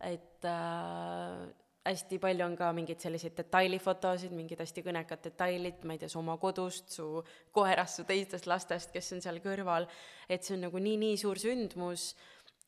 et 0.01 0.45
äh, 0.49 1.49
hästi 1.85 2.19
palju 2.21 2.45
on 2.45 2.57
ka 2.59 2.71
mingeid 2.77 3.01
selliseid 3.01 3.37
detailifotosid, 3.39 4.33
mingid 4.37 4.61
hästi 4.61 4.85
kõnekad 4.85 5.23
detailid, 5.25 5.85
ma 5.89 5.97
ei 5.97 6.03
tea, 6.03 6.11
su 6.13 6.19
oma 6.21 6.37
kodust, 6.41 6.91
su 6.93 7.23
koerast, 7.57 8.01
su 8.01 8.07
teistest 8.09 8.49
lastest, 8.51 8.93
kes 8.93 9.13
on 9.17 9.25
seal 9.25 9.41
kõrval. 9.45 9.89
et 10.29 10.45
see 10.45 10.55
on 10.57 10.67
nagu 10.69 10.79
nii, 10.79 10.97
nii 11.01 11.17
suur 11.21 11.41
sündmus 11.41 12.15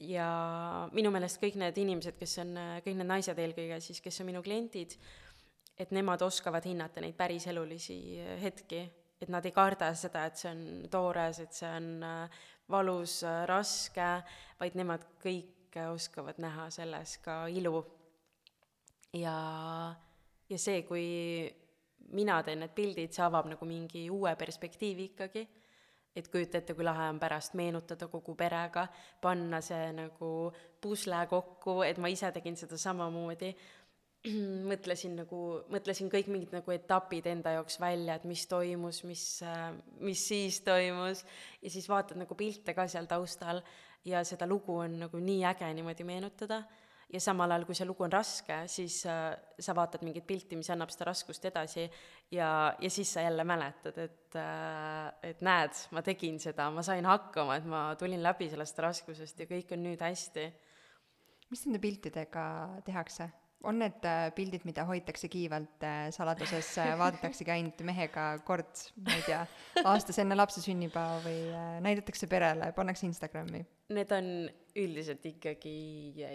ja 0.03 0.29
minu 0.95 1.13
meelest 1.15 1.41
kõik 1.43 1.59
need 1.61 1.79
inimesed, 1.83 2.17
kes 2.19 2.39
on, 2.43 2.57
kõik 2.85 2.99
need 2.99 3.09
naised 3.09 3.39
eelkõige 3.39 3.79
siis, 3.85 4.01
kes 4.03 4.21
on 4.23 4.29
minu 4.31 4.43
kliendid, 4.45 4.97
et 5.79 5.93
nemad 5.95 6.23
oskavad 6.27 6.65
hinnata 6.69 7.03
neid 7.03 7.17
päriselulisi 7.19 7.99
hetki, 8.43 8.83
et 9.23 9.31
nad 9.31 9.45
ei 9.47 9.55
karda 9.55 9.93
seda, 9.99 10.27
et 10.27 10.39
see 10.41 10.51
on 10.51 10.63
toores, 10.91 11.41
et 11.45 11.55
see 11.55 11.71
on 11.71 11.89
äh, 12.07 12.45
valus, 12.73 13.21
äh, 13.27 13.43
raske, 13.51 14.09
vaid 14.61 14.79
nemad 14.79 15.07
kõik 15.23 15.79
oskavad 15.89 16.41
näha 16.43 16.69
selles 16.75 17.17
ka 17.25 17.47
ilu. 17.49 17.81
ja, 19.17 19.37
ja 20.49 20.59
see, 20.59 20.83
kui 20.89 21.07
mina 22.13 22.43
teen 22.45 22.61
need 22.61 22.75
pildid, 22.77 23.13
see 23.15 23.25
avab 23.25 23.49
nagu 23.49 23.67
mingi 23.69 24.09
uue 24.11 24.35
perspektiivi 24.37 25.13
ikkagi 25.13 25.47
et 26.17 26.29
kujuta 26.29 26.61
ette, 26.61 26.75
kui 26.77 26.85
lahe 26.85 27.09
on 27.13 27.21
pärast 27.21 27.55
meenutada 27.59 28.09
kogu 28.13 28.35
perega, 28.39 28.87
panna 29.21 29.63
see 29.65 29.93
nagu 29.97 30.33
pusle 30.83 31.23
kokku, 31.31 31.81
et 31.87 32.01
ma 32.03 32.11
ise 32.13 32.33
tegin 32.35 32.59
seda 32.59 32.79
samamoodi. 32.81 33.53
mõtlesin 34.71 35.17
nagu, 35.19 35.39
mõtlesin 35.73 36.11
kõik 36.13 36.29
mingid 36.31 36.53
nagu 36.55 36.75
etapid 36.75 37.27
enda 37.27 37.57
jaoks 37.57 37.81
välja, 37.83 38.15
et 38.21 38.27
mis 38.29 38.45
toimus, 38.47 39.03
mis, 39.09 39.25
mis 39.99 40.27
siis 40.29 40.61
toimus 40.63 41.25
ja 41.63 41.73
siis 41.73 41.89
vaatad 41.91 42.21
nagu 42.21 42.37
pilte 42.39 42.77
ka 42.77 42.87
seal 42.87 43.09
taustal 43.11 43.65
ja 44.07 44.23
seda 44.27 44.47
lugu 44.47 44.77
on 44.85 45.01
nagu 45.07 45.19
nii 45.19 45.43
äge 45.51 45.73
niimoodi 45.75 46.07
meenutada 46.07 46.63
ja 47.13 47.21
samal 47.21 47.53
ajal, 47.53 47.67
kui 47.69 47.77
see 47.77 47.87
lugu 47.89 48.07
on 48.07 48.13
raske, 48.13 48.63
siis 48.73 49.03
äh, 49.11 49.35
sa 49.61 49.75
vaatad 49.77 50.05
mingit 50.07 50.25
pilti, 50.29 50.57
mis 50.57 50.71
annab 50.73 50.93
seda 50.93 51.11
raskust 51.11 51.45
edasi 51.51 51.85
ja, 52.33 52.49
ja 52.81 52.91
siis 52.91 53.13
sa 53.13 53.25
jälle 53.27 53.45
mäletad, 53.49 53.99
et 54.01 54.39
äh,, 54.41 55.33
et 55.33 55.45
näed, 55.45 55.85
ma 55.93 56.03
tegin 56.07 56.41
seda, 56.43 56.71
ma 56.73 56.85
sain 56.87 57.07
hakkama, 57.09 57.59
et 57.61 57.69
ma 57.69 57.85
tulin 58.01 58.23
läbi 58.25 58.49
sellest 58.53 58.81
raskusest 58.85 59.45
ja 59.45 59.51
kõik 59.51 59.77
on 59.77 59.85
nüüd 59.89 60.03
hästi. 60.03 60.49
mis 61.53 61.67
nende 61.67 61.83
piltidega 61.83 62.45
tehakse? 62.85 63.29
On 63.69 63.79
need 63.83 64.09
äh, 64.09 64.29
pildid, 64.37 64.65
mida 64.69 64.87
hoitakse 64.89 65.31
kiivalt 65.33 65.85
äh, 65.87 66.09
saladuses, 66.15 66.73
vaadataksegi 67.03 67.55
ainult 67.55 67.85
mehega 67.87 68.27
kord, 68.47 68.87
ma 69.03 69.19
ei 69.19 69.27
tea, 69.29 69.45
aastas 69.85 70.19
enne 70.23 70.39
lapse 70.39 70.65
sünnipäeva 70.65 71.21
või 71.25 71.39
äh, 71.51 71.79
näidatakse 71.85 72.29
perele, 72.31 72.73
pannakse 72.77 73.09
Instagrami? 73.09 73.65
Need 73.93 74.13
on 74.17 74.29
üldiselt 74.79 75.25
ikkagi 75.29 75.75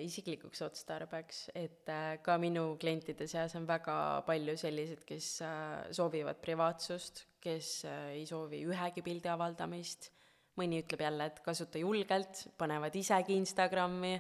isiklikuks 0.04 0.62
otstarbeks, 0.68 1.48
et 1.58 1.90
äh, 1.90 2.18
ka 2.24 2.38
minu 2.42 2.76
klientide 2.82 3.28
seas 3.30 3.56
on 3.58 3.66
väga 3.70 3.96
palju 4.28 4.58
selliseid, 4.60 5.02
kes 5.08 5.32
äh, 5.46 5.88
soovivad 5.96 6.42
privaatsust, 6.44 7.26
kes 7.42 7.72
äh, 7.90 8.12
ei 8.20 8.28
soovi 8.30 8.62
ühegi 8.68 9.04
pildi 9.06 9.32
avaldamist, 9.34 10.12
mõni 10.58 10.82
ütleb 10.84 11.02
jälle, 11.06 11.30
et 11.32 11.42
kasuta 11.46 11.82
julgelt, 11.82 12.46
panevad 12.58 12.96
isegi 12.98 13.38
Instagrami, 13.38 14.16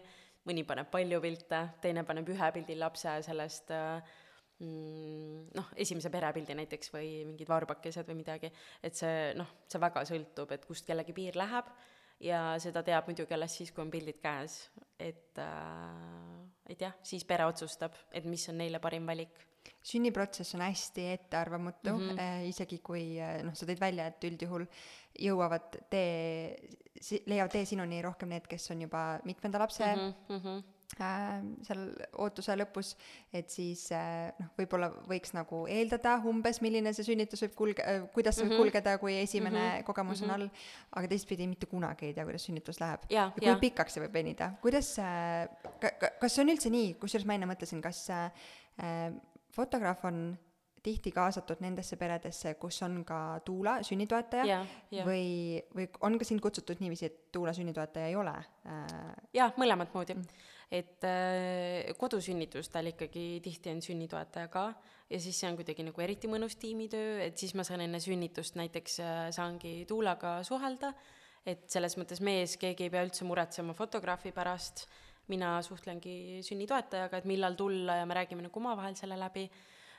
mõni 0.47 0.63
paneb 0.67 0.89
palju 0.91 1.19
pilte, 1.23 1.61
teine 1.83 2.05
paneb 2.07 2.29
ühe 2.33 2.51
pildi 2.55 2.77
lapse 2.79 3.17
sellest 3.27 3.73
äh, 3.75 4.15
mm, 4.63 5.51
noh, 5.57 5.73
esimese 5.75 6.11
perepildi 6.13 6.55
näiteks 6.57 6.93
või 6.95 7.11
mingid 7.27 7.49
varbakesed 7.51 8.07
või 8.09 8.21
midagi, 8.23 8.51
et 8.83 8.97
see 8.97 9.31
noh, 9.37 9.53
see 9.67 9.83
väga 9.83 10.05
sõltub, 10.09 10.55
et 10.55 10.65
kust 10.67 10.87
kellegi 10.87 11.15
piir 11.17 11.39
läheb 11.39 11.69
ja 12.23 12.41
seda 12.61 12.81
teab 12.85 13.09
muidugi 13.09 13.35
alles 13.37 13.59
siis, 13.59 13.71
kui 13.71 13.83
on 13.85 13.93
pildid 13.93 14.21
käes, 14.23 14.63
et 14.97 15.41
äh, 15.43 16.37
et 16.67 16.81
jah, 16.81 16.95
siis 17.05 17.23
pere 17.27 17.45
otsustab, 17.47 17.95
et 18.11 18.25
mis 18.27 18.43
on 18.51 18.59
neile 18.59 18.81
parim 18.83 19.07
valik. 19.07 19.35
Sünniprotsess 19.83 20.55
on 20.55 20.61
hästi 20.61 21.05
ettearvamatu 21.13 21.93
mm, 21.97 22.09
-hmm. 22.09 22.47
isegi 22.49 22.79
kui 22.79 23.19
äh, 23.21 23.41
noh, 23.43 23.53
sa 23.55 23.65
tõid 23.65 23.79
välja, 23.79 24.07
et 24.07 24.23
üldjuhul 24.23 24.65
jõuavad 25.19 25.77
tee, 25.89 26.55
leiavad 27.25 27.51
tee 27.51 27.65
sinuni 27.65 28.01
rohkem 28.01 28.29
need, 28.29 28.47
kes 28.47 28.71
on 28.71 28.81
juba 28.81 29.19
mitmenda 29.25 29.59
lapse 29.59 29.85
mm 29.95 30.13
mm 30.29 30.41
-hmm. 30.43 30.63
äh, 31.01 31.41
seal 31.63 31.81
ootuse 32.17 32.55
lõpus, 32.55 32.95
et 33.33 33.49
siis 33.49 33.91
äh, 33.91 34.31
noh, 34.39 34.49
võib-olla 34.57 34.89
võiks 35.09 35.33
nagu 35.33 35.65
eeldada 35.67 36.21
umbes, 36.25 36.61
milline 36.61 36.93
see 36.93 37.03
sünnitus 37.05 37.41
võib 37.43 37.55
kulge- 37.55 37.85
äh,, 37.87 38.07
kuidas 38.13 38.35
see 38.35 38.45
võib 38.45 38.51
Mhm. 38.53 38.61
kulgeda, 38.61 38.97
kui 38.97 39.13
esimene 39.21 39.59
Mhm. 39.77 39.83
kogemus 39.83 40.21
on 40.21 40.27
Mhm. 40.27 40.35
all, 40.41 40.49
aga 40.91 41.07
teistpidi 41.07 41.47
mitte 41.47 41.65
kunagi 41.65 42.05
ei 42.05 42.13
tea, 42.13 42.23
kuidas 42.23 42.45
sünnitus 42.45 42.79
läheb. 42.79 42.99
ja, 43.09 43.31
ja 43.41 43.47
ja 43.47 43.53
kui 43.55 43.69
pikaks 43.69 43.93
see 43.93 44.03
võib 44.03 44.13
venida, 44.13 44.51
kuidas 44.61 44.95
ka, 44.95 45.89
ka, 45.99 46.09
kas 46.19 46.35
see 46.35 46.41
on 46.43 46.49
üldse 46.49 46.69
nii, 46.69 46.93
kusjuures 46.93 47.25
ma 47.25 47.33
enne 47.33 47.45
mõtlesin, 47.45 47.81
kas 47.81 48.09
äh, 48.09 48.31
fotograaf 49.57 50.05
on 50.07 50.27
tihti 50.87 51.11
kaasatud 51.11 51.61
nendesse 51.63 51.97
peredesse, 51.99 52.53
kus 52.61 52.79
on 52.85 53.01
ka 53.07 53.19
tuula, 53.45 53.77
sünnitoetaja 53.83 54.45
ja, 54.47 54.59
ja, 54.93 55.05
või, 55.07 55.57
või 55.75 55.87
on 56.05 56.17
ka 56.19 56.27
sind 56.27 56.43
kutsutud 56.43 56.79
niiviisi, 56.83 57.09
et 57.09 57.17
tuula 57.33 57.53
sünnitoetaja 57.57 58.11
ei 58.11 58.15
ole 58.19 58.35
äh, 58.37 58.85
ja 59.35 59.49
mõlemat 59.59 59.91
moodi. 59.95 60.15
et 60.71 61.03
äh, 61.07 61.91
kodusünnitustel 61.99 62.93
ikkagi 62.93 63.25
tihti 63.43 63.73
on 63.73 63.81
sünnitoetaja 63.83 64.51
ka 64.53 64.69
ja 65.09 65.19
siis 65.19 65.39
see 65.39 65.49
on 65.49 65.57
kuidagi 65.59 65.85
nagu 65.87 66.03
eriti 66.03 66.29
mõnus 66.31 66.57
tiimitöö, 66.59 67.19
et 67.25 67.37
siis 67.39 67.55
ma 67.55 67.65
saan 67.67 67.83
enne 67.85 67.99
sünnitust 68.03 68.59
näiteks 68.59 68.99
äh, 69.03 69.21
saangi 69.35 69.79
tuulaga 69.89 70.37
suhelda, 70.47 70.93
et 71.47 71.67
selles 71.71 71.95
mõttes 71.99 72.21
mees, 72.23 72.57
keegi 72.59 72.87
ei 72.87 72.93
pea 72.93 73.05
üldse 73.07 73.27
muretsema 73.27 73.75
fotograafi 73.75 74.33
pärast, 74.35 74.85
mina 75.31 75.57
suhtlengi 75.65 76.41
sünnitoetajaga, 76.45 77.19
et 77.19 77.27
millal 77.29 77.57
tulla 77.59 77.97
ja 77.99 78.05
me 78.05 78.15
räägime 78.17 78.45
nagu 78.45 78.59
omavahel 78.59 78.95
selle 78.95 79.17
läbi. 79.19 79.47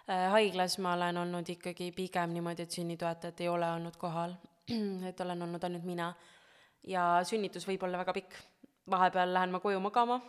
Äh, 0.09 0.31
haiglas 0.33 0.79
ma 0.81 0.95
olen 0.97 1.21
olnud 1.25 1.49
ikkagi 1.53 1.91
pigem 1.97 2.33
niimoodi, 2.37 2.65
et 2.65 2.77
sünnitoetajat 2.77 3.41
ei 3.45 3.49
ole 3.53 3.69
olnud 3.77 3.97
kohal, 4.01 4.35
et 5.11 5.21
olen 5.21 5.43
olnud 5.49 5.65
ainult 5.65 5.85
mina. 5.85 6.13
ja 6.89 7.21
sünnitus 7.27 7.67
võib 7.69 7.83
olla 7.85 7.99
väga 7.99 8.13
pikk, 8.17 8.37
vahepeal 8.89 9.33
lähen 9.35 9.51
ma 9.53 9.61
koju 9.61 9.81
magama, 9.83 10.21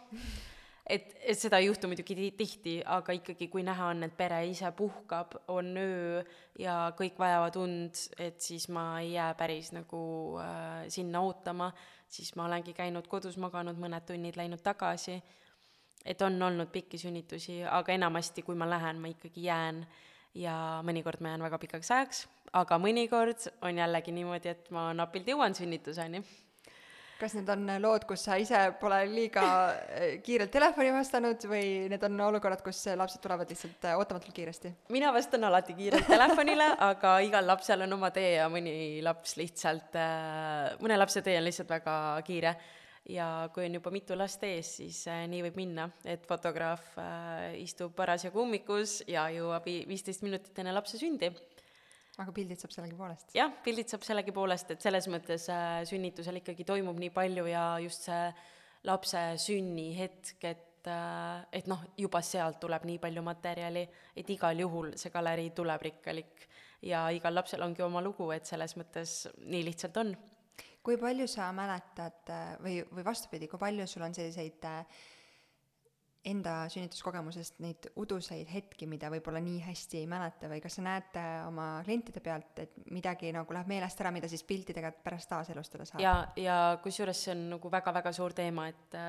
et, 0.89 1.13
et 1.21 1.38
seda 1.38 1.60
ei 1.62 1.67
juhtu 1.69 1.89
muidugi 1.89 2.15
ti- 2.17 2.32
tihti, 2.38 2.75
aga 2.86 3.13
ikkagi, 3.15 3.47
kui 3.52 3.63
näha 3.65 3.91
on, 3.93 4.04
et 4.08 4.15
pere 4.17 4.39
ise 4.49 4.71
puhkab, 4.75 5.36
on 5.54 5.71
öö 5.78 6.23
ja 6.60 6.75
kõik 6.97 7.19
vajavad 7.21 7.60
und, 7.62 8.02
et 8.17 8.41
siis 8.41 8.67
ma 8.73 8.86
ei 9.04 9.13
jää 9.13 9.34
päris 9.39 9.71
nagu 9.75 10.02
äh, 10.41 10.88
sinna 10.91 11.21
ootama, 11.25 11.71
siis 12.10 12.34
ma 12.36 12.47
olengi 12.49 12.73
käinud 12.78 13.08
kodus 13.08 13.38
maganud 13.38 13.78
mõned 13.80 14.08
tunnid, 14.08 14.39
läinud 14.39 14.63
tagasi. 14.65 15.19
Et 16.06 16.21
on 16.23 16.41
olnud 16.41 16.69
pikki 16.71 16.97
sünnitusi, 16.97 17.60
aga 17.67 17.91
enamasti, 17.91 18.41
kui 18.47 18.56
ma 18.56 18.65
lähen, 18.69 19.02
ma 19.04 19.12
ikkagi 19.12 19.43
jään. 19.45 19.84
Ja 20.39 20.54
mõnikord 20.86 21.19
ma 21.25 21.34
jään 21.34 21.43
väga 21.43 21.58
pikaks 21.60 21.89
ajaks, 21.91 22.19
aga 22.54 22.78
mõnikord 22.80 23.49
on 23.65 23.82
jällegi 23.82 24.13
niimoodi, 24.13 24.52
et 24.54 24.69
ma 24.71 24.91
napilt 24.95 25.28
jõuan 25.28 25.58
sünnituseni. 25.58 26.21
Kas 27.19 27.36
need 27.36 27.49
on 27.51 27.67
lood, 27.84 28.05
kus 28.08 28.23
sa 28.27 28.38
ise 28.39 28.60
pole 28.79 28.99
liiga 29.12 29.43
äh, 29.43 30.15
kiirelt 30.23 30.51
telefoni 30.53 30.93
vastanud 30.95 31.43
või 31.51 31.89
need 31.91 32.03
on 32.08 32.17
olukorrad, 32.29 32.63
kus 32.63 32.82
lapsed 32.99 33.21
tulevad 33.23 33.51
lihtsalt 33.51 33.88
äh, 33.89 33.99
ootamatult 33.99 34.36
kiiresti? 34.36 34.71
mina 34.95 35.12
vastan 35.15 35.43
alati 35.47 35.75
kiirelt 35.77 36.08
telefonile, 36.08 36.71
aga 36.89 37.17
igal 37.25 37.47
lapsel 37.49 37.84
on 37.86 37.97
oma 37.99 38.12
tee 38.15 38.36
ja 38.38 38.49
mõni 38.51 38.73
laps 39.05 39.36
lihtsalt, 39.39 39.99
mõne 40.79 40.99
lapse 40.99 41.23
tee 41.25 41.38
on 41.39 41.47
lihtsalt 41.49 41.71
väga 41.75 41.95
kiire 42.27 42.55
ja 43.10 43.27
kui 43.53 43.65
on 43.67 43.79
juba 43.79 43.91
mitu 43.93 44.17
last 44.17 44.43
ees, 44.47 44.75
siis 44.79 45.03
nii 45.10 45.43
võib 45.49 45.60
minna, 45.60 45.89
et 46.08 46.27
fotograaf 46.29 46.95
istub 47.60 47.95
parasjagu 47.97 48.43
ummikus 48.43 48.99
ja 49.10 49.27
jõuab 49.34 49.67
viisteist 49.67 50.23
minutit 50.23 50.60
enne 50.62 50.75
lapse 50.75 50.99
sündi. 51.01 51.34
Aga 52.19 52.34
pildid 52.36 52.62
saab 52.62 52.73
sellegipoolest? 52.75 53.36
jah, 53.38 53.51
pildid 53.65 53.91
saab 53.91 54.05
sellegipoolest, 54.08 54.73
et 54.75 54.88
selles 54.88 55.10
mõttes 55.12 55.49
äh, 55.53 55.82
sünnitusel 55.89 56.41
ikkagi 56.41 56.67
toimub 56.67 56.99
nii 57.01 57.13
palju 57.15 57.45
ja 57.49 57.65
just 57.84 58.10
see 58.10 58.23
lapse 58.88 59.21
sünnihetk, 59.43 60.36
et 60.43 60.89
äh, 60.89 61.45
et 61.60 61.69
noh, 61.71 61.84
juba 61.99 62.23
sealt 62.25 62.60
tuleb 62.63 62.88
nii 62.89 62.99
palju 63.03 63.23
materjali, 63.25 63.86
et 64.15 64.36
igal 64.36 64.65
juhul 64.65 64.93
see 64.99 65.13
galerii 65.13 65.53
tuleb 65.55 65.88
rikkalik 65.89 66.49
ja 66.88 67.08
igal 67.12 67.36
lapsel 67.36 67.63
ongi 67.65 67.84
oma 67.84 68.03
lugu, 68.03 68.32
et 68.32 68.47
selles 68.47 68.75
mõttes 68.79 69.25
nii 69.45 69.65
lihtsalt 69.67 70.03
on 70.03 70.13
kui 70.84 70.97
palju 70.97 71.27
sa 71.29 71.51
mäletad 71.55 72.32
äh, 72.34 72.51
või, 72.63 72.79
või 72.89 73.05
vastupidi, 73.05 73.47
kui 73.51 73.60
palju 73.62 73.88
sul 73.88 74.05
on 74.08 74.15
selliseid 74.15 74.65
äh, 74.67 75.01
enda 76.27 76.53
sünnituskogemusest 76.71 77.62
neid 77.63 77.88
uduseid 77.99 78.49
hetki, 78.51 78.88
mida 78.91 79.08
võib-olla 79.12 79.39
nii 79.43 79.62
hästi 79.63 80.01
ei 80.01 80.08
mäleta 80.10 80.49
või 80.51 80.60
kas 80.63 80.75
sa 80.75 80.84
näete 80.84 81.21
oma 81.47 81.67
klientide 81.86 82.19
pealt, 82.23 82.60
et 82.60 82.75
midagi 82.91 83.32
nagu 83.36 83.55
läheb 83.55 83.69
meelest 83.71 84.01
ära, 84.03 84.12
mida 84.12 84.27
siis 84.32 84.43
piltidega 84.47 84.91
pärast 85.03 85.32
taaselustada 85.32 85.88
saab? 85.88 86.03
ja, 86.03 86.15
ja 86.36 86.58
kusjuures 86.84 87.23
see 87.23 87.36
on 87.36 87.45
nagu 87.55 87.71
väga-väga 87.71 88.13
suur 88.15 88.36
teema, 88.36 88.67
et 88.71 88.99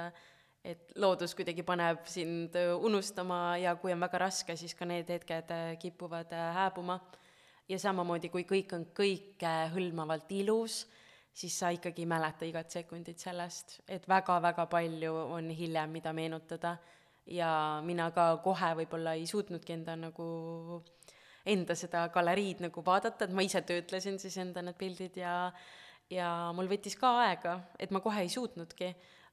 et 0.60 0.92
loodus 1.00 1.32
kuidagi 1.34 1.64
paneb 1.64 2.04
sind 2.04 2.56
unustama 2.84 3.56
ja 3.56 3.72
kui 3.80 3.94
on 3.94 4.02
väga 4.02 4.18
raske, 4.26 4.56
siis 4.60 4.74
ka 4.76 4.84
need 4.84 5.08
hetked 5.08 5.54
kipuvad 5.80 6.34
hääbuma. 6.36 7.00
ja 7.68 7.78
samamoodi, 7.78 8.28
kui 8.28 8.44
kõik 8.44 8.74
on 8.76 8.86
kõikehõlmavalt 8.94 10.30
ilus 10.36 10.84
siis 11.32 11.58
sa 11.58 11.70
ikkagi 11.70 12.02
ei 12.02 12.06
mäleta 12.10 12.44
igat 12.44 12.70
sekundit 12.70 13.18
sellest, 13.18 13.80
et 13.88 14.06
väga-väga 14.08 14.66
palju 14.66 15.14
on 15.14 15.50
hiljem, 15.50 15.90
mida 15.90 16.12
meenutada 16.12 16.76
ja 17.30 17.50
mina 17.86 18.10
ka 18.14 18.32
kohe 18.44 18.72
võib-olla 18.82 19.14
ei 19.18 19.26
suutnudki 19.30 19.74
enda 19.76 19.96
nagu, 19.98 20.26
enda 21.46 21.76
seda 21.78 22.08
galeriid 22.14 22.64
nagu 22.66 22.84
vaadata, 22.86 23.26
et 23.26 23.36
ma 23.36 23.46
ise 23.46 23.62
töötlesin 23.66 24.18
siis 24.22 24.36
enda 24.42 24.64
need 24.66 24.78
pildid 24.80 25.16
ja 25.20 25.34
ja 26.10 26.28
mul 26.56 26.66
võttis 26.70 26.96
ka 26.98 27.14
aega, 27.22 27.60
et 27.78 27.92
ma 27.94 28.00
kohe 28.02 28.24
ei 28.24 28.30
suutnudki, 28.32 28.88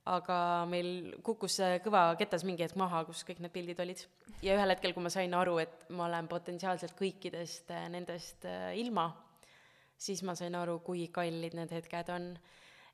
aga 0.08 0.40
meil 0.70 1.16
kukkus 1.26 1.58
kõva 1.84 2.12
ketas 2.20 2.46
mingi 2.48 2.64
hetk 2.64 2.78
maha, 2.80 3.02
kus 3.08 3.26
kõik 3.28 3.42
need 3.44 3.52
pildid 3.56 3.80
olid. 3.82 4.04
ja 4.46 4.56
ühel 4.56 4.76
hetkel, 4.76 4.94
kui 4.94 5.04
ma 5.04 5.10
sain 5.10 5.34
aru, 5.34 5.58
et 5.66 5.88
ma 5.90 6.06
olen 6.06 6.30
potentsiaalselt 6.30 6.94
kõikidest 7.00 7.74
nendest 7.90 8.46
ilma 8.78 9.10
siis 9.98 10.22
ma 10.24 10.36
sain 10.38 10.56
aru, 10.56 10.80
kui 10.86 11.08
kallid 11.14 11.58
need 11.58 11.74
hetked 11.74 12.12
on 12.14 12.32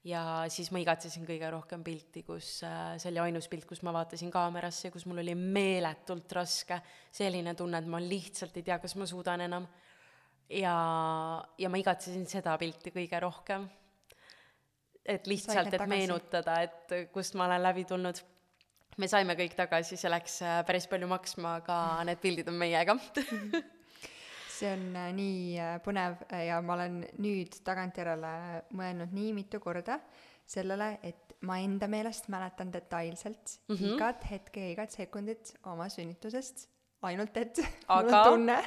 ja 0.08 0.22
siis 0.52 0.70
ma 0.74 0.82
igatsesin 0.84 1.26
kõige 1.28 1.50
rohkem 1.54 1.84
pilti, 1.84 2.24
kus 2.28 2.58
äh, 2.68 2.96
see 3.02 3.12
oli 3.14 3.22
ainus 3.24 3.48
pilt, 3.52 3.66
kus 3.70 3.84
ma 3.88 3.94
vaatasin 3.96 4.32
kaamerasse 4.34 4.90
ja 4.90 4.94
kus 4.94 5.06
mul 5.08 5.22
oli 5.24 5.36
meeletult 5.40 6.36
raske, 6.36 6.80
selline 7.14 7.56
tunne, 7.60 7.80
et 7.80 7.90
ma 7.90 8.02
lihtsalt 8.04 8.60
ei 8.60 8.68
tea, 8.68 8.80
kas 8.84 8.98
ma 9.00 9.08
suudan 9.10 9.46
enam. 9.48 9.68
ja, 10.50 10.76
ja 11.58 11.72
ma 11.72 11.80
igatsesin 11.80 12.28
seda 12.28 12.58
pilti 12.60 12.92
kõige 12.92 13.20
rohkem. 13.24 13.70
et 15.06 15.28
lihtsalt, 15.28 15.74
et 15.74 15.88
meenutada, 15.88 16.62
et 16.64 17.12
kust 17.12 17.36
ma 17.40 17.48
olen 17.48 17.64
läbi 17.64 17.86
tulnud. 17.86 18.20
me 18.98 19.08
saime 19.08 19.38
kõik 19.40 19.56
tagasi, 19.56 19.98
see 19.98 20.12
läks 20.12 20.42
äh, 20.44 20.60
päris 20.68 20.88
palju 20.88 21.08
maksma, 21.08 21.56
aga 21.64 21.78
need 22.10 22.20
pildid 22.20 22.52
on 22.52 22.60
meiega 22.60 23.00
see 24.64 24.74
on 24.74 24.84
äh, 24.96 25.10
nii 25.16 25.40
äh, 25.60 25.74
põnev 25.84 26.22
äh, 26.30 26.48
ja 26.50 26.60
ma 26.64 26.78
olen 26.78 27.02
nüüd 27.24 27.60
tagantjärele 27.68 28.34
mõelnud 28.78 29.16
nii 29.16 29.34
mitu 29.36 29.60
korda 29.64 30.00
sellele, 30.50 30.98
et 31.04 31.36
ma 31.48 31.60
enda 31.64 31.90
meelest 31.92 32.30
mäletan 32.32 32.72
detailselt 32.72 33.58
mm 33.68 33.76
-hmm. 33.76 33.96
igat 33.96 34.30
hetke 34.30 34.64
ja 34.68 34.72
igat 34.76 34.92
sekundit 34.92 35.54
oma 35.64 35.90
sünnitusest, 35.90 36.68
ainult 37.02 37.38
et 37.38 37.60
Aga... 37.88 38.02
mul 38.04 38.14
on 38.14 38.26
tunne 38.32 38.58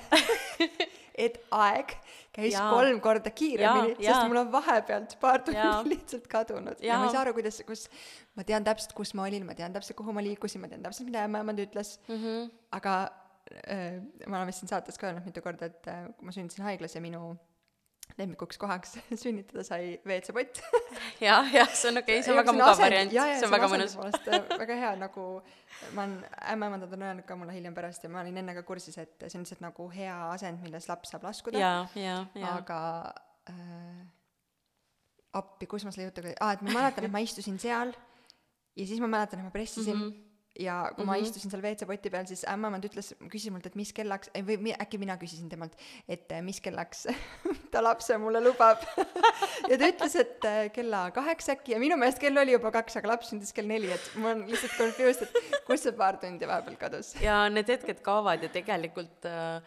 et 1.26 1.38
aeg 1.50 1.92
käis 2.32 2.52
ja. 2.52 2.68
kolm 2.70 3.00
korda 3.00 3.30
kiiremini, 3.30 3.96
sest 4.00 4.28
mul 4.28 4.42
on 4.42 4.50
vahepealt 4.52 5.16
paar 5.20 5.40
tundi 5.44 5.90
lihtsalt 5.94 6.26
kadunud 6.28 6.80
ja. 6.80 6.92
ja 6.92 6.98
ma 6.98 7.08
ei 7.08 7.14
saa 7.14 7.24
aru, 7.24 7.32
kuidas, 7.38 7.62
kus, 7.66 7.86
ma 8.36 8.44
tean 8.44 8.64
täpselt, 8.64 8.92
kus 8.92 9.14
ma 9.14 9.24
olin, 9.28 9.46
ma 9.48 9.54
tean 9.54 9.72
täpselt, 9.72 9.96
kuhu 9.96 10.12
ma 10.12 10.24
liikusin, 10.24 10.60
ma 10.60 10.68
tean 10.68 10.84
täpselt, 10.84 11.08
mida 11.08 11.24
ämmaemand 11.24 11.62
ütles 11.64 11.98
mm, 12.08 12.20
-hmm. 12.20 12.50
aga 12.76 12.96
Äh, 13.46 14.00
ma 14.26 14.40
olen 14.40 14.48
vist 14.50 14.62
siin 14.62 14.70
saates 14.70 14.98
ka 14.98 15.10
öelnud 15.10 15.26
mitu 15.26 15.42
korda, 15.44 15.68
et 15.70 15.86
äh, 15.90 16.08
kui 16.18 16.26
ma 16.26 16.34
sündisin 16.34 16.64
haiglas 16.66 16.96
ja 16.96 17.02
minu 17.02 17.36
lemmikuks 18.18 18.58
kohaks 18.58 18.96
sünnitada 19.22 19.62
sai 19.66 19.96
WC-pott 20.06 20.60
jah, 21.22 21.46
jah, 21.54 21.70
see 21.70 21.92
on 21.92 22.00
okei 22.00 22.18
okay,, 22.18 22.24
see 22.26 22.34
on 22.34 22.40
väga 22.40 22.54
mugav 22.56 22.80
variant, 22.80 23.14
see 23.14 23.46
on 23.46 23.54
väga 23.54 23.70
mõnus. 23.70 23.94
Äh, 24.02 24.50
väga 24.62 24.78
hea, 24.82 24.90
nagu 24.98 25.28
ma 25.94 26.08
olen, 26.08 26.18
ämmaemandad 26.56 26.98
on 26.98 27.06
öelnud 27.06 27.28
ka 27.28 27.38
mulle 27.38 27.54
hiljem 27.54 27.76
pärast 27.76 28.06
ja 28.06 28.10
ma 28.10 28.24
olin 28.24 28.42
enne 28.42 28.56
ka 28.58 28.66
kursis, 28.66 28.98
et 29.02 29.14
see 29.28 29.38
on 29.38 29.46
lihtsalt 29.46 29.62
nagu 29.62 29.88
hea 29.94 30.18
asend, 30.32 30.62
milles 30.66 30.90
laps 30.90 31.14
saab 31.14 31.26
laskuda. 31.28 31.62
aga 32.50 32.82
äh, 33.52 34.04
appi, 35.38 35.70
kus 35.70 35.86
ma 35.86 35.94
selle 35.94 36.10
jutuga, 36.10 36.34
aa, 36.40 36.58
et 36.58 36.66
ma 36.66 36.80
mäletan, 36.80 37.06
et 37.06 37.14
ma 37.14 37.22
istusin 37.22 37.62
seal 37.62 37.94
ja 38.74 38.90
siis 38.90 38.98
ma 39.02 39.10
mäletan, 39.18 39.38
et 39.38 39.46
ma 39.46 39.54
pressisin 39.54 39.94
mm 39.94 40.06
-hmm 40.06 40.25
ja 40.58 40.90
kui 40.94 41.04
mm 41.04 41.08
-hmm. 41.08 41.12
ma 41.12 41.16
mhm. 41.16 41.22
istusin 41.22 41.50
seal 41.50 41.62
WC-poti 41.62 42.10
peal, 42.10 42.26
siis 42.26 42.44
ämmaemand 42.48 42.84
ütles, 42.88 43.12
küsis 43.32 43.50
mult, 43.52 43.66
et 43.66 43.76
mis 43.76 43.92
kellaks, 43.92 44.30
või 44.48 44.56
mi, 44.62 44.72
äkki 44.72 44.98
mina 44.98 45.16
küsisin 45.16 45.48
temalt, 45.48 45.76
et 46.08 46.32
eh, 46.32 46.42
mis 46.42 46.60
kellaks 46.60 47.06
ta 47.72 47.82
lapse 47.82 48.18
mulle 48.18 48.40
lubab 48.40 48.82
ja 49.70 49.78
ta 49.78 49.88
ütles, 49.92 50.16
et 50.16 50.44
eh, 50.44 50.70
kella 50.72 51.10
kaheks 51.10 51.48
äkki 51.56 51.72
ja 51.72 51.78
minu 51.78 51.96
meelest 51.96 52.18
kell 52.18 52.38
oli 52.38 52.52
juba 52.52 52.70
kaks, 52.70 52.96
aga 52.96 53.08
laps 53.08 53.32
sündis 53.32 53.52
kell 53.52 53.66
neli, 53.66 53.92
et 53.92 54.10
ma 54.16 54.32
olen 54.32 54.46
lihtsalt 54.50 54.76
confused, 54.78 55.22
et 55.22 55.64
kus 55.66 55.82
see 55.82 55.92
paar 55.92 56.20
tundi 56.22 56.48
vahepeal 56.48 56.76
kadus. 56.76 57.14
ja 57.22 57.48
need 57.48 57.68
hetked 57.68 58.00
kaovad 58.00 58.42
ja 58.42 58.48
tegelikult 58.48 59.24
äh, 59.24 59.62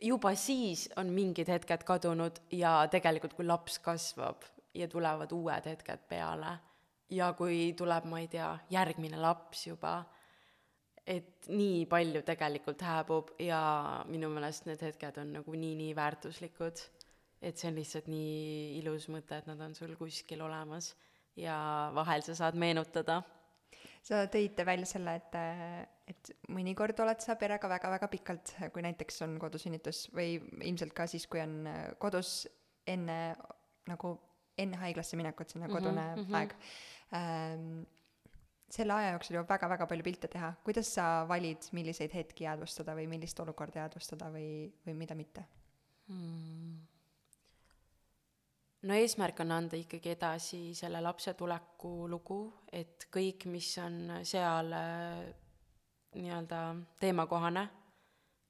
juba 0.00 0.34
siis 0.34 0.88
on 0.96 1.12
mingid 1.14 1.48
hetked 1.48 1.84
kadunud 1.84 2.38
ja 2.52 2.86
tegelikult, 2.90 3.34
kui 3.34 3.46
laps 3.46 3.78
kasvab 3.78 4.44
ja 4.74 4.88
tulevad 4.88 5.32
uued 5.32 5.66
hetked 5.66 6.08
peale 6.08 6.58
ja 7.12 7.32
kui 7.38 7.72
tuleb, 7.78 8.06
ma 8.10 8.22
ei 8.22 8.28
tea, 8.32 8.48
järgmine 8.72 9.20
laps 9.20 9.66
juba, 9.66 10.00
et 11.06 11.48
nii 11.50 11.84
palju 11.90 12.22
tegelikult 12.26 12.82
hääbub 12.86 13.32
ja 13.42 13.60
minu 14.10 14.30
meelest 14.32 14.68
need 14.68 14.82
hetked 14.86 15.18
on 15.22 15.32
nagu 15.38 15.56
nii-nii 15.58 15.94
väärtuslikud, 15.98 16.82
et 17.42 17.58
see 17.58 17.70
on 17.72 17.78
lihtsalt 17.78 18.08
nii 18.12 18.78
ilus 18.78 19.08
mõte, 19.10 19.40
et 19.40 19.48
nad 19.50 19.60
on 19.66 19.74
sul 19.74 19.96
kuskil 19.98 20.44
olemas 20.46 20.92
ja 21.38 21.90
vahel 21.94 22.22
sa 22.22 22.36
saad 22.38 22.58
meenutada. 22.58 23.22
sa 24.02 24.24
tõid 24.26 24.58
välja 24.66 24.86
selle, 24.86 25.14
et, 25.14 25.34
et 26.10 26.30
mõnikord 26.50 26.98
oled 27.04 27.20
sa 27.22 27.36
perega 27.38 27.68
väga-väga 27.70 28.08
pikalt, 28.10 28.54
kui 28.74 28.82
näiteks 28.82 29.22
on 29.26 29.38
kodusünnitus 29.42 30.08
või 30.14 30.40
ilmselt 30.62 30.94
ka 30.94 31.06
siis, 31.06 31.26
kui 31.26 31.40
on 31.42 31.66
kodus 32.02 32.48
enne 32.86 33.34
nagu 33.86 34.16
enne 34.62 34.78
haiglasse 34.80 35.18
minekut, 35.18 35.50
selline 35.52 35.72
kodune 35.72 36.06
mm 36.16 36.22
-hmm, 36.22 36.38
aeg 36.38 36.54
ähm, 37.18 37.82
selle 38.72 38.94
aja 38.96 39.10
jooksul 39.12 39.36
juba 39.36 39.54
väga-väga 39.54 39.86
palju 39.86 40.06
pilte 40.06 40.28
teha, 40.32 40.54
kuidas 40.64 40.94
sa 40.94 41.26
valid, 41.28 41.68
milliseid 41.76 42.14
hetki 42.14 42.46
jäädvustada 42.46 42.94
või 42.96 43.08
millist 43.10 43.40
olukorda 43.40 43.84
jäädvustada 43.84 44.30
või, 44.32 44.72
või 44.86 44.94
mida 44.96 45.14
mitte 45.18 45.44
hmm.? 46.08 46.80
no 48.82 48.96
eesmärk 48.98 49.40
on 49.44 49.52
anda 49.58 49.78
ikkagi 49.78 50.14
edasi 50.16 50.62
selle 50.74 51.02
lapse 51.04 51.34
tuleku 51.38 52.08
lugu, 52.10 52.40
et 52.72 53.06
kõik, 53.14 53.46
mis 53.50 53.68
on 53.82 54.18
seal 54.26 54.72
äh, 54.76 55.20
nii-öelda 56.16 56.62
teemakohane, 57.00 57.68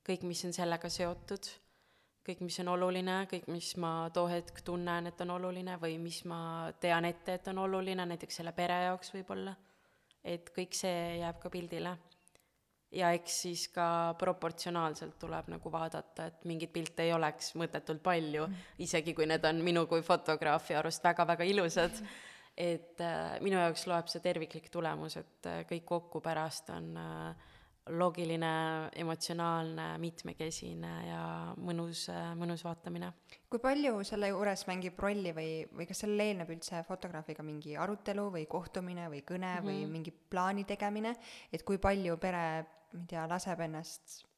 kõik, 0.06 0.24
mis 0.26 0.44
on 0.48 0.54
sellega 0.56 0.88
seotud 0.90 1.50
kõik, 2.26 2.42
mis 2.46 2.58
on 2.62 2.72
oluline, 2.74 3.16
kõik, 3.30 3.48
mis 3.52 3.72
ma 3.82 3.92
too 4.14 4.28
hetk 4.30 4.62
tunnen, 4.64 5.10
et 5.10 5.20
on 5.24 5.34
oluline 5.36 5.76
või 5.82 5.98
mis 6.02 6.22
ma 6.28 6.70
tean 6.80 7.08
ette, 7.08 7.38
et 7.38 7.52
on 7.52 7.62
oluline, 7.64 8.06
näiteks 8.12 8.40
selle 8.40 8.54
pere 8.56 8.78
jaoks 8.86 9.12
võib-olla, 9.14 9.54
et 10.24 10.50
kõik 10.54 10.74
see 10.78 11.18
jääb 11.22 11.40
ka 11.42 11.50
pildile. 11.50 11.96
ja 12.92 13.10
eks 13.16 13.36
siis 13.42 13.68
ka 13.72 14.14
proportsionaalselt 14.20 15.14
tuleb 15.18 15.46
nagu 15.48 15.70
vaadata, 15.72 16.26
et 16.26 16.44
mingeid 16.44 16.72
pilte 16.72 17.02
ei 17.02 17.12
oleks 17.12 17.54
mõttetult 17.56 18.02
palju 18.02 18.46
isegi 18.78 19.14
kui 19.14 19.26
need 19.26 19.44
on 19.48 19.62
minu 19.64 19.86
kui 19.86 20.02
fotograafi 20.02 20.74
arust 20.74 21.04
väga-väga 21.04 21.44
ilusad 21.44 22.02
et 22.56 23.00
äh, 23.00 23.38
minu 23.40 23.56
jaoks 23.56 23.86
loeb 23.88 24.10
see 24.12 24.22
terviklik 24.24 24.68
tulemus, 24.72 25.16
et 25.20 25.48
äh, 25.48 25.62
kõik 25.68 25.86
kokku 25.88 26.20
pärast 26.24 26.70
on 26.74 26.90
äh, 27.00 27.50
loogiline, 27.90 28.50
emotsionaalne, 29.02 29.86
mitmekesine 29.98 30.92
ja 31.08 31.22
mõnus, 31.58 32.06
mõnus 32.38 32.62
vaatamine. 32.64 33.12
kui 33.50 33.58
palju 33.60 34.04
selle 34.06 34.30
juures 34.30 34.66
mängib 34.68 35.00
rolli 35.02 35.32
või, 35.34 35.48
või 35.74 35.86
kas 35.88 36.04
sellele 36.04 36.28
eelneb 36.30 36.52
üldse 36.54 36.84
fotograafiga 36.88 37.42
mingi 37.42 37.76
arutelu 37.76 38.28
või 38.36 38.46
kohtumine 38.46 39.08
või 39.10 39.24
kõne 39.26 39.48
mm 39.50 39.58
-hmm. 39.58 39.66
või 39.66 39.80
mhm. 39.82 39.92
mingi 39.92 40.12
plaani 40.12 40.64
tegemine, 40.64 41.16
et 41.52 41.64
kui 41.64 41.78
palju 41.78 42.16
pere, 42.18 42.44
ma 42.92 43.00
ei 43.00 43.06
tea, 43.08 43.26
laseb 43.26 43.60
ennast 43.60 44.31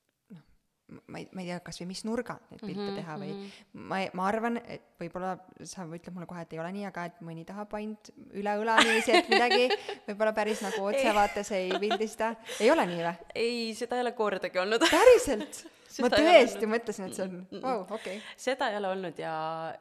ma 1.09 1.19
ei, 1.19 1.29
ma 1.33 1.41
ei 1.41 1.49
tea, 1.49 1.59
kas 1.65 1.81
või 1.81 1.89
mis 1.91 2.03
nurga 2.05 2.37
neid 2.51 2.61
pilte 2.61 2.81
mm 2.81 2.89
-hmm, 2.89 2.97
teha 3.01 3.17
või 3.21 3.31
mm 3.33 3.45
-hmm. 3.45 3.85
ma, 3.91 4.01
ma 4.21 4.27
arvan, 4.29 4.59
et 4.69 4.83
võib-olla 5.01 5.35
sa 5.65 5.87
ütled 5.87 6.13
mulle 6.15 6.27
kohe, 6.29 6.43
et 6.45 6.53
ei 6.53 6.61
ole 6.61 6.73
nii, 6.77 6.85
aga 6.91 7.05
et 7.09 7.23
mõni 7.25 7.45
tahab 7.49 7.73
ainult 7.79 8.11
üle 8.33 8.57
õla 8.61 8.77
niiviisi, 8.83 9.15
et 9.17 9.31
midagi 9.33 9.69
võib-olla 10.09 10.35
päris 10.37 10.61
nagu 10.65 10.85
otsevaates 10.85 11.53
ei 11.57 11.73
pildista. 11.81 12.35
ei 12.61 12.71
ole 12.71 12.87
nii 12.91 13.07
või? 13.07 13.15
ei, 13.35 13.75
seda 13.75 13.97
ei 13.97 14.05
ole 14.05 14.13
kordagi 14.13 14.61
olnud. 14.61 14.85
päriselt? 14.99 15.65
ma 16.03 16.11
tõesti 16.11 16.67
mõtlesin, 16.69 17.09
et 17.09 17.17
see 17.17 17.25
on, 17.25 17.63
vau, 17.63 17.87
okei. 17.97 18.21
seda 18.37 18.69
ei 18.71 18.77
ole 18.77 18.91
olnud 18.97 19.19
ja 19.19 19.35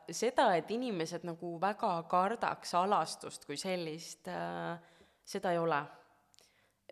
seda, 0.10 0.54
et 0.56 0.72
inimesed 0.72 1.26
nagu 1.28 1.58
väga 1.62 1.96
kardaks 2.12 2.76
alastust 2.80 3.46
kui 3.50 3.58
sellist 3.58 4.32
äh,, 4.32 4.80
seda 5.26 5.52
ei 5.52 5.60
ole 5.60 5.84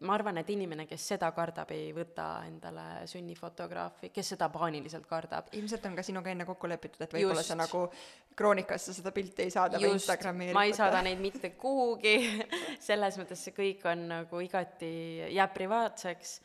ma 0.02 0.16
arvan, 0.18 0.40
et 0.42 0.50
inimene, 0.50 0.88
kes 0.90 1.04
seda 1.14 1.30
kardab, 1.36 1.72
ei 1.76 1.92
võta 1.94 2.28
endale 2.48 3.06
sünnifotograafi, 3.10 4.10
kes 4.14 4.34
seda 4.34 4.50
paaniliselt 4.54 5.06
kardab. 5.10 5.52
ilmselt 5.58 5.86
on 5.86 5.96
ka 5.98 6.06
sinuga 6.06 6.32
enne 6.34 6.46
kokku 6.46 6.70
lepitud, 6.70 7.02
et 7.06 7.14
võib-olla 7.14 7.44
sa 7.46 7.58
nagu 7.60 7.86
kroonikasse 8.38 8.96
seda 8.98 9.12
pilti 9.16 9.46
ei 9.46 9.54
saada 9.54 9.82
või 9.82 9.94
Instagrami 9.98 10.52
ma 10.56 10.66
ei 10.66 10.74
saada 10.74 11.02
neid 11.06 11.22
mitte 11.22 11.54
kuhugi. 11.60 12.16
Selles 12.90 13.20
mõttes 13.22 13.44
see 13.46 13.56
kõik 13.58 13.86
on 13.92 14.08
nagu 14.16 14.42
igati, 14.42 14.94
jääb 15.36 15.54
privaatseks, 15.58 16.40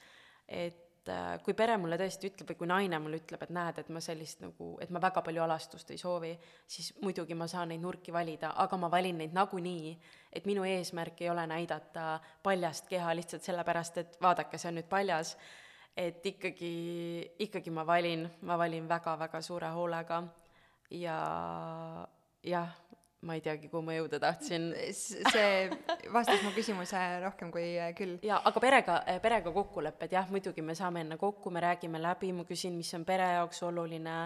et 0.48 0.85
et 1.06 1.12
äh, 1.14 1.42
kui 1.44 1.54
pere 1.54 1.76
mulle 1.78 1.96
tõesti 2.00 2.30
ütleb 2.30 2.50
või 2.50 2.58
kui 2.58 2.68
naine 2.68 2.98
mulle 3.02 3.20
ütleb, 3.20 3.42
et 3.44 3.52
näed, 3.54 3.78
et 3.78 3.90
ma 3.94 4.00
sellist 4.02 4.40
nagu, 4.42 4.72
et 4.82 4.90
ma 4.90 5.00
väga 5.02 5.22
palju 5.22 5.42
alastust 5.44 5.90
ei 5.94 6.00
soovi, 6.00 6.32
siis 6.66 6.92
muidugi 7.02 7.36
ma 7.38 7.46
saan 7.50 7.70
neid 7.70 7.82
nurki 7.82 8.14
valida, 8.14 8.52
aga 8.62 8.78
ma 8.80 8.90
valin 8.90 9.22
neid 9.22 9.36
nagunii. 9.36 9.96
et 10.32 10.44
minu 10.46 10.64
eesmärk 10.64 11.20
ei 11.22 11.30
ole 11.30 11.46
näidata 11.46 12.20
paljast 12.42 12.88
keha 12.88 13.14
lihtsalt 13.14 13.42
sellepärast, 13.42 13.98
et 13.98 14.18
vaadake, 14.20 14.58
see 14.58 14.68
on 14.68 14.74
nüüd 14.80 14.88
paljas. 14.88 15.36
et 15.96 16.26
ikkagi, 16.26 17.34
ikkagi 17.38 17.70
ma 17.70 17.86
valin, 17.86 18.28
ma 18.42 18.58
valin 18.58 18.88
väga-väga 18.88 19.40
suure 19.40 19.70
hoolega 19.72 20.22
ja 20.90 21.20
jah 22.42 22.85
ma 23.20 23.34
ei 23.34 23.40
teagi, 23.44 23.70
kuhu 23.72 23.82
ma 23.84 23.94
jõuda 23.96 24.20
tahtsin. 24.20 24.68
see 24.92 25.70
vastas 26.12 26.42
mu 26.44 26.52
küsimuse 26.56 27.00
rohkem 27.24 27.50
kui 27.54 27.76
äh, 27.78 27.92
küll. 27.96 28.18
jaa, 28.24 28.40
aga 28.44 28.62
perega, 28.62 28.98
äh, 29.08 29.20
perega 29.22 29.52
kokkulepped, 29.54 30.12
jah, 30.12 30.28
muidugi 30.30 30.62
me 30.62 30.76
saame 30.78 31.02
enne 31.04 31.16
kokku, 31.20 31.50
me 31.50 31.62
räägime 31.64 32.02
läbi, 32.02 32.32
ma 32.36 32.44
küsin, 32.48 32.76
mis 32.76 32.92
on 32.94 33.06
pere 33.08 33.30
jaoks 33.38 33.62
oluline, 33.66 34.18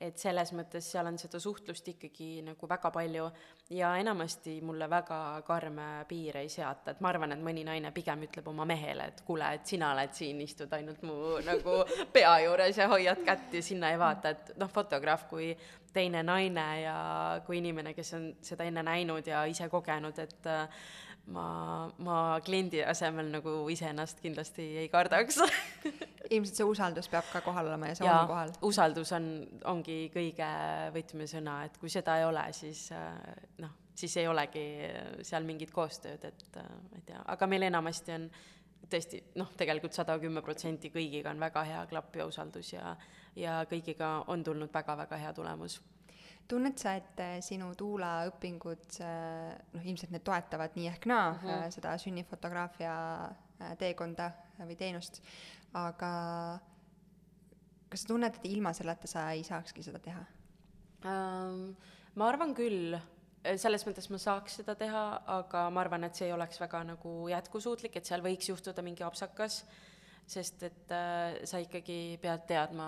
et 0.00 0.18
selles 0.18 0.52
mõttes 0.56 0.86
seal 0.92 1.06
on 1.10 1.18
seda 1.20 1.36
suhtlust 1.42 1.88
ikkagi 1.92 2.40
nagu 2.46 2.68
väga 2.68 2.90
palju 2.94 3.26
ja 3.76 3.90
enamasti 4.00 4.56
mulle 4.64 4.88
väga 4.90 5.18
karme 5.46 5.88
piire 6.08 6.40
ei 6.44 6.48
seata, 6.48 6.94
et 6.94 7.02
ma 7.04 7.10
arvan, 7.12 7.34
et 7.34 7.42
mõni 7.44 7.66
naine 7.68 7.92
pigem 7.92 8.24
ütleb 8.24 8.48
oma 8.48 8.64
mehele, 8.68 9.10
et 9.12 9.20
kuule, 9.26 9.50
et 9.58 9.68
sina 9.68 9.92
oled 9.94 10.14
siin, 10.16 10.40
istud 10.40 10.72
ainult 10.72 11.04
mu 11.04 11.18
nagu 11.50 11.82
pea 12.12 12.32
juures 12.46 12.80
ja 12.80 12.88
hoiad 12.88 13.20
kätt 13.26 13.58
ja 13.58 13.62
sinna 13.64 13.92
ei 13.92 14.00
vaata, 14.00 14.32
et 14.32 14.54
noh, 14.60 14.72
fotograaf 14.72 15.28
kui 15.28 15.52
teine 15.92 16.22
naine 16.22 16.66
ja 16.84 16.96
kui 17.46 17.58
inimene, 17.58 17.92
kes 17.94 18.14
on 18.16 18.26
seda 18.46 18.64
enne 18.64 18.84
näinud 18.86 19.26
ja 19.26 19.44
ise 19.50 19.68
kogenud, 19.68 20.18
et 20.22 20.50
ma, 21.26 21.90
ma 21.98 22.16
kliendi 22.44 22.82
asemel 22.84 23.30
nagu 23.32 23.54
iseennast 23.72 24.20
kindlasti 24.22 24.66
ei 24.82 24.88
kardaks 24.92 25.40
ilmselt 26.34 26.56
see 26.56 26.66
usaldus 26.66 27.10
peab 27.10 27.26
ka 27.32 27.42
kohal 27.44 27.70
olema 27.70 27.90
ja 27.90 27.98
see 27.98 28.06
ja, 28.06 28.20
on 28.22 28.30
kohal. 28.30 28.54
usaldus 28.66 29.12
on, 29.16 29.28
ongi 29.70 29.98
kõige 30.14 30.48
võtmesõna, 30.94 31.60
et 31.68 31.76
kui 31.80 31.92
seda 31.92 32.18
ei 32.20 32.26
ole, 32.28 32.44
siis 32.56 32.86
äh, 32.96 33.12
noh, 33.62 33.74
siis 34.00 34.16
ei 34.22 34.28
olegi 34.30 34.64
seal 35.26 35.46
mingit 35.48 35.74
koostööd, 35.74 36.24
et 36.24 36.58
äh, 36.60 36.72
ma 36.90 37.02
ei 37.02 37.06
tea, 37.12 37.22
aga 37.34 37.50
meil 37.50 37.68
enamasti 37.68 38.16
on 38.16 38.28
tõesti 38.90 39.22
noh, 39.38 39.50
tegelikult 39.58 39.94
sada 39.94 40.16
kümme 40.22 40.42
protsenti 40.42 40.90
kõigiga 40.94 41.30
on 41.34 41.42
väga 41.42 41.64
hea 41.68 41.86
klapp 41.90 42.16
ja 42.16 42.26
usaldus 42.30 42.74
ja 42.74 42.94
ja 43.38 43.60
kõigiga 43.70 44.24
on 44.32 44.42
tulnud 44.44 44.72
väga-väga 44.74 45.18
hea 45.20 45.32
tulemus 45.32 45.78
tunned 46.50 46.78
sa, 46.80 46.94
et 46.98 47.20
äh, 47.22 47.36
sinu 47.44 47.70
tuulaõpingud, 47.78 48.98
äh, 49.04 49.52
noh, 49.74 49.84
ilmselt 49.84 50.14
need 50.14 50.24
toetavad 50.26 50.76
nii 50.78 50.88
ehk 50.90 51.06
naa 51.10 51.30
mm 51.32 51.38
-hmm. 51.44 51.76
seda 51.76 51.94
sünnifotograafia 51.98 52.96
teekonda 53.78 54.30
või 54.58 54.76
teenust, 54.76 55.20
aga 55.76 56.10
kas 57.90 58.02
sa 58.02 58.08
tunned, 58.08 58.36
et 58.36 58.44
ilma 58.48 58.72
selleta 58.72 59.06
sa 59.06 59.30
ei 59.30 59.42
saakski 59.44 59.82
seda 59.82 59.98
teha 59.98 60.24
um,? 61.04 61.76
ma 62.14 62.28
arvan 62.28 62.54
küll, 62.54 62.96
selles 63.56 63.84
mõttes 63.86 64.10
ma 64.10 64.18
saaks 64.18 64.56
seda 64.60 64.74
teha, 64.74 65.22
aga 65.26 65.68
ma 65.70 65.80
arvan, 65.80 66.04
et 66.04 66.14
see 66.14 66.26
ei 66.26 66.32
oleks 66.32 66.60
väga 66.60 66.82
nagu 66.84 67.28
jätkusuutlik, 67.28 67.96
et 67.96 68.04
seal 68.04 68.22
võiks 68.22 68.48
juhtuda 68.48 68.82
mingi 68.82 69.02
apsakas 69.02 69.62
äh, 69.62 69.90
sest 70.30 70.62
et 70.66 70.94
äh, 70.94 71.40
sa 71.48 71.60
ikkagi 71.62 72.18
pead 72.22 72.46
teadma, 72.50 72.86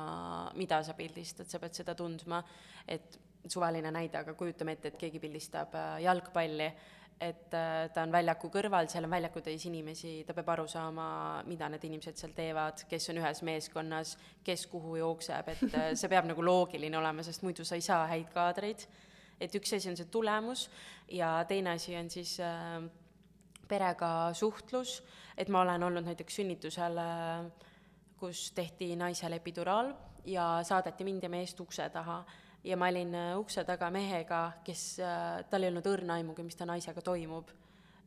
mida 0.58 0.80
sa 0.86 0.94
pildistad, 0.98 1.48
sa 1.50 1.60
pead 1.62 1.76
seda 1.76 1.94
tundma, 1.98 2.42
et 2.86 3.18
suvaline 3.48 3.90
näide, 3.90 4.18
aga 4.20 4.34
kujutame 4.38 4.76
ette, 4.76 4.92
et 4.92 4.98
keegi 5.00 5.20
pildistab 5.22 5.74
äh, 5.74 5.94
jalgpalli, 6.04 6.68
et 7.22 7.54
äh, 7.54 7.88
ta 7.94 8.02
on 8.02 8.12
väljaku 8.12 8.50
kõrval, 8.52 8.88
seal 8.90 9.06
on 9.06 9.12
väljaku 9.12 9.42
täis 9.46 9.64
inimesi, 9.68 10.22
ta 10.26 10.34
peab 10.34 10.48
aru 10.56 10.66
saama, 10.70 11.06
mida 11.46 11.68
need 11.70 11.84
inimesed 11.86 12.18
seal 12.18 12.34
teevad, 12.36 12.84
kes 12.90 13.10
on 13.12 13.20
ühes 13.22 13.42
meeskonnas, 13.46 14.16
kes 14.44 14.66
kuhu 14.70 14.96
jookseb, 14.98 15.52
et 15.54 15.62
äh, 15.70 15.88
see 15.98 16.10
peab 16.10 16.26
nagu 16.30 16.44
loogiline 16.44 16.98
olema, 16.98 17.24
sest 17.26 17.44
muidu 17.46 17.66
sa 17.68 17.78
ei 17.78 17.84
saa 17.86 18.06
häid 18.10 18.32
kaadreid. 18.34 18.86
et 19.42 19.54
üks 19.58 19.72
asi 19.74 19.88
on 19.90 19.96
see 19.98 20.06
tulemus 20.06 20.68
ja 21.10 21.40
teine 21.48 21.72
asi 21.74 21.96
on 21.98 22.10
siis 22.10 22.36
äh, 22.40 22.82
perega 23.68 24.30
suhtlus, 24.34 25.00
et 25.36 25.48
ma 25.48 25.62
olen 25.62 25.82
olnud 25.82 26.04
näiteks 26.04 26.36
sünnitusel, 26.36 26.98
kus 28.20 28.50
tehti 28.54 28.92
naisele 28.96 29.40
epiduraal 29.40 29.94
ja 30.28 30.60
saadeti 30.62 31.04
mind 31.04 31.22
ja 31.22 31.30
meest 31.32 31.60
ukse 31.60 31.88
taha 31.90 32.20
ja 32.64 32.76
ma 32.76 32.88
olin 32.92 33.14
äh, 33.14 33.32
ukse 33.38 33.64
taga 33.64 33.90
mehega, 33.90 34.44
kes, 34.64 34.84
äh, 35.02 35.42
tal 35.50 35.64
ei 35.64 35.72
olnud 35.72 35.88
õrna 35.88 36.20
aimugi, 36.20 36.44
mis 36.46 36.58
ta 36.58 36.68
naisega 36.68 37.02
toimub. 37.02 37.50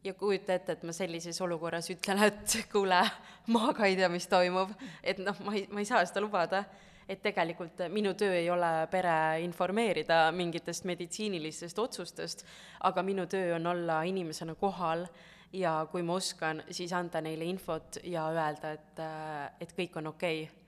ja 0.06 0.13
kujuta 0.13 0.54
ette, 0.54 0.76
et 0.76 0.84
ma 0.86 0.94
sellises 0.94 1.39
olukorras 1.41 1.89
ütlen, 1.89 2.20
et 2.28 2.58
kuule, 2.72 3.00
ma 3.48 3.72
ka 3.74 3.88
ei 3.89 3.96
tea, 3.98 4.10
mis 4.10 4.28
toimub, 4.30 4.76
et 5.04 5.18
noh, 5.18 5.39
ma 5.46 5.56
ei, 5.58 5.65
ma 5.72 5.82
ei 5.82 5.88
saa 5.89 6.06
seda 6.06 6.22
lubada 6.22 6.63
et 7.10 7.22
tegelikult 7.22 7.84
minu 7.94 8.15
töö 8.18 8.34
ei 8.34 8.50
ole 8.50 8.88
pere 8.89 9.41
informeerida 9.46 10.32
mingitest 10.34 10.88
meditsiinilistest 10.89 11.80
otsustest, 11.80 12.46
aga 12.89 13.04
minu 13.06 13.28
töö 13.30 13.56
on 13.60 13.68
olla 13.68 14.02
inimesena 14.10 14.56
kohal 14.58 15.06
ja 15.54 15.78
kui 15.91 16.04
ma 16.04 16.18
oskan, 16.20 16.63
siis 16.72 16.94
anda 16.94 17.22
neile 17.22 17.46
infot 17.46 18.00
ja 18.04 18.28
öelda, 18.34 18.76
et, 18.78 19.02
äh, 19.02 19.50
et 19.62 19.74
kõik 19.78 20.00
on 20.02 20.13
okei 20.13 20.44
okay. 20.44 20.64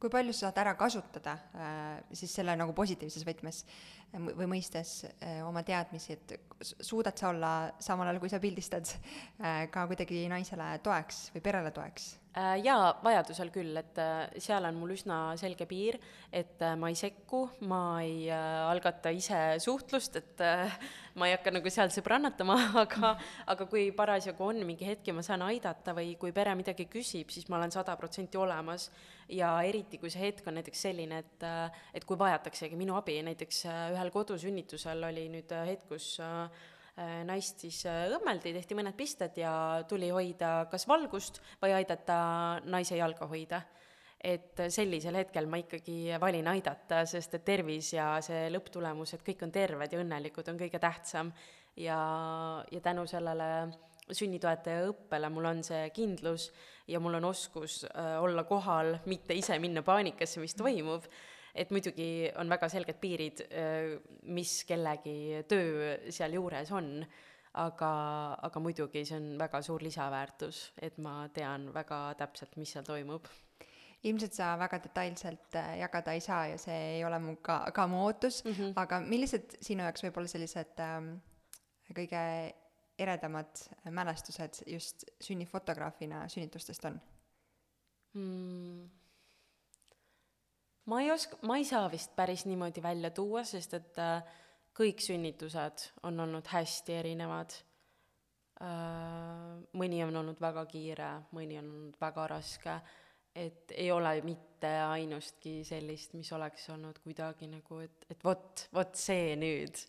Kui 0.00 0.12
palju 0.12 0.32
sa 0.32 0.48
saad 0.48 0.60
ära 0.62 0.74
kasutada 0.80 1.36
äh, 1.54 2.00
siis 2.16 2.32
selle 2.34 2.56
nagu 2.58 2.74
positiivses 2.76 3.26
võtmes 3.28 3.62
äh, 3.64 3.90
või 4.28 4.48
mõistes 4.56 5.04
oma 5.46 5.62
teadmisi, 5.66 6.16
et 6.16 6.34
suudad 6.60 7.16
sa 7.16 7.30
olla 7.30 7.52
samal 7.78 8.10
ajal, 8.10 8.20
kui 8.22 8.32
sa 8.32 8.40
pildistad, 8.42 8.90
ka 9.70 9.86
kuidagi 9.88 10.26
naisele 10.28 10.72
toeks 10.84 11.30
või 11.36 11.44
perele 11.44 11.70
toeks? 11.74 12.10
Äh, 12.30 12.60
jaa, 12.62 12.92
vajadusel 13.02 13.48
küll, 13.50 13.74
et 13.74 13.96
äh, 13.98 14.28
seal 14.38 14.62
on 14.68 14.76
mul 14.78 14.92
üsna 14.94 15.32
selge 15.40 15.66
piir, 15.66 15.96
et 16.30 16.62
äh, 16.62 16.76
ma 16.78 16.86
ei 16.92 16.94
sekku, 16.94 17.40
ma 17.66 17.80
ei 18.06 18.28
algata 18.30 19.10
ise 19.10 19.58
suhtlust, 19.58 20.20
et 20.20 20.44
ma 21.18 21.26
ei 21.26 21.34
hakka 21.34 21.50
nagu 21.56 21.74
seal 21.74 21.90
sõbrannatama, 21.90 22.54
aga, 22.84 23.16
aga 23.50 23.66
kui 23.66 23.88
parasjagu 23.98 24.46
on 24.46 24.62
mingi 24.62 24.86
hetk 24.86 25.10
ja 25.10 25.16
ma 25.18 25.26
saan 25.26 25.42
aidata 25.48 25.96
või 25.96 26.14
kui 26.22 26.30
pere 26.36 26.54
midagi 26.54 26.86
küsib, 26.92 27.34
siis 27.34 27.50
ma 27.50 27.58
olen 27.58 27.74
sada 27.74 27.98
protsenti 27.98 28.38
olemas. 28.38 28.92
ja 29.30 29.50
eriti, 29.66 29.98
kui 29.98 30.10
see 30.10 30.22
hetk 30.22 30.46
on 30.46 30.58
näiteks 30.58 30.86
selline, 30.86 31.24
et, 31.24 31.48
et 31.94 32.06
kui 32.06 32.18
vajataksegi 32.18 32.78
minu 32.78 32.94
abi, 32.98 33.18
näiteks 33.26 33.64
ühel 33.90 34.10
kodusünnitusel 34.14 35.02
oli 35.10 35.28
nüüd 35.34 35.50
hetk, 35.66 35.88
kus 35.90 36.14
Äh, 36.22 36.48
naist 37.26 37.64
siis 37.64 37.82
äh, 37.88 38.06
õmmeldi, 38.16 38.52
tehti 38.56 38.76
mõned 38.78 38.96
pisted 38.98 39.36
ja 39.40 39.52
tuli 39.88 40.10
hoida 40.12 40.66
kas 40.70 40.86
valgust 40.90 41.40
või 41.62 41.74
aidata 41.78 42.16
naise 42.64 42.98
jalga 42.98 43.28
hoida. 43.30 43.62
et 44.20 44.60
sellisel 44.68 45.16
hetkel 45.16 45.46
ma 45.48 45.56
ikkagi 45.56 46.18
valin 46.20 46.48
aidata, 46.52 47.06
sest 47.08 47.34
et 47.38 47.44
tervis 47.44 47.94
ja 47.94 48.18
see 48.20 48.50
lõpptulemus, 48.52 49.14
et 49.14 49.22
kõik 49.24 49.46
on 49.46 49.52
terved 49.52 49.92
ja 49.92 50.00
õnnelikud, 50.02 50.48
on 50.48 50.58
kõige 50.60 50.78
tähtsam. 50.78 51.32
ja, 51.76 52.00
ja 52.70 52.80
tänu 52.80 53.06
sellele 53.06 53.70
sünnitoetaja 54.12 54.88
õppele 54.90 55.30
mul 55.32 55.48
on 55.50 55.62
see 55.64 55.90
kindlus 55.94 56.50
ja 56.90 57.00
mul 57.00 57.18
on 57.20 57.30
oskus 57.30 57.84
äh, 57.84 58.16
olla 58.22 58.44
kohal, 58.44 58.96
mitte 59.06 59.34
ise 59.34 59.58
minna 59.58 59.82
paanikasse, 59.82 60.40
mis 60.40 60.54
toimub 60.54 61.06
et 61.54 61.70
muidugi 61.70 62.30
on 62.38 62.48
väga 62.48 62.68
selged 62.68 63.00
piirid, 63.00 63.44
mis 64.30 64.64
kellegi 64.68 65.42
töö 65.50 65.96
sealjuures 66.12 66.72
on, 66.72 67.04
aga, 67.58 67.92
aga 68.46 68.62
muidugi 68.62 69.04
see 69.04 69.18
on 69.18 69.30
väga 69.40 69.62
suur 69.66 69.82
lisaväärtus, 69.82 70.72
et 70.82 70.98
ma 71.02 71.24
tean 71.34 71.70
väga 71.74 72.02
täpselt, 72.18 72.56
mis 72.60 72.76
seal 72.76 72.86
toimub 72.86 73.26
ilmselt 74.08 74.36
sa 74.36 74.54
väga 74.60 74.80
detailselt 74.84 75.56
äh, 75.60 75.74
jagada 75.82 76.14
ei 76.16 76.22
saa 76.24 76.46
ja 76.52 76.58
see 76.60 76.78
ei 76.96 77.02
ole 77.04 77.18
mu 77.20 77.36
ka, 77.44 77.62
ka 77.74 77.86
mu 77.86 78.04
ootus 78.06 78.44
mm, 78.44 78.52
-hmm. 78.52 78.72
aga 78.76 79.00
millised 79.00 79.56
sinu 79.60 79.84
jaoks 79.84 80.04
võib-olla 80.06 80.30
sellised 80.32 80.80
ähm, 80.84 81.10
kõige 81.96 82.22
eredamad 82.98 83.60
mälestused 83.90 84.62
just 84.66 85.04
sünnifotograafina 85.20 86.28
sünnitustest 86.28 86.84
on 86.84 87.00
mm.? 88.14 88.99
Ma 90.90 91.00
ei 91.04 91.10
oska, 91.14 91.38
ma 91.46 91.58
ei 91.60 91.66
saa 91.68 91.86
vist 91.92 92.14
päris 92.16 92.46
niimoodi 92.50 92.82
välja 92.82 93.12
tuua, 93.14 93.44
sest 93.46 93.76
et 93.78 93.98
äh, 94.02 94.24
kõik 94.76 95.02
sünnitused 95.04 95.90
on 96.08 96.20
olnud 96.26 96.46
hästi 96.50 96.98
erinevad 96.98 97.54
äh,. 98.62 99.60
mõni 99.72 100.02
on 100.04 100.16
olnud 100.22 100.40
väga 100.42 100.66
kiire, 100.66 101.12
mõni 101.36 101.60
on 101.62 101.70
olnud 101.70 102.00
väga 102.00 102.26
raske 102.34 102.80
et 103.34 103.72
ei 103.76 103.90
ole 103.92 104.20
mitte 104.26 104.70
ainustki 104.90 105.60
sellist, 105.64 106.14
mis 106.18 106.32
oleks 106.34 106.68
olnud 106.74 106.98
kuidagi 107.04 107.48
nagu, 107.50 107.82
et, 107.84 108.06
et 108.10 108.24
vot, 108.24 108.66
vot 108.74 108.96
see 108.98 109.36
nüüd. 109.38 109.84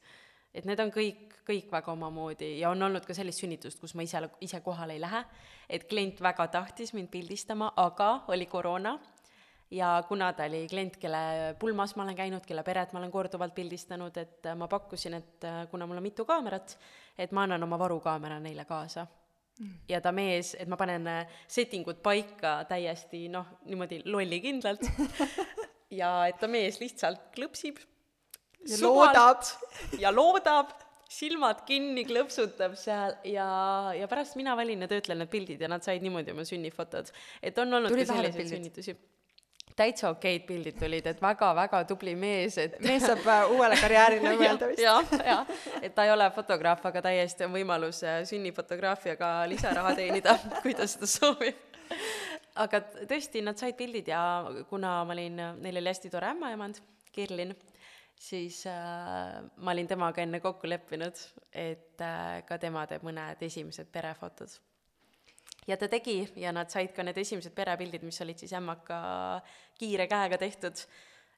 et 0.53 0.65
need 0.67 0.79
on 0.83 0.91
kõik, 0.91 1.37
kõik 1.47 1.71
väga 1.71 1.93
omamoodi 1.93 2.57
ja 2.59 2.69
on 2.73 2.83
olnud 2.83 3.05
ka 3.07 3.15
sellist 3.15 3.41
sünnitust, 3.41 3.79
kus 3.79 3.95
ma 3.95 4.03
ise, 4.05 4.19
ise 4.43 4.59
kohale 4.61 4.97
ei 4.97 5.01
lähe, 5.01 5.23
et 5.69 5.87
klient 5.89 6.21
väga 6.21 6.47
tahtis 6.51 6.93
mind 6.93 7.09
pildistama, 7.11 7.71
aga 7.77 8.25
oli 8.27 8.45
koroona 8.51 8.97
ja 9.71 10.03
kuna 10.07 10.33
ta 10.33 10.49
oli 10.49 10.65
klient, 10.69 10.97
kelle 10.99 11.55
pulmas 11.59 11.95
ma 11.95 12.03
olen 12.03 12.15
käinud, 12.15 12.45
kelle 12.47 12.63
peret 12.63 12.91
ma 12.93 12.99
olen 12.99 13.11
korduvalt 13.11 13.55
pildistanud, 13.55 14.17
et 14.17 14.51
ma 14.55 14.67
pakkusin, 14.67 15.15
et 15.17 15.49
kuna 15.71 15.87
mul 15.87 16.01
on 16.01 16.03
mitu 16.03 16.25
kaamerat, 16.27 16.77
et 17.17 17.31
ma 17.31 17.47
annan 17.47 17.63
oma 17.63 17.79
varukaamera 17.79 18.39
neile 18.43 18.65
kaasa 18.65 19.07
ja 19.89 20.01
ta 20.01 20.11
mees, 20.15 20.53
et 20.59 20.69
ma 20.69 20.77
panen 20.79 21.07
äh, 21.09 21.39
setting 21.49 21.87
ud 21.89 22.01
paika 22.03 22.61
täiesti 22.69 23.25
noh, 23.31 23.47
niimoodi 23.69 24.01
lollikindlalt 24.09 24.85
ja 26.01 26.13
et 26.29 26.39
ta 26.41 26.49
mees 26.51 26.79
lihtsalt 26.81 27.29
klõpsib. 27.35 27.81
ja 28.67 28.79
loodab. 28.81 29.45
ja 29.99 30.13
loodab, 30.13 30.73
silmad 31.11 31.65
kinni, 31.67 32.05
klõpsutab 32.07 32.77
seal 32.79 33.17
ja, 33.27 33.47
ja 33.97 34.09
pärast 34.11 34.37
mina 34.39 34.55
valin 34.57 34.85
ja 34.85 34.91
töötlen 34.91 35.21
need 35.21 35.31
pildid 35.31 35.61
ja 35.61 35.69
nad 35.71 35.83
said 35.85 36.03
niimoodi 36.05 36.33
oma 36.33 36.47
sünnifotod. 36.47 37.11
et 37.41 37.57
on 37.61 37.79
olnud 37.79 37.93
Tulid 37.93 38.09
ka 38.09 38.17
selliseid 38.17 38.53
sünnitusi 38.55 38.97
täitsa 39.77 40.09
okeid 40.11 40.45
pildid 40.47 40.77
tulid, 40.79 41.07
et 41.07 41.21
väga-väga 41.21 41.81
tubli 41.89 42.13
mees, 42.19 42.57
et 42.61 42.77
mees 42.83 43.05
saab 43.05 43.25
äh, 43.25 43.53
uuele 43.55 43.77
karjäärile 43.79 44.35
mõelda 44.39 44.69
vist. 44.71 44.83
jah, 44.83 45.11
jah, 45.25 45.51
et 45.81 45.95
ta 45.95 46.05
ei 46.07 46.13
ole 46.13 46.27
fotograaf, 46.35 46.85
aga 46.89 47.03
täiesti 47.07 47.47
on 47.47 47.55
võimalus 47.55 48.03
äh, 48.07 48.21
sünnifotograafiaga 48.29 49.33
lisaraha 49.51 49.95
teenida, 49.97 50.37
kui 50.63 50.75
ta 50.77 50.87
seda 50.89 51.09
soovib. 51.09 51.67
aga 52.61 52.83
tõesti, 53.09 53.43
nad 53.45 53.59
said 53.59 53.77
pildid 53.79 54.11
ja 54.11 54.23
kuna 54.69 55.01
ma 55.07 55.17
olin, 55.17 55.43
neil 55.61 55.81
oli 55.81 55.93
hästi 55.93 56.11
tore 56.13 56.31
ämmaemand, 56.31 56.81
Kirlin, 57.11 57.51
siis 58.15 58.63
äh, 58.69 59.39
ma 59.57 59.75
olin 59.75 59.87
temaga 59.89 60.23
enne 60.23 60.39
kokku 60.43 60.69
leppinud, 60.69 61.19
et 61.51 62.03
äh, 62.03 62.41
ka 62.47 62.59
tema 62.61 62.85
teeb 62.87 63.03
mõned 63.07 63.47
esimesed 63.47 63.91
perefotod 63.91 64.59
ja 65.67 65.77
ta 65.77 65.87
tegi 65.91 66.23
ja 66.35 66.51
nad 66.55 66.71
said 66.71 66.93
ka 66.95 67.03
need 67.05 67.17
esimesed 67.21 67.53
perepildid, 67.55 68.03
mis 68.07 68.21
olid 68.23 68.41
siis 68.41 68.53
ämmaka 68.57 68.97
kiire 69.79 70.07
käega 70.07 70.37
tehtud. 70.41 70.85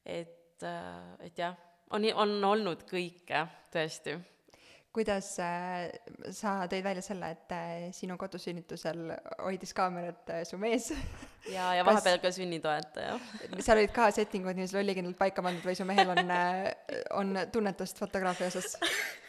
et, 0.05 0.63
äh, 0.63 1.27
et 1.27 1.37
jah, 1.37 1.55
on, 1.93 2.05
on 2.15 2.37
olnud 2.53 2.85
kõike, 2.89 3.45
tõesti. 3.73 4.17
kuidas 4.93 5.27
äh, 5.41 5.89
sa 6.31 6.67
tõid 6.69 6.83
välja 6.85 7.01
selle, 7.05 7.31
et 7.33 7.55
äh, 7.55 7.71
sinu 7.95 8.17
kodusünnitusel 8.21 9.07
hoidis 9.39 9.73
kaamerat 9.73 10.29
äh, 10.29 10.43
su 10.47 10.59
mees 10.61 10.91
ja, 11.55 11.73
ja 11.77 11.85
vahepeal 11.85 12.19
Kas... 12.19 12.27
ka 12.27 12.35
sünnitoetaja 12.37 13.17
seal 13.65 13.81
olid 13.81 13.95
ka 13.95 14.11
setting 14.13 14.45
ud 14.47 14.59
niiviisi 14.59 14.77
lollikindlalt 14.77 15.19
paika 15.19 15.45
pandud 15.45 15.65
või 15.65 15.77
su 15.79 15.87
mehel 15.89 16.13
on 16.15 16.37
äh,, 16.37 16.69
on 17.19 17.35
tunnetust 17.51 18.01
fotograafia 18.01 18.51
osas 18.53 18.77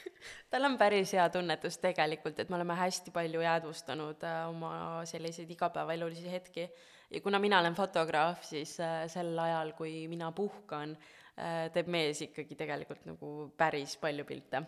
tal 0.54 0.68
on 0.68 0.76
päris 0.78 1.10
hea 1.16 1.24
tunnetus 1.34 1.80
tegelikult, 1.82 2.38
et 2.38 2.50
me 2.50 2.58
oleme 2.60 2.76
hästi 2.78 3.10
palju 3.14 3.42
jäädvustanud 3.42 4.22
äh, 4.22 4.44
oma 4.48 5.02
selliseid 5.08 5.50
igapäevaelulisi 5.50 6.30
hetki. 6.30 6.68
Ja 7.10 7.20
kuna 7.20 7.38
mina 7.42 7.58
olen 7.58 7.74
fotograaf, 7.74 8.44
siis 8.46 8.76
äh, 8.80 9.02
sel 9.10 9.34
ajal, 9.38 9.72
kui 9.74 10.06
mina 10.08 10.30
puhkan 10.32 10.94
äh,, 10.94 11.66
teeb 11.74 11.90
mees 11.90 12.22
ikkagi 12.28 12.54
tegelikult 12.54 13.02
nagu 13.10 13.34
päris 13.58 13.96
palju 13.98 14.24
pilte 14.30 14.62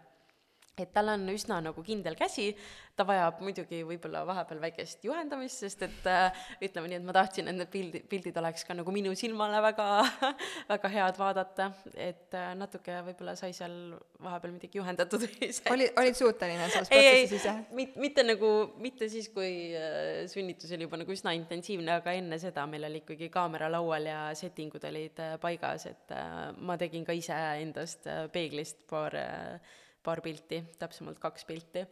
et 0.76 0.90
tal 0.92 1.08
on 1.08 1.22
üsna 1.32 1.56
nagu 1.64 1.80
kindel 1.84 2.16
käsi, 2.18 2.50
ta 2.96 3.04
vajab 3.08 3.38
muidugi 3.44 3.78
võib-olla 3.88 4.22
vahepeal 4.28 4.58
väikest 4.60 5.04
juhendamist, 5.06 5.62
sest 5.62 5.84
et 5.86 6.08
äh, 6.10 6.42
ütleme 6.64 6.90
nii, 6.90 6.98
et 7.00 7.06
ma 7.06 7.14
tahtsin, 7.16 7.48
et 7.48 7.56
need 7.56 7.70
pildi, 7.72 8.02
pildid 8.10 8.36
oleks 8.40 8.66
ka 8.68 8.76
nagu 8.76 8.92
minu 8.92 9.14
silmale 9.16 9.62
väga 9.64 9.86
väga 10.72 10.90
head 10.92 11.20
vaadata, 11.20 11.70
et 11.94 12.36
äh, 12.36 12.50
natuke 12.60 12.98
võib-olla 13.06 13.32
sai 13.40 13.54
seal 13.56 13.94
vahepeal 14.20 14.52
midagi 14.52 14.80
juhendatud 14.80 15.24
oli, 15.72 15.88
olid 16.02 16.18
suuteline 16.18 16.68
selles 16.68 16.92
protsessis 16.92 17.34
ise? 17.40 17.56
mit-, 17.78 17.96
mitte 18.00 18.26
nagu, 18.26 18.52
mitte 18.82 19.08
siis, 19.12 19.30
kui 19.32 19.72
äh, 19.72 20.26
sünnitus 20.28 20.76
oli 20.76 20.84
juba 20.84 21.00
nagu 21.00 21.16
üsna 21.16 21.32
intensiivne, 21.40 22.02
aga 22.02 22.18
enne 22.20 22.40
seda 22.42 22.66
meil 22.68 22.84
oli 22.90 23.00
ikkagi 23.00 23.30
kaamera 23.32 23.72
laual 23.72 24.12
ja 24.12 24.20
setting 24.36 24.76
ud 24.76 24.84
olid 24.92 25.24
äh, 25.24 25.38
paigas, 25.40 25.88
et 25.88 26.12
äh, 26.12 26.52
ma 26.60 26.76
tegin 26.80 27.08
ka 27.08 27.16
ise 27.16 27.40
endast 27.64 28.04
äh, 28.12 28.26
peeglist 28.32 28.84
paar 28.92 29.16
äh, 29.16 29.74
paar 30.06 30.22
pilti, 30.24 30.62
täpsemalt 30.80 31.18
kaks 31.22 31.46
pilti, 31.48 31.84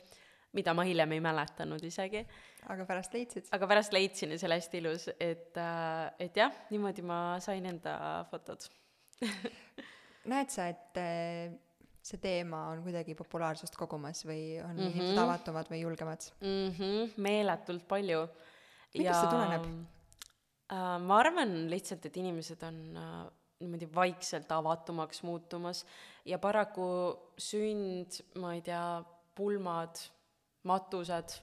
mida 0.55 0.75
ma 0.77 0.87
hiljem 0.87 1.17
ei 1.17 1.23
mäletanud 1.25 1.83
isegi. 1.85 2.23
aga 2.71 2.87
pärast 2.89 3.17
leidsid? 3.17 3.51
aga 3.53 3.69
pärast 3.71 3.97
leidsin 3.97 4.33
ja 4.33 4.39
see 4.39 4.49
oli 4.49 4.61
hästi 4.61 4.81
ilus, 4.83 5.09
et, 5.19 5.53
äh, 5.61 6.07
et 6.29 6.41
jah, 6.41 6.55
niimoodi 6.71 7.05
ma 7.07 7.21
sain 7.45 7.67
enda 7.71 7.99
fotod 8.31 8.69
näed 10.33 10.53
sa, 10.53 10.69
et 10.73 11.01
äh, 11.01 11.55
see 12.05 12.21
teema 12.21 12.67
on 12.73 12.83
kuidagi 12.85 13.17
populaarsust 13.17 13.77
kogumas 13.81 14.25
või 14.29 14.61
on 14.61 14.75
mm 14.75 14.79
-hmm. 14.79 14.91
inimesed 14.93 15.23
avatumad 15.23 15.71
või 15.73 15.81
julgemad 15.81 16.29
mm? 16.41 16.71
-hmm, 16.79 17.15
meeletult 17.17 17.89
palju. 17.89 18.27
millest 18.95 19.21
see 19.21 19.31
tuleneb 19.31 19.65
äh,? 19.65 20.99
ma 21.01 21.19
arvan 21.19 21.55
lihtsalt, 21.71 22.07
et 22.07 22.17
inimesed 22.17 22.63
on 22.63 22.79
niimoodi 23.65 23.89
vaikselt 23.95 24.53
avatumaks 24.53 25.23
muutumas. 25.27 25.85
Ja 26.29 26.39
paraku 26.39 26.87
sünd, 27.41 28.21
ma 28.41 28.55
ei 28.57 28.63
tea, 28.65 29.03
pulmad, 29.35 29.99
matused, 30.69 31.39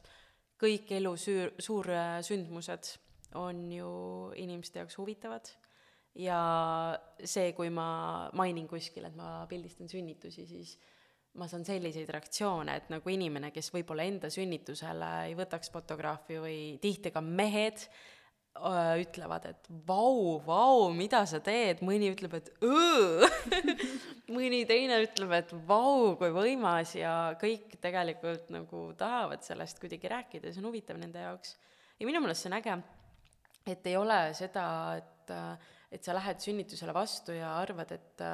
kõik 0.61 0.93
elu 0.97 1.15
süür, 1.19 1.51
suursündmused 1.61 2.93
on 3.39 3.65
ju 3.71 3.91
inimeste 4.39 4.81
jaoks 4.81 4.97
huvitavad. 4.99 5.49
Ja 6.19 6.39
see, 7.23 7.53
kui 7.55 7.69
ma 7.71 8.29
mainin 8.35 8.67
kuskil, 8.67 9.05
et 9.07 9.15
ma 9.15 9.45
pildistan 9.49 9.87
sünnitusi, 9.91 10.43
siis 10.47 10.73
ma 11.39 11.47
saan 11.47 11.63
selliseid 11.63 12.09
reaktsioone, 12.11 12.75
et 12.75 12.89
nagu 12.91 13.11
inimene, 13.13 13.53
kes 13.55 13.71
võib-olla 13.71 14.03
enda 14.03 14.31
sünnitusele 14.33 15.11
ei 15.29 15.37
võtaks 15.39 15.71
fotograafi 15.71 16.41
või 16.43 16.57
tihti 16.83 17.13
ka 17.15 17.23
mehed, 17.23 17.85
ütlevad, 18.59 19.45
et 19.47 19.69
vau, 19.87 20.39
vau, 20.45 20.89
mida 20.93 21.23
sa 21.29 21.39
teed, 21.43 21.79
mõni 21.85 22.11
ütleb, 22.11 22.33
et 22.35 22.49
õõ 22.61 23.29
mõni 24.35 24.65
teine 24.67 24.99
ütleb, 25.05 25.31
et 25.37 25.53
vau, 25.67 26.13
kui 26.19 26.33
võimas 26.35 26.93
ja 26.97 27.33
kõik 27.41 27.77
tegelikult 27.81 28.51
nagu 28.53 28.89
tahavad 28.99 29.43
sellest 29.47 29.79
kuidagi 29.81 30.11
rääkida 30.11 30.49
ja 30.49 30.53
see 30.53 30.63
on 30.63 30.69
huvitav 30.69 30.99
nende 30.99 31.23
jaoks. 31.23 31.55
ja 31.99 32.09
minu 32.09 32.21
meelest 32.21 32.43
see 32.43 32.51
on 32.51 32.57
äge, 32.59 32.77
et 33.71 33.87
ei 33.87 33.97
ole 33.97 34.19
seda, 34.37 34.65
et, 34.99 35.35
et 35.91 36.03
sa 36.03 36.15
lähed 36.15 36.39
sünnitusele 36.39 36.93
vastu 36.95 37.35
ja 37.35 37.55
arvad, 37.59 37.91
et 37.91 38.25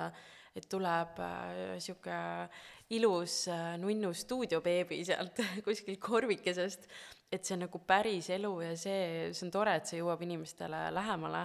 et 0.58 0.66
tuleb 0.70 1.20
äh, 1.22 2.64
ilus 2.98 3.44
äh, 3.52 3.76
nunnu 3.78 4.14
stuudiobeebi 4.14 5.04
sealt 5.06 5.42
kuskilt 5.66 6.02
korvikesest. 6.02 6.88
Et 7.32 7.44
see 7.44 7.58
on 7.58 7.66
nagu 7.66 7.82
päris 7.84 8.30
elu 8.32 8.54
ja 8.64 8.72
see, 8.80 9.00
see 9.36 9.46
on 9.46 9.52
tore, 9.54 9.76
et 9.78 9.90
see 9.90 10.00
jõuab 10.00 10.24
inimestele 10.24 10.88
lähemale. 10.96 11.44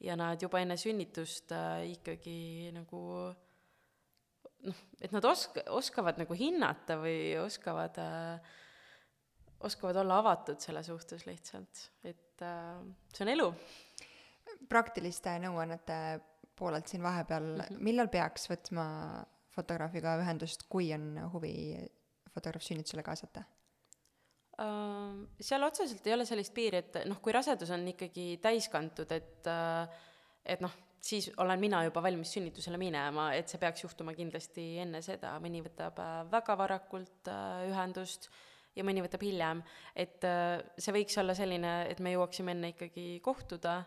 Ja 0.00 0.16
nad 0.16 0.40
juba 0.40 0.62
enne 0.62 0.78
sünnitust 0.80 1.52
äh, 1.52 1.84
ikkagi 1.92 2.72
nagu 2.72 3.02
noh, 4.64 4.80
et 5.00 5.12
nad 5.12 5.28
osk-, 5.28 5.60
oskavad 5.76 6.18
nagu 6.22 6.36
hinnata 6.36 6.96
või 7.02 7.36
oskavad 7.42 8.00
äh,, 8.00 8.56
oskavad 9.60 10.00
olla 10.00 10.22
avatud 10.22 10.60
selle 10.62 10.80
suhtes 10.82 11.26
lihtsalt, 11.28 11.84
et 12.08 12.42
äh, 12.42 12.80
see 13.12 13.26
on 13.26 13.34
elu. 13.36 13.50
Praktiliste 14.68 15.36
nõuannete 15.42 16.20
poolelt 16.60 16.88
siin 16.88 17.02
vahepeal 17.02 17.46
mm, 17.54 17.60
-hmm. 17.60 17.84
millal 17.86 18.10
peaks 18.12 18.50
võtma 18.50 18.84
fotograafiga 19.54 20.18
ühendust, 20.20 20.66
kui 20.68 20.92
on 20.94 21.16
huvi 21.32 21.54
fotograaf 22.34 22.62
sünnitusele 22.64 23.02
kaasata? 23.06 23.42
Äh, 24.60 25.16
seal 25.40 25.64
otseselt 25.66 26.06
ei 26.06 26.14
ole 26.14 26.28
sellist 26.28 26.54
piiri, 26.54 26.84
et 26.84 27.00
noh, 27.08 27.20
kui 27.24 27.32
rasedus 27.32 27.72
on 27.74 27.88
ikkagi 27.94 28.36
täiskantud, 28.42 29.10
et 29.16 29.50
äh, 29.50 30.06
et 30.44 30.62
noh, 30.64 30.72
siis 31.00 31.30
olen 31.40 31.60
mina 31.60 31.82
juba 31.84 32.02
valmis 32.02 32.32
sünnitusele 32.36 32.78
minema, 32.80 33.30
et 33.36 33.48
see 33.48 33.60
peaks 33.60 33.84
juhtuma 33.84 34.14
kindlasti 34.16 34.66
enne 34.84 35.02
seda, 35.04 35.34
mõni 35.42 35.62
võtab 35.64 35.98
äh, 36.00 36.14
väga 36.32 36.56
varakult 36.60 37.30
äh, 37.32 37.66
ühendust 37.70 38.30
ja 38.76 38.84
mõni 38.86 39.02
võtab 39.02 39.24
hiljem, 39.26 39.64
et 39.98 40.22
see 40.78 40.92
võiks 40.94 41.16
olla 41.18 41.34
selline, 41.34 41.72
et 41.90 41.98
me 41.98 42.12
jõuaksime 42.12 42.52
enne 42.54 42.68
ikkagi 42.70 43.18
kohtuda, 43.24 43.80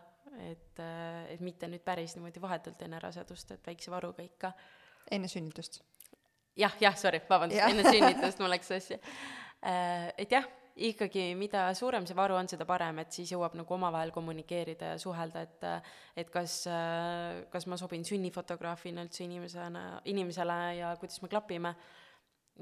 et, 0.50 0.82
et 1.30 1.40
mitte 1.40 1.68
nüüd 1.70 1.84
päris 1.84 2.16
niimoodi 2.16 2.42
vahetult 2.42 2.82
enne 2.86 3.00
rasedust, 3.02 3.54
et 3.56 3.66
väikse 3.66 3.92
varuga 3.94 4.24
ikka. 4.24 4.52
enne 5.10 5.28
sünnitust? 5.28 5.82
jah, 6.56 6.74
jah, 6.80 6.96
sorry, 6.96 7.22
vabandust, 7.30 7.62
enne 7.68 7.86
sünnitust 7.90 8.42
mul 8.42 8.52
läks 8.54 8.70
sassi. 8.74 9.00
et 9.62 10.30
jah 10.30 10.46
ikkagi 10.74 11.28
mida 11.38 11.68
suurem 11.78 12.06
see 12.06 12.16
varu 12.18 12.34
on, 12.34 12.48
seda 12.50 12.66
parem, 12.66 12.98
et 13.04 13.14
siis 13.14 13.30
jõuab 13.30 13.54
nagu 13.58 13.74
omavahel 13.76 14.10
kommunikeerida 14.14 14.94
ja 14.94 14.98
suhelda, 14.98 15.44
et 15.46 15.66
et 16.24 16.30
kas, 16.34 16.64
kas 17.50 17.66
ma 17.70 17.78
sobin 17.78 18.04
sünnifotograafina 18.06 19.04
üldse 19.06 19.24
inimesena, 19.24 19.84
inimesele 20.10 20.58
ja 20.80 20.94
kuidas 20.98 21.22
me 21.22 21.30
klapime. 21.30 21.74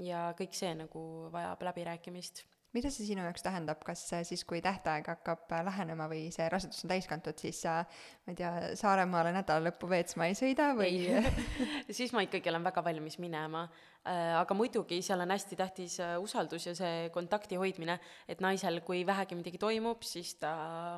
ja 0.00 0.32
kõik 0.36 0.54
see 0.56 0.72
nagu 0.74 1.28
vajab 1.32 1.62
läbirääkimist 1.68 2.44
mida 2.72 2.90
see 2.90 3.06
sinu 3.06 3.24
jaoks 3.26 3.44
tähendab, 3.44 3.82
kas 3.86 4.04
siis, 4.28 4.44
kui 4.48 4.62
tähtaeg 4.64 5.08
hakkab 5.12 5.50
lähenema 5.68 6.08
või 6.10 6.26
see 6.34 6.48
rasedus 6.52 6.84
on 6.84 6.92
täiskantud, 6.94 7.38
siis 7.38 7.62
sa, 7.66 7.80
ma 8.26 8.34
ei 8.34 8.38
tea, 8.38 8.52
Saaremaale 8.80 9.34
nädala 9.36 9.68
lõppu 9.68 9.90
veetsma 9.92 10.30
ei 10.30 10.38
sõida 10.38 10.72
või? 10.78 11.06
siis 11.96 12.14
ma 12.16 12.24
ikkagi 12.24 12.52
olen 12.52 12.64
väga 12.70 12.84
valmis 12.84 13.18
minema 13.22 13.66
Äh, 13.66 13.91
aga 14.10 14.54
muidugi 14.58 14.98
seal 15.04 15.20
on 15.22 15.30
hästi 15.30 15.56
tähtis 15.56 16.00
äh, 16.02 16.16
usaldus 16.18 16.66
ja 16.66 16.74
see 16.74 17.10
kontakti 17.14 17.54
hoidmine, 17.60 17.98
et 18.28 18.40
naisel, 18.42 18.80
kui 18.82 19.04
vähegi 19.06 19.38
midagi 19.38 19.60
toimub, 19.62 20.02
siis 20.02 20.34
ta 20.40 20.50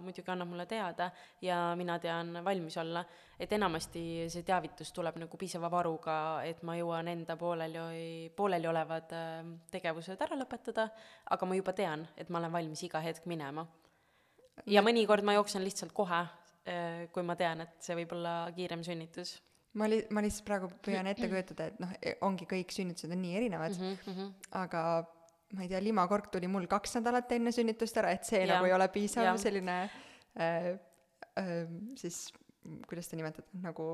muidugi 0.04 0.32
annab 0.32 0.48
mulle 0.48 0.64
teada 0.66 1.10
ja 1.44 1.58
mina 1.76 1.98
tean 2.00 2.32
valmis 2.44 2.78
olla. 2.80 3.04
et 3.38 3.52
enamasti 3.52 4.30
see 4.30 4.42
teavitus 4.46 4.92
tuleb 4.94 5.16
nagu 5.18 5.36
piisava 5.36 5.68
varuga, 5.70 6.16
et 6.46 6.62
ma 6.62 6.76
jõuan 6.78 7.08
enda 7.10 7.36
pooleli, 7.36 8.30
pooleliolevad 8.36 9.12
äh, 9.12 9.54
tegevused 9.70 10.20
ära 10.20 10.38
lõpetada, 10.40 10.88
aga 11.30 11.46
ma 11.46 11.60
juba 11.60 11.72
tean, 11.72 12.06
et 12.16 12.30
ma 12.30 12.38
olen 12.38 12.52
valmis 12.52 12.82
iga 12.88 13.04
hetk 13.04 13.26
minema. 13.26 13.66
ja 14.66 14.80
mõnikord 14.82 15.24
ma 15.24 15.34
jooksen 15.34 15.64
lihtsalt 15.64 15.92
kohe, 15.92 16.24
kui 17.12 17.22
ma 17.22 17.36
tean, 17.36 17.60
et 17.60 17.82
see 17.84 17.96
võib 17.98 18.14
olla 18.16 18.48
kiirem 18.56 18.80
sünnitus 18.86 19.34
ma 19.80 19.88
li-, 19.90 20.04
ma 20.14 20.22
lihtsalt 20.24 20.46
praegu 20.46 20.70
püüan 20.84 21.08
ette 21.10 21.28
kujutada, 21.30 21.68
et 21.70 21.82
noh, 21.82 21.92
e, 22.00 22.14
ongi 22.26 22.46
kõik 22.50 22.72
sünnitused 22.74 23.12
on 23.14 23.22
nii 23.24 23.36
erinevad. 23.40 23.76
Mm, 23.80 23.98
-hmm. 24.06 24.32
aga 24.62 24.84
ma 25.54 25.64
ei 25.64 25.70
tea, 25.70 25.82
limakork 25.82 26.30
tuli 26.34 26.48
mul 26.50 26.66
kaks 26.70 26.96
nädalat 26.98 27.30
enne 27.36 27.52
sünnitust 27.54 27.98
ära, 28.00 28.14
et 28.14 28.26
see 28.26 28.42
ja, 28.42 28.54
nagu 28.54 28.68
ei 28.68 28.74
ole 28.76 28.88
piisav 28.94 29.36
selline 29.42 29.76
äh, 29.84 30.72
äh, 31.38 31.52
siis, 32.00 32.26
kuidas 32.88 33.10
seda 33.10 33.20
nimetada, 33.22 33.46
nagu 33.62 33.92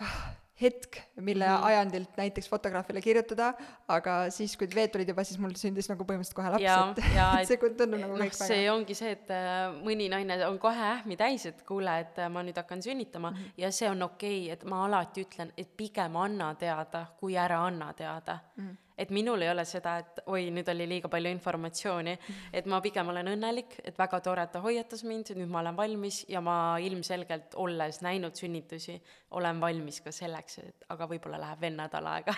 ah, 0.00 0.22
hetk, 0.60 1.00
mille 1.18 1.46
mm 1.48 1.62
ajandilt 1.64 2.16
näiteks 2.18 2.48
fotograafile 2.50 3.00
kirjutada, 3.02 3.52
aga 3.88 4.16
siis, 4.34 4.52
kui 4.58 4.68
veed 4.74 4.92
tulid 4.92 5.08
juba, 5.08 5.24
siis 5.26 5.38
mul 5.40 5.54
sündis 5.58 5.88
nagu 5.90 6.04
põhimõtteliselt 6.06 6.36
kohe 6.36 6.52
laps, 6.54 7.00
et, 7.00 7.00
et 7.40 7.48
see 7.48 7.60
tundub 7.62 7.98
nagu 8.02 8.18
kõik 8.18 8.34
no, 8.34 8.40
väga 8.42 8.50
see 8.50 8.68
ongi 8.70 8.96
see, 8.98 9.14
et 9.16 9.32
äh, 9.34 9.64
mõni 9.86 10.10
naine 10.12 10.38
on 10.46 10.58
kohe 10.62 10.86
ähmi 10.90 11.18
täis, 11.20 11.46
et 11.50 11.64
kuule, 11.66 11.96
et 12.04 12.20
äh, 12.20 12.30
ma 12.30 12.44
nüüd 12.46 12.58
hakkan 12.60 12.84
sünnitama 12.84 13.32
mm 13.32 13.36
-hmm. 13.36 13.58
ja 13.64 13.72
see 13.72 13.90
on 13.90 14.02
okei 14.06 14.44
okay,, 14.44 14.52
et 14.52 14.64
ma 14.70 14.84
alati 14.84 15.26
ütlen, 15.26 15.52
et 15.56 15.76
pigem 15.76 16.16
anna 16.16 16.54
teada, 16.54 17.06
kui 17.20 17.36
ära 17.36 17.64
anna 17.66 17.92
teada 17.92 18.38
mm. 18.56 18.68
-hmm 18.68 18.83
et 18.98 19.10
minul 19.10 19.42
ei 19.42 19.50
ole 19.50 19.64
seda, 19.66 19.96
et 20.02 20.20
oi, 20.30 20.48
nüüd 20.54 20.68
oli 20.70 20.86
liiga 20.88 21.10
palju 21.10 21.32
informatsiooni, 21.34 22.14
et 22.54 22.68
ma 22.70 22.80
pigem 22.84 23.10
olen 23.10 23.32
õnnelik, 23.34 23.78
et 23.84 23.98
väga 23.98 24.20
tore, 24.24 24.46
et 24.46 24.54
ta 24.54 24.62
hoiatas 24.64 25.04
mind, 25.08 25.34
nüüd 25.38 25.50
ma 25.50 25.62
olen 25.64 25.78
valmis 25.78 26.22
ja 26.30 26.42
ma 26.44 26.56
ilmselgelt, 26.82 27.58
olles 27.60 28.00
näinud 28.06 28.38
sünnitusi, 28.38 29.00
olen 29.38 29.60
valmis 29.62 30.00
ka 30.04 30.14
selleks, 30.14 30.58
et 30.62 30.88
aga 30.94 31.08
võib-olla 31.10 31.40
läheb 31.42 31.66
veel 31.66 31.78
nädal 31.78 32.10
aega. 32.12 32.36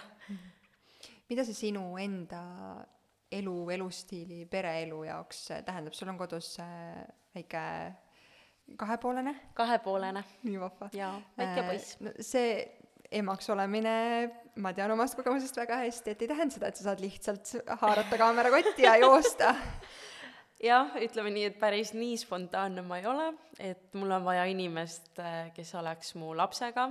mida 1.29 1.45
see 1.45 1.61
sinu 1.67 1.85
enda 2.01 2.43
elu, 3.33 3.55
elustiili, 3.77 4.45
pereelu 4.51 5.05
jaoks 5.09 5.47
tähendab, 5.67 5.95
sul 5.97 6.09
on 6.13 6.19
kodus 6.19 6.57
äh, 6.63 7.05
väike 7.35 7.63
kahepoolene? 8.77 9.35
kahepoolene. 9.55 10.25
nii 10.43 10.61
vahva. 10.61 10.89
jaa, 10.93 11.15
väike 11.39 11.63
poiss 11.63 11.97
äh,. 11.97 12.05
No 12.07 12.13
see 12.21 12.76
emaks 13.11 13.51
olemine, 13.53 13.95
ma 14.63 14.73
tean 14.77 14.93
omast 14.95 15.17
kogemusest 15.19 15.59
väga 15.61 15.81
hästi, 15.85 16.13
et 16.13 16.25
ei 16.25 16.31
tähenda 16.31 16.57
seda, 16.57 16.71
et 16.71 16.79
sa 16.79 16.89
saad 16.89 17.03
lihtsalt 17.03 17.53
haarata 17.83 18.19
kaamerakotti 18.21 18.87
ja 18.87 18.97
joosta. 19.03 19.55
Jah, 20.67 20.95
ütleme 21.05 21.31
nii, 21.35 21.51
et 21.51 21.59
päris 21.61 21.93
nii 21.93 22.17
spontaanne 22.17 22.81
ma 22.87 22.97
ei 22.97 23.07
ole, 23.11 23.27
et 23.61 23.93
mul 23.99 24.15
on 24.17 24.25
vaja 24.25 24.47
inimest, 24.49 25.21
kes 25.55 25.75
oleks 25.77 26.15
mu 26.17 26.33
lapsega, 26.37 26.89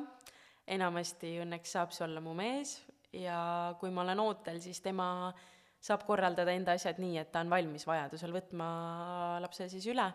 enamasti 0.70 1.40
õnneks 1.42 1.74
saab 1.74 1.96
see 1.96 2.06
olla 2.06 2.22
mu 2.22 2.36
mees 2.38 2.78
ja 3.16 3.74
kui 3.80 3.90
ma 3.94 4.04
olen 4.06 4.22
ootel, 4.22 4.62
siis 4.62 4.82
tema 4.86 5.34
saab 5.82 6.06
korraldada 6.06 6.54
enda 6.54 6.76
asjad 6.78 7.02
nii, 7.02 7.18
et 7.22 7.32
ta 7.34 7.42
on 7.42 7.50
valmis 7.50 7.86
vajadusel 7.90 8.34
võtma 8.36 8.70
lapse 9.42 9.68
siis 9.72 9.86
üle 9.90 10.08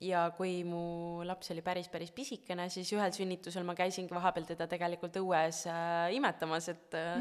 ja 0.00 0.22
kui 0.36 0.62
mu 0.64 1.20
laps 1.28 1.52
oli 1.52 1.62
päris, 1.64 1.88
päris 1.92 2.12
pisikene, 2.16 2.68
siis 2.72 2.88
ühel 2.96 3.12
sünnitusel 3.12 3.66
ma 3.68 3.74
käisingi 3.76 4.14
vahepeal 4.16 4.46
teda 4.48 4.66
tegelikult 4.70 5.18
õues 5.20 5.66
äh, 5.68 6.08
imetamas, 6.16 6.70
et 6.72 6.96
äh, 6.96 7.20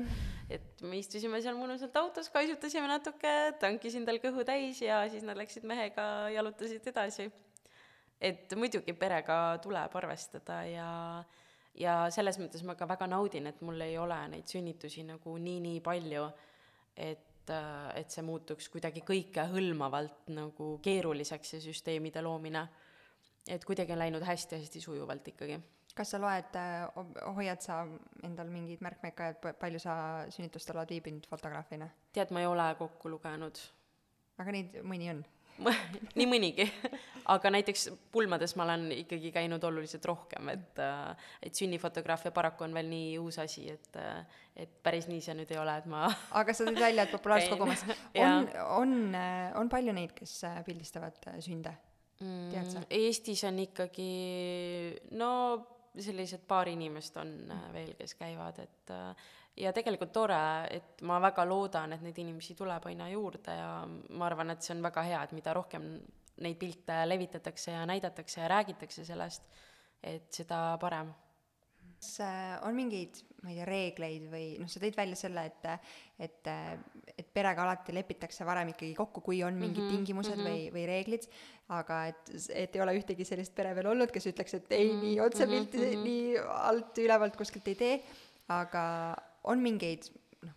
et 0.50 0.84
me 0.88 0.98
istusime 1.02 1.42
seal 1.44 1.60
mõnusalt 1.60 1.96
autos, 2.00 2.32
kaisutasime 2.34 2.88
natuke, 2.90 3.34
tankisin 3.62 4.08
tal 4.08 4.22
kõhu 4.24 4.46
täis 4.48 4.80
ja 4.82 5.04
siis 5.12 5.28
nad 5.28 5.38
läksid 5.38 5.68
mehega, 5.68 6.30
jalutasid 6.34 6.88
edasi. 6.90 7.30
et 8.20 8.52
muidugi 8.56 8.94
perega 8.94 9.60
tuleb 9.64 9.94
arvestada 9.96 10.64
ja 10.68 10.90
ja 11.80 11.96
selles 12.12 12.40
mõttes 12.40 12.64
ma 12.68 12.76
ka 12.76 12.88
väga 12.88 13.08
naudin, 13.08 13.48
et 13.48 13.62
mul 13.62 13.80
ei 13.82 13.98
ole 13.98 14.18
neid 14.32 14.48
sünnitusi 14.48 15.04
nagu 15.08 15.38
nii-nii 15.38 15.80
palju, 15.84 16.26
et 16.96 17.29
et, 17.50 17.96
äh, 17.96 18.02
et 18.02 18.12
see 18.14 18.24
muutuks 18.26 18.70
kuidagi 18.70 19.02
kõikehõlmavalt 19.06 20.30
nagu 20.36 20.78
keeruliseks, 20.86 21.56
see 21.56 21.66
süsteemide 21.70 22.22
loomine. 22.22 22.68
et 23.50 23.64
kuidagi 23.66 23.92
on 23.92 24.00
läinud 24.00 24.22
hästi-hästi 24.22 24.82
sujuvalt 24.82 25.28
ikkagi. 25.28 25.60
kas 25.96 26.12
sa 26.12 26.20
loed, 26.22 26.56
äh, 26.56 27.34
hoiad 27.36 27.62
sa 27.62 27.86
endal 28.24 28.48
mingeid 28.48 28.82
märkmeid 28.82 29.16
ka, 29.16 29.28
et 29.30 29.60
palju 29.60 29.80
sa 29.80 30.26
sünnitustel 30.30 30.78
oled 30.78 30.90
viibinud 30.90 31.26
fotograafina? 31.28 31.90
tead, 32.14 32.32
ma 32.32 32.40
ei 32.40 32.46
ole 32.46 32.76
kokku 32.78 33.10
lugenud. 33.10 33.60
aga 34.38 34.52
neid 34.52 34.82
mõni 34.84 35.10
on? 35.10 35.26
nii 36.18 36.28
mõnigi, 36.30 36.66
aga 37.30 37.52
näiteks 37.54 37.88
pulmades 38.14 38.56
ma 38.58 38.66
olen 38.66 38.90
ikkagi 38.96 39.32
käinud 39.36 39.64
oluliselt 39.68 40.06
rohkem, 40.10 40.52
et 40.54 40.82
äh, 40.84 41.32
et 41.46 41.56
sünnifotograafia 41.56 42.32
paraku 42.36 42.66
on 42.68 42.76
veel 42.78 42.90
nii 42.92 43.18
uus 43.22 43.40
asi, 43.42 43.68
et 43.74 44.00
äh, 44.00 44.40
et 44.60 44.72
päris 44.84 45.08
nii 45.10 45.22
see 45.24 45.36
nüüd 45.38 45.52
ei 45.54 45.60
ole, 45.62 45.78
et 45.82 45.90
ma 45.90 46.08
aga 46.42 46.56
sa 46.56 46.68
tõid 46.68 46.82
välja, 46.82 47.06
et 47.06 47.14
populaarsust 47.16 47.56
kogumas. 47.56 47.86
On, 48.30 48.48
on, 48.76 48.96
äh, 49.16 49.50
on 49.60 49.70
palju 49.72 49.94
neid, 49.96 50.14
kes 50.18 50.42
pildistavad 50.68 51.18
sünde, 51.44 51.74
tead 52.20 52.72
sa? 52.72 52.82
Mm,? 52.82 52.88
Eestis 53.00 53.44
on 53.48 53.60
ikkagi 53.64 54.10
no 55.18 55.32
sellised 56.00 56.44
paar 56.48 56.70
inimest 56.70 57.18
on 57.20 57.32
veel, 57.74 57.94
kes 58.00 58.16
käivad, 58.20 58.60
et 58.64 58.94
ja 59.60 59.74
tegelikult 59.76 60.14
tore, 60.16 60.40
et 60.72 61.04
ma 61.08 61.20
väga 61.24 61.46
loodan, 61.48 61.94
et 61.96 62.04
neid 62.06 62.18
inimesi 62.22 62.56
tuleb 62.58 62.90
aina 62.90 63.10
juurde 63.12 63.56
ja 63.56 63.72
ma 63.88 64.28
arvan, 64.30 64.54
et 64.54 64.66
see 64.66 64.76
on 64.76 64.84
väga 64.86 65.06
hea, 65.08 65.24
et 65.24 65.36
mida 65.38 65.54
rohkem 65.56 65.92
neid 66.40 66.60
pilte 66.60 67.02
levitatakse 67.08 67.74
ja 67.76 67.86
näidatakse 67.90 68.42
ja 68.42 68.52
räägitakse 68.52 69.06
sellest, 69.08 69.50
et 70.04 70.30
seda 70.32 70.78
parem. 70.80 71.12
kas 72.00 72.14
äh, 72.24 72.54
on 72.64 72.78
mingeid, 72.78 73.18
ma 73.44 73.52
ei 73.52 73.58
tea, 73.58 73.66
reegleid 73.68 74.28
või 74.32 74.44
noh, 74.62 74.70
sa 74.72 74.80
tõid 74.80 74.96
välja 74.96 75.18
selle, 75.20 75.44
et 75.50 75.66
et, 76.20 76.48
et 77.18 77.28
perega 77.34 77.66
alati 77.66 77.96
lepitakse 77.96 78.48
varem 78.48 78.72
ikkagi 78.72 78.94
kokku, 78.96 79.22
kui 79.24 79.42
on 79.44 79.56
mingid 79.60 79.84
mm 79.84 79.88
-hmm, 79.88 79.98
tingimused 79.98 80.36
mm 80.36 80.46
-hmm. 80.46 80.48
või, 80.48 80.72
või 80.78 80.86
reeglid, 80.88 81.28
aga 81.76 82.00
et, 82.08 82.32
et 82.56 82.76
ei 82.76 82.82
ole 82.82 82.96
ühtegi 83.00 83.26
sellist 83.26 83.56
pere 83.56 83.76
veel 83.76 83.92
olnud, 83.92 84.12
kes 84.12 84.28
ütleks, 84.32 84.54
et 84.54 84.72
ei, 84.72 84.96
nii 84.96 85.20
otsepilti 85.20 85.78
mm 85.78 85.84
-hmm. 85.84 86.04
nii 86.04 86.38
alt 86.72 86.98
ülevalt 86.98 87.36
kuskilt 87.36 87.68
ei 87.68 87.76
tee, 87.76 88.02
aga, 88.50 88.84
on 89.50 89.62
mingeid 89.64 90.10
noh, 90.46 90.56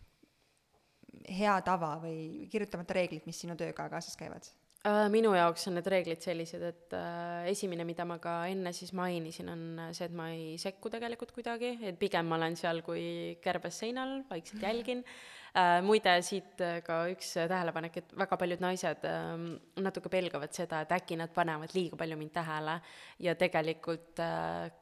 hea 1.28 1.54
tava 1.66 1.94
või 2.02 2.48
kirjutamata 2.52 2.96
reeglid, 2.98 3.26
mis 3.28 3.40
sinu 3.44 3.56
tööga 3.58 3.88
kaasas 3.92 4.18
käivad? 4.18 4.48
Äh, 4.82 5.04
minu 5.14 5.30
jaoks 5.36 5.68
on 5.70 5.76
need 5.78 5.86
reeglid 5.92 6.24
sellised, 6.24 6.62
et 6.66 6.94
äh, 6.98 7.44
esimene, 7.52 7.84
mida 7.86 8.02
ma 8.08 8.16
ka 8.22 8.40
enne 8.50 8.72
siis 8.74 8.90
mainisin, 8.98 9.52
on 9.52 9.60
see, 9.94 10.08
et 10.08 10.16
ma 10.18 10.26
ei 10.34 10.56
sekku 10.58 10.90
tegelikult 10.90 11.30
kuidagi, 11.36 11.76
et 11.86 12.00
pigem 12.00 12.26
ma 12.26 12.34
olen 12.40 12.58
seal 12.58 12.82
kui 12.82 13.04
kärbes 13.44 13.78
seinal, 13.84 14.24
vaikselt 14.30 14.64
jälgin. 14.68 15.04
Äh, 15.52 15.82
muide, 15.84 16.14
siit 16.24 16.62
äh, 16.64 16.78
ka 16.80 17.02
üks 17.12 17.34
äh, 17.36 17.44
tähelepanek, 17.44 17.96
et 18.00 18.12
väga 18.16 18.38
paljud 18.40 18.62
naised 18.64 19.02
ähm, 19.04 19.50
natuke 19.84 20.08
pelgavad 20.10 20.54
seda, 20.56 20.78
et 20.80 20.94
äkki 20.96 21.18
nad 21.20 21.28
panevad 21.34 21.74
liiga 21.76 21.98
palju 22.00 22.16
mind 22.16 22.32
tähele. 22.32 22.78
Ja 23.20 23.34
tegelikult 23.36 24.22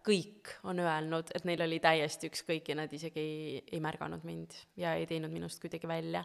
kõik 0.06 0.52
on 0.70 0.80
öelnud, 0.80 1.34
et 1.34 1.44
neil 1.44 1.66
oli 1.66 1.80
täiesti 1.82 2.30
ükskõik 2.30 2.70
ja 2.70 2.78
nad 2.78 2.94
isegi 2.94 3.20
ei, 3.20 3.58
ei 3.66 3.82
märganud 3.82 4.22
mind 4.24 4.54
ja 4.78 4.94
ei 4.94 5.10
teinud 5.10 5.34
minust 5.34 5.58
kuidagi 5.60 5.90
välja 5.90 6.22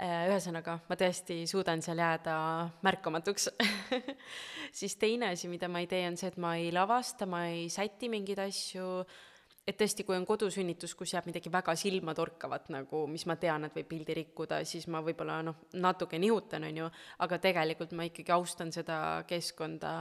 ühesõnaga, 0.00 0.78
ma 0.88 0.96
tõesti 0.96 1.42
suudan 1.50 1.82
seal 1.84 2.00
jääda 2.00 2.34
märkamatuks. 2.86 3.50
Siis 4.80 4.94
teine 4.96 5.32
asi, 5.34 5.48
mida 5.50 5.68
ma 5.68 5.82
ei 5.82 5.88
tee, 5.90 6.06
on 6.08 6.16
see, 6.16 6.30
et 6.30 6.38
ma 6.40 6.54
ei 6.56 6.70
lavasta, 6.72 7.26
ma 7.28 7.44
ei 7.50 7.66
säti 7.72 8.08
mingeid 8.12 8.40
asju, 8.46 8.86
et 9.68 9.76
tõesti, 9.76 10.06
kui 10.06 10.16
on 10.16 10.24
kodusünnitus, 10.26 10.94
kus 10.96 11.12
jääb 11.14 11.28
midagi 11.28 11.52
väga 11.52 11.74
silmatorkavat 11.76 12.70
nagu, 12.72 13.04
mis 13.10 13.26
ma 13.28 13.36
tean, 13.40 13.66
et 13.68 13.76
võib 13.76 13.90
pildi 13.90 14.16
rikkuda, 14.22 14.62
siis 14.64 14.88
ma 14.88 15.02
võib-olla 15.04 15.40
noh, 15.44 15.66
natuke 15.82 16.20
nihutan, 16.22 16.64
on 16.70 16.82
ju, 16.84 16.90
aga 17.26 17.40
tegelikult 17.42 17.92
ma 17.98 18.08
ikkagi 18.08 18.34
austan 18.34 18.72
seda 18.72 18.98
keskkonda, 19.28 19.92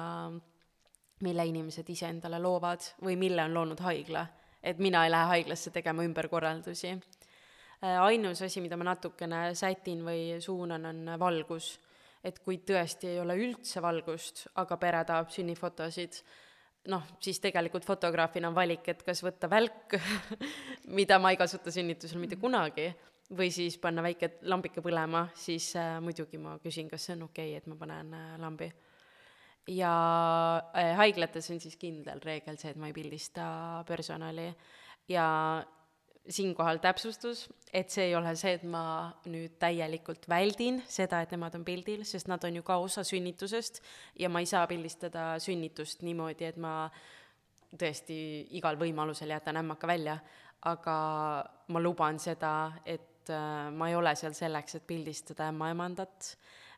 mille 1.26 1.46
inimesed 1.50 1.90
ise 1.92 2.08
endale 2.08 2.40
loovad 2.40 2.94
või 3.04 3.18
mille 3.20 3.44
on 3.44 3.58
loonud 3.58 3.82
haigla. 3.84 4.28
et 4.64 4.80
mina 4.80 5.06
ei 5.06 5.12
lähe 5.12 5.28
haiglasse 5.28 5.72
tegema 5.72 6.04
ümberkorraldusi. 6.04 6.90
Äh, 6.92 7.29
ainus 7.82 8.42
asi, 8.44 8.62
mida 8.62 8.78
ma 8.78 8.90
natukene 8.90 9.54
sätin 9.56 10.02
või 10.04 10.42
suunan, 10.44 10.86
on 10.86 11.14
valgus. 11.20 11.78
et 12.24 12.40
kui 12.44 12.58
tõesti 12.68 13.08
ei 13.08 13.20
ole 13.22 13.38
üldse 13.40 13.80
valgust, 13.82 14.48
aga 14.60 14.76
pere 14.78 15.06
tahab 15.08 15.30
sünnifotosid, 15.32 16.18
noh, 16.92 17.06
siis 17.24 17.40
tegelikult 17.40 17.86
fotograafina 17.88 18.50
on 18.50 18.56
valik, 18.58 18.90
et 18.92 19.04
kas 19.08 19.24
võtta 19.24 19.48
välk 19.50 19.96
mida 21.00 21.20
ma 21.20 21.32
ei 21.32 21.40
kasuta 21.40 21.72
sünnitusel 21.72 22.20
mitte 22.20 22.36
kunagi, 22.36 22.90
või 23.38 23.52
siis 23.54 23.78
panna 23.82 24.04
väike 24.04 24.32
lambike 24.50 24.82
põlema, 24.82 25.28
siis 25.38 25.72
äh, 25.78 25.98
muidugi 26.02 26.40
ma 26.42 26.58
küsin, 26.64 26.90
kas 26.90 27.06
see 27.06 27.18
on 27.18 27.28
okei 27.28 27.52
okay,, 27.52 27.58
et 27.62 27.68
ma 27.70 27.78
panen 27.78 28.14
äh, 28.18 28.30
lambi. 28.42 28.70
ja 29.70 29.94
äh, 30.74 30.96
haiglates 30.98 31.52
on 31.54 31.60
siis 31.62 31.78
kindel 31.78 32.22
reegel 32.26 32.58
see, 32.58 32.72
et 32.74 32.80
ma 32.80 32.90
ei 32.90 32.94
pildista 32.94 33.84
personali 33.88 34.48
ja 35.10 35.28
siinkohal 36.30 36.78
täpsustus, 36.82 37.48
et 37.74 37.90
see 37.90 38.10
ei 38.10 38.16
ole 38.18 38.36
see, 38.38 38.54
et 38.60 38.66
ma 38.68 39.10
nüüd 39.30 39.58
täielikult 39.62 40.28
väldin 40.30 40.82
seda, 40.90 41.24
et 41.24 41.34
nemad 41.34 41.58
on 41.58 41.66
pildil, 41.66 42.04
sest 42.08 42.30
nad 42.30 42.44
on 42.46 42.60
ju 42.60 42.66
ka 42.66 42.78
osa 42.82 43.04
sünnitusest 43.08 43.82
ja 44.20 44.30
ma 44.30 44.44
ei 44.44 44.50
saa 44.50 44.68
pildistada 44.70 45.32
sünnitust 45.42 46.06
niimoodi, 46.06 46.50
et 46.50 46.60
ma 46.62 46.92
tõesti 47.80 48.20
igal 48.58 48.78
võimalusel 48.80 49.34
jätan 49.34 49.60
ämmaka 49.62 49.90
välja, 49.90 50.18
aga 50.70 50.96
ma 51.74 51.82
luban 51.82 52.20
seda, 52.22 52.54
et 52.86 53.30
äh, 53.34 53.70
ma 53.74 53.90
ei 53.90 53.98
ole 53.98 54.16
seal 54.20 54.36
selleks, 54.38 54.80
et 54.80 54.88
pildistada 54.90 55.50
ämmaemandat, 55.54 56.34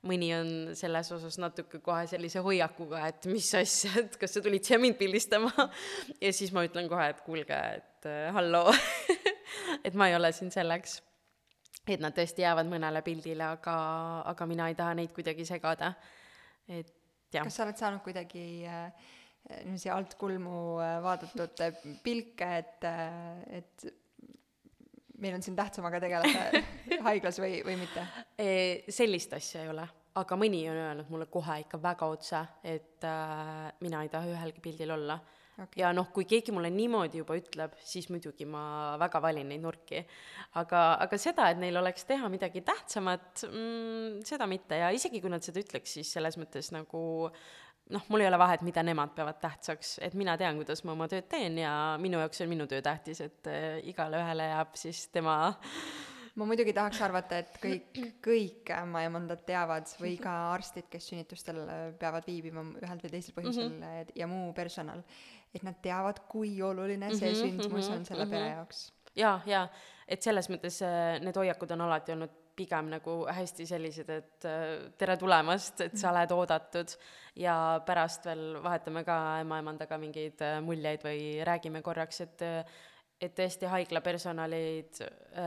mõni 0.08 0.32
on 0.34 0.52
selles 0.78 1.12
osas 1.14 1.38
natuke 1.42 1.80
kohe 1.84 2.08
sellise 2.10 2.42
hoiakuga, 2.44 3.04
et 3.12 3.28
mis 3.32 3.52
asja, 3.58 3.94
et 4.02 4.18
kas 4.22 4.36
sa 4.36 4.44
tulid 4.44 4.66
siia 4.66 4.80
mind 4.82 5.00
pildistama? 5.00 5.52
Ja 6.24 6.34
siis 6.36 6.54
ma 6.56 6.66
ütlen 6.68 6.90
kohe, 6.92 7.12
et 7.14 7.22
kuulge, 7.26 7.62
et 7.82 8.10
äh, 8.10 8.32
halloo 8.36 8.74
et 9.86 9.96
ma 9.98 10.10
ei 10.10 10.18
ole 10.18 10.32
siin 10.36 10.52
selleks, 10.54 11.00
et 11.88 12.02
nad 12.04 12.16
tõesti 12.16 12.46
jäävad 12.46 12.70
mõnele 12.70 13.02
pildile, 13.06 13.48
aga, 13.58 13.78
aga 14.32 14.50
mina 14.50 14.70
ei 14.70 14.78
taha 14.78 14.98
neid 14.98 15.14
kuidagi 15.16 15.46
segada. 15.48 15.94
et 16.68 16.94
jah. 17.34 17.48
kas 17.48 17.58
sa 17.58 17.66
oled 17.66 17.80
saanud 17.80 18.04
kuidagi 18.06 18.44
äh, 18.70 19.10
niiviisi 19.64 19.90
alt 19.90 20.16
kulmu 20.20 20.60
äh, 20.82 21.00
vaadatud 21.04 21.64
äh, 21.66 21.82
pilke, 22.04 22.52
et 22.58 22.86
äh,, 22.88 23.58
et 23.62 23.88
meil 25.22 25.38
on 25.38 25.44
siin 25.46 25.56
tähtsamaga 25.56 26.00
tegeleda 26.02 26.62
haiglas 27.08 27.40
või, 27.42 27.60
või 27.66 27.78
mitte? 27.82 28.06
sellist 28.90 29.34
asja 29.38 29.66
ei 29.66 29.70
ole, 29.74 29.86
aga 30.18 30.38
mõni 30.40 30.64
on 30.70 30.80
öelnud 30.82 31.12
mulle 31.14 31.28
kohe 31.32 31.60
ikka 31.64 31.80
väga 31.82 32.10
otse, 32.14 32.42
et 32.64 33.06
äh, 33.08 33.70
mina 33.86 34.02
ei 34.04 34.12
taha 34.14 34.32
ühelgi 34.34 34.64
pildil 34.64 34.98
olla 34.98 35.20
okay.. 35.64 35.82
ja 35.84 35.92
noh, 35.96 36.10
kui 36.14 36.28
keegi 36.30 36.54
mulle 36.56 36.72
niimoodi 36.74 37.22
juba 37.22 37.38
ütleb, 37.40 37.76
siis 37.86 38.10
muidugi 38.14 38.48
ma 38.50 38.98
väga 39.02 39.22
valin 39.24 39.50
neid 39.52 39.64
nurki. 39.64 40.04
aga, 40.60 40.84
aga 41.06 41.20
seda, 41.22 41.50
et 41.52 41.62
neil 41.62 41.78
oleks 41.82 42.08
teha 42.10 42.30
midagi 42.32 42.64
tähtsamat 42.68 43.46
mm,, 43.48 44.22
seda 44.28 44.48
mitte 44.50 44.82
ja 44.82 44.92
isegi 44.96 45.22
kui 45.24 45.34
nad 45.34 45.46
seda 45.46 45.64
ütleks, 45.64 45.98
siis 46.00 46.12
selles 46.18 46.38
mõttes 46.42 46.72
nagu 46.76 47.04
noh, 47.92 48.06
mul 48.12 48.24
ei 48.24 48.30
ole 48.30 48.40
vahet, 48.40 48.64
mida 48.66 48.84
nemad 48.86 49.16
peavad 49.16 49.42
tähtsaks, 49.42 49.98
et 50.06 50.16
mina 50.18 50.38
tean, 50.40 50.60
kuidas 50.60 50.86
ma 50.88 50.96
oma 50.96 51.10
tööd 51.12 51.28
teen 51.32 51.58
ja 51.60 51.74
minu 52.02 52.22
jaoks 52.22 52.44
on 52.44 52.52
minu 52.52 52.70
töö 52.70 52.84
tähtis, 52.86 53.24
et 53.26 53.52
äh, 53.52 53.82
igale 53.92 54.22
ühele 54.22 54.48
jääb 54.54 54.80
siis 54.80 55.08
tema 55.12 55.42
ma 56.40 56.48
muidugi 56.48 56.74
tahaks 56.76 57.02
arvata, 57.04 57.42
et 57.42 57.58
kõik, 57.62 58.00
kõik 58.24 58.72
ämmaemandad 58.76 59.44
teavad 59.48 59.90
või 60.00 60.16
ka 60.22 60.36
arstid, 60.54 60.88
kes 60.92 61.10
sünnitustel 61.12 61.60
peavad 62.00 62.28
viibima 62.28 62.64
ühel 62.80 63.04
või 63.04 63.12
teisel 63.12 63.36
põhjusel 63.36 63.68
mm 63.68 63.84
-hmm. 63.84 64.14
ja 64.22 64.30
muu 64.32 64.54
personal, 64.56 65.04
et 65.56 65.64
nad 65.68 65.80
teavad, 65.84 66.24
kui 66.32 66.54
oluline 66.64 67.10
see 67.16 67.32
mm 67.32 67.36
-hmm, 67.36 67.42
sündmus 67.42 67.88
mm 67.88 67.94
-hmm, 67.94 67.98
on 67.98 68.06
selle 68.06 68.26
mm 68.26 68.32
-hmm. 68.32 68.36
pere 68.36 68.50
jaoks. 68.50 68.94
jaa, 69.16 69.42
jaa, 69.46 69.68
et 70.08 70.22
selles 70.22 70.50
mõttes 70.50 70.82
äh, 70.82 71.20
need 71.20 71.36
hoiakud 71.36 71.72
on 71.72 71.82
alati 71.82 72.12
olnud 72.12 72.38
pigem 72.56 72.90
nagu 72.90 73.26
hästi 73.26 73.66
sellised, 73.66 74.10
et 74.10 74.46
äh, 74.46 74.92
tere 74.98 75.18
tulemast, 75.18 75.82
et 75.82 75.98
sa 75.98 76.12
oled 76.12 76.32
oodatud 76.32 76.96
ja 77.36 77.82
pärast 77.86 78.26
veel 78.26 78.64
vahetame 78.64 79.04
ka 79.04 79.18
ämmaemandaga 79.42 79.98
mingeid 79.98 80.42
äh, 80.42 80.62
muljeid 80.62 81.04
või 81.04 81.44
räägime 81.44 81.82
korraks, 81.82 82.22
et 82.22 82.42
et 83.22 83.36
tõesti 83.38 83.68
haigla 83.70 84.02
personalid 84.02 84.98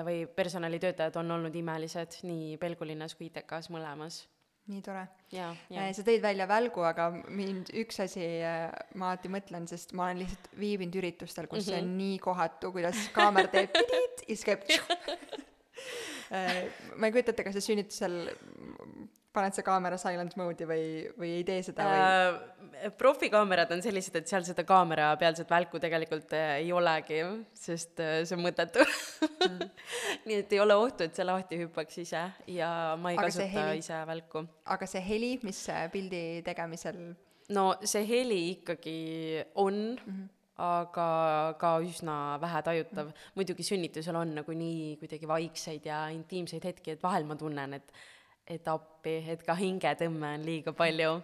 või 0.04 0.26
personalitöötajad 0.26 1.16
on 1.16 1.30
olnud 1.30 1.54
imelised 1.54 2.20
nii 2.22 2.56
Pelgulinnas 2.56 3.14
kui 3.14 3.26
ITK-s 3.26 3.70
mõlemas 3.70 4.28
nii 4.70 4.82
tore. 4.84 5.02
Äh, 5.34 5.90
sa 5.96 6.04
tõid 6.06 6.22
välja 6.24 6.46
välgu, 6.48 6.84
aga 6.86 7.10
mind 7.12 7.72
üks 7.82 7.98
asi, 8.04 8.22
äh, 8.40 8.70
ma 9.00 9.10
alati 9.12 9.30
mõtlen, 9.32 9.66
sest 9.68 9.92
ma 9.96 10.08
olen 10.08 10.22
lihtsalt 10.22 10.48
viibinud 10.60 10.96
üritustel, 11.00 11.48
kus 11.50 11.58
mm 11.58 11.62
-hmm. 11.62 11.70
see 11.70 11.80
on 11.82 11.88
mhm. 11.88 11.98
nii 12.00 12.18
kohatu, 12.24 12.72
kuidas 12.72 13.08
kaamera 13.16 13.50
teeb 13.52 13.74
pidit 13.80 14.24
ja 14.24 14.36
siis 14.36 14.44
käib 14.48 14.64
äh, 16.38 16.62
ma 16.96 17.06
ei 17.06 17.12
kujuta 17.12 17.34
ette, 17.34 17.44
kas 17.44 17.58
sa 17.58 17.64
sünnitusel 17.64 18.16
paned 19.34 19.56
sa 19.56 19.64
kaamera 19.66 19.98
silent 20.00 20.36
mode'i 20.38 20.68
või, 20.68 20.84
või 21.18 21.30
ei 21.40 21.46
tee 21.46 21.62
seda 21.66 21.86
või 21.90 22.02
äh,? 22.04 22.92
profikaamerad 22.98 23.70
on 23.74 23.82
sellised, 23.84 24.16
et 24.18 24.30
seal 24.30 24.44
seda 24.46 24.64
kaamera 24.68 25.08
pealset 25.20 25.50
välku 25.50 25.80
tegelikult 25.82 26.34
äh, 26.36 26.58
ei 26.62 26.70
olegi, 26.74 27.20
sest 27.56 28.02
äh, 28.02 28.20
see 28.26 28.38
on 28.38 28.44
mõttetu 28.46 28.84
mm. 28.84 29.66
nii 30.28 30.38
et 30.42 30.54
ei 30.54 30.62
ole 30.62 30.76
ohtu, 30.78 31.08
et 31.08 31.16
see 31.16 31.26
lahti 31.26 31.60
hüppaks 31.64 32.00
ise 32.04 32.24
ja 32.50 32.70
ma 33.00 33.14
ei 33.14 33.18
aga 33.18 33.28
kasuta 33.30 33.50
heli, 33.56 33.82
ise 33.82 34.00
välku. 34.10 34.46
aga 34.76 34.90
see 34.90 35.04
heli, 35.08 35.34
mis 35.46 35.64
pildi 35.92 36.24
tegemisel 36.46 37.02
no 37.54 37.68
see 37.82 38.06
heli 38.08 38.40
ikkagi 38.54 38.96
on 39.54 39.84
mm, 39.98 40.08
-hmm 40.08 40.32
aga 40.54 41.54
ka 41.58 41.78
üsna 41.82 42.38
vähetajutav. 42.40 43.10
muidugi 43.34 43.64
sünnitusel 43.66 44.14
on 44.16 44.36
nagu 44.38 44.52
nii 44.52 44.96
kuidagi 45.00 45.26
vaikseid 45.26 45.86
ja 45.86 46.06
intiimseid 46.14 46.64
hetki, 46.64 46.94
et 46.94 47.02
vahel 47.02 47.24
ma 47.26 47.34
tunnen, 47.34 47.74
et 47.74 47.90
et 48.46 48.68
appi, 48.68 49.18
et 49.32 49.44
ka 49.44 49.56
hingetõmme 49.56 50.34
on 50.38 50.44
liiga 50.44 50.74
palju, 50.76 51.14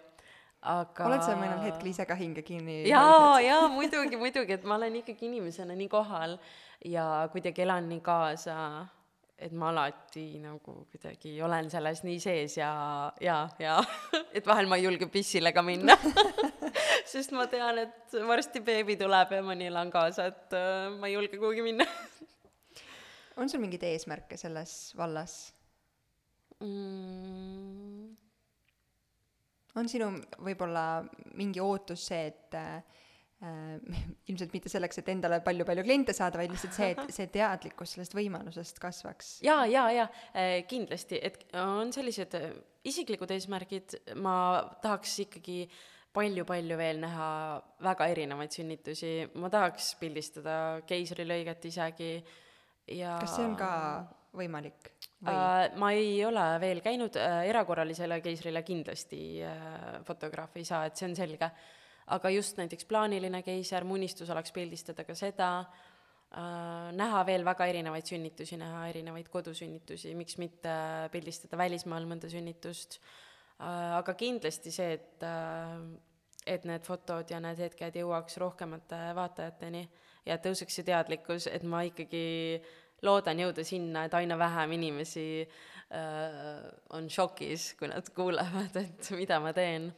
aga 0.70 1.08
oled 1.08 1.24
sa 1.24 1.36
mõnel 1.40 1.60
hetkel 1.64 1.90
ise 1.92 2.04
ka 2.08 2.16
hinge 2.18 2.44
kinni 2.44 2.82
jaa, 2.88 3.40
jaa, 3.44 3.66
muidugi, 3.72 4.18
muidugi, 4.20 4.56
et 4.58 4.64
ma 4.68 4.76
olen 4.76 5.00
ikkagi 5.00 5.28
inimesena 5.28 5.76
nii 5.76 5.88
kohal 5.92 6.36
ja 6.84 7.04
kuidagi 7.32 7.64
elan 7.64 7.88
nii 7.88 8.00
kaasa, 8.04 8.56
et 9.40 9.52
ma 9.56 9.70
alati 9.72 10.24
nagu 10.42 10.74
kuidagi 10.92 11.32
olen 11.44 11.70
selles 11.72 12.02
nii 12.04 12.18
sees 12.20 12.58
ja, 12.58 12.72
ja, 13.24 13.42
ja 13.60 13.78
et 14.36 14.46
vahel 14.46 14.68
ma 14.68 14.76
ei 14.80 14.84
julge 14.84 15.08
pissile 15.12 15.52
ka 15.56 15.64
minna 15.64 15.96
sest 17.12 17.32
ma 17.36 17.46
tean, 17.52 17.80
et 17.86 18.18
varsti 18.28 18.60
beebi 18.64 18.98
tuleb 19.00 19.32
ja 19.36 19.44
ma 19.44 19.56
nii 19.56 19.70
elan 19.72 19.92
kaasa, 19.92 20.28
et 20.32 20.56
äh, 20.56 20.90
ma 20.96 21.08
ei 21.08 21.16
julge 21.16 21.40
kuhugi 21.40 21.64
minna 21.64 21.88
on 23.40 23.48
sul 23.48 23.64
mingeid 23.64 23.88
eesmärke 23.88 24.36
selles 24.40 24.92
vallas? 24.96 25.40
Mm.? 26.60 28.16
on 29.78 29.90
sinu 29.90 30.10
võib-olla 30.42 31.02
mingi 31.38 31.62
ootus 31.62 32.08
see, 32.10 32.30
et 32.30 32.56
äh, 32.58 32.80
ilmselt 34.30 34.52
mitte 34.52 34.72
selleks, 34.72 35.00
et 35.00 35.08
endale 35.12 35.40
palju-palju 35.44 35.84
kliente 35.86 36.14
saada, 36.16 36.40
vaid 36.40 36.52
lihtsalt 36.52 36.76
see, 36.76 36.90
et 36.94 37.12
see 37.16 37.30
teadlikkus 37.32 37.96
sellest 37.96 38.16
võimalusest 38.16 38.82
kasvaks? 38.82 39.38
jaa, 39.46 39.64
jaa, 39.70 39.86
jaa 39.96 40.08
äh,, 40.34 40.58
kindlasti, 40.70 41.20
et 41.22 41.46
on 41.60 41.94
sellised 41.96 42.36
äh, 42.38 42.50
isiklikud 42.90 43.32
eesmärgid, 43.36 43.96
ma 44.20 44.34
tahaks 44.82 45.18
ikkagi 45.26 45.64
palju-palju 46.10 46.76
veel 46.78 46.98
näha 47.04 47.30
väga 47.86 48.08
erinevaid 48.10 48.54
sünnitusi, 48.54 49.12
ma 49.38 49.50
tahaks 49.52 49.92
pildistada 50.00 50.54
keisrilõiget 50.88 51.68
isegi 51.70 52.14
ja 52.98 53.14
kas 53.22 53.36
see 53.36 53.46
on 53.46 53.54
ka 53.58 53.70
võimalik? 54.36 54.90
Uh, 55.20 55.66
ma 55.80 55.90
ei 55.92 56.16
ole 56.24 56.44
veel 56.62 56.80
käinud 56.84 57.16
uh,, 57.18 57.42
erakorralisele 57.48 58.20
keisrile 58.24 58.62
kindlasti 58.64 59.20
uh, 59.44 60.00
fotograafi 60.06 60.62
ei 60.62 60.68
saa, 60.68 60.86
et 60.88 60.96
see 60.96 61.10
on 61.10 61.16
selge. 61.18 61.50
aga 62.10 62.30
just 62.34 62.56
näiteks 62.58 62.88
plaaniline 62.90 63.42
keiser, 63.46 63.84
mu 63.84 63.94
unistus 63.94 64.30
oleks 64.32 64.52
pildistada 64.56 65.04
ka 65.04 65.14
seda 65.14 65.50
uh,, 65.60 66.88
näha 66.96 67.24
veel 67.28 67.44
väga 67.44 67.68
erinevaid 67.68 68.08
sünnitusi, 68.08 68.56
näha 68.60 68.86
erinevaid 68.88 69.28
kodusünnitusi, 69.28 70.14
miks 70.16 70.38
mitte 70.40 70.76
pildistada 71.12 71.60
välismaal 71.60 72.08
mõnda 72.08 72.30
sünnitust 72.32 73.00
uh,, 73.00 73.98
aga 74.00 74.16
kindlasti 74.16 74.72
see, 74.72 74.94
et 74.96 75.26
uh, 75.26 75.84
et 76.46 76.64
need 76.64 76.84
fotod 76.86 77.28
ja 77.30 77.40
need 77.42 77.58
hetked 77.60 77.98
jõuaks 78.00 78.38
rohkemate 78.40 79.00
vaatajateni 79.16 79.82
ja 80.28 80.38
tõuseks 80.40 80.78
see 80.78 80.86
teadlikkus, 80.86 81.48
et 81.50 81.64
ma 81.68 81.82
ikkagi 81.86 82.24
loodan 83.06 83.44
jõuda 83.44 83.64
sinna, 83.66 84.04
et 84.06 84.16
aina 84.18 84.38
vähem 84.40 84.74
inimesi 84.78 85.26
äh, 85.42 86.66
on 86.96 87.08
šokis, 87.10 87.74
kui 87.78 87.90
nad 87.90 88.10
kuulevad, 88.14 88.76
et 88.80 89.12
mida 89.16 89.40
ma 89.42 89.54
teen. 89.56 89.90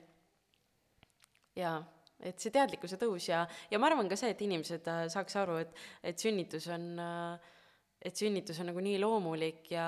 jaa, 1.57 1.79
et 2.23 2.39
see 2.41 2.53
teadlikkuse 2.55 2.97
tõus 3.01 3.29
ja, 3.29 3.43
ja 3.71 3.81
ma 3.81 3.91
arvan 3.91 4.09
ka 4.09 4.17
see, 4.17 4.33
et 4.33 4.45
inimesed 4.47 4.87
äh, 4.89 5.07
saaks 5.13 5.37
aru, 5.43 5.59
et, 5.65 5.83
et 6.03 6.19
sünnitus 6.19 6.69
on 6.73 6.87
äh, 7.03 7.51
et 8.03 8.19
sünnitus 8.19 8.59
on 8.59 8.67
nagu 8.73 8.83
nii 8.83 8.99
loomulik 8.99 9.71
ja 9.71 9.87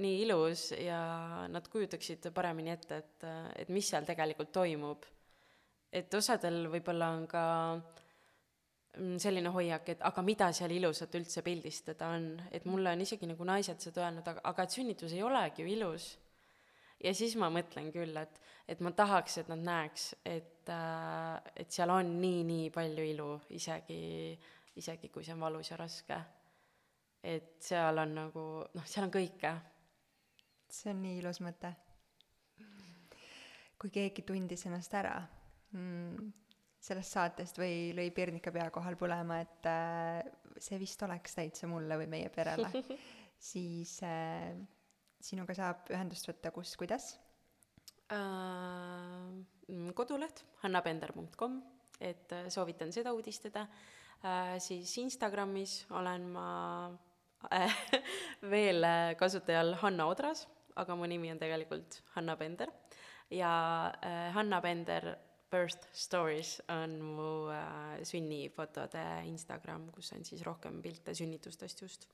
nii 0.00 0.20
ilus 0.24 0.70
ja 0.72 1.00
nad 1.52 1.66
kujutaksid 1.68 2.30
paremini 2.34 2.72
ette, 2.72 3.02
et, 3.02 3.26
et 3.64 3.72
mis 3.72 3.88
seal 3.88 4.06
tegelikult 4.08 4.52
toimub. 4.54 5.04
et 5.92 6.14
osadel 6.14 6.70
võib-olla 6.72 7.10
on 7.12 7.26
ka 7.28 7.44
mm, 7.76 8.02
selline 8.92 9.48
hoiak, 9.54 9.88
et 9.88 10.02
aga 10.04 10.22
mida 10.22 10.50
seal 10.52 10.74
ilusat 10.76 11.14
üldse 11.16 11.42
pildistada 11.42 12.10
on, 12.12 12.26
et 12.52 12.66
mulle 12.68 12.92
on 12.92 13.00
isegi 13.00 13.28
nagu 13.30 13.46
naised 13.48 13.80
seda 13.80 14.04
öelnud, 14.06 14.26
aga, 14.28 14.42
aga 14.50 14.66
et 14.66 14.76
sünnitus 14.76 15.14
ei 15.16 15.22
olegi 15.24 15.64
ju 15.64 15.72
ilus. 15.72 16.10
ja 17.02 17.14
siis 17.14 17.36
ma 17.40 17.48
mõtlen 17.50 17.88
küll, 17.94 18.16
et, 18.16 18.36
et 18.68 18.84
ma 18.84 18.92
tahaks, 18.92 19.38
et 19.40 19.48
nad 19.48 19.64
näeks, 19.64 20.12
et 20.24 20.68
äh,, 20.68 21.40
et 21.56 21.72
seal 21.72 21.90
on 21.90 22.14
nii-nii 22.20 22.68
palju 22.70 23.08
ilu, 23.14 23.32
isegi, 23.50 24.38
isegi 24.76 25.08
kui 25.08 25.24
see 25.24 25.34
on 25.34 25.44
valus 25.48 25.72
ja 25.72 25.80
raske 25.80 26.20
et 27.22 27.62
seal 27.62 27.98
on 28.02 28.14
nagu 28.16 28.44
noh, 28.74 28.86
seal 28.86 29.06
on 29.06 29.14
kõike. 29.14 29.54
see 30.72 30.90
on 30.90 31.02
nii 31.04 31.18
ilus 31.20 31.40
mõte. 31.44 31.72
kui 33.78 33.90
keegi 33.90 34.22
tundis 34.22 34.66
ennast 34.66 34.94
ära 34.94 35.16
mm, 35.74 36.32
sellest 36.82 37.14
saatest 37.14 37.58
või 37.60 37.92
lõi 37.96 38.08
pirnika 38.14 38.52
pea 38.54 38.68
kohal 38.74 38.96
põlema, 38.98 39.38
et 39.44 39.68
äh, 39.70 40.22
see 40.58 40.80
vist 40.82 41.02
oleks 41.06 41.36
täitsa 41.38 41.70
mulle 41.70 41.98
või 42.00 42.08
meie 42.10 42.30
perele, 42.34 42.70
siis 43.52 43.98
äh, 44.06 44.50
sinuga 45.22 45.54
saab 45.56 45.92
ühendust 45.94 46.28
võtta 46.30 46.54
kus, 46.54 46.74
kuidas 46.80 47.14
uh,? 48.12 49.30
koduleht 49.96 50.42
hannapender.com, 50.64 51.60
et 52.02 52.34
äh, 52.34 52.50
soovitan 52.52 52.92
seda 52.92 53.14
uudistada 53.14 53.68
uh,. 53.68 54.58
siis 54.60 54.98
Instagramis 55.00 55.84
olen 55.94 56.28
ma 56.34 56.48
veel 58.52 58.84
äh, 58.84 59.14
kasutajal 59.18 59.74
Hanna 59.82 60.06
Odras, 60.10 60.46
aga 60.78 60.96
mu 60.96 61.06
nimi 61.06 61.30
on 61.32 61.40
tegelikult 61.40 62.02
Hanna 62.14 62.36
Bender. 62.36 62.68
ja 63.30 63.92
äh, 64.02 64.32
Hanna 64.34 64.60
Bender 64.60 65.16
Birth 65.52 65.90
Stories 65.92 66.56
on 66.72 66.96
mu 67.04 67.28
äh, 67.52 68.00
sünnifotode 68.08 69.04
Instagram, 69.28 69.90
kus 69.92 70.12
on 70.16 70.24
siis 70.24 70.44
rohkem 70.46 70.80
pilte 70.84 71.14
sünnitustest 71.14 71.84
just. 71.84 72.08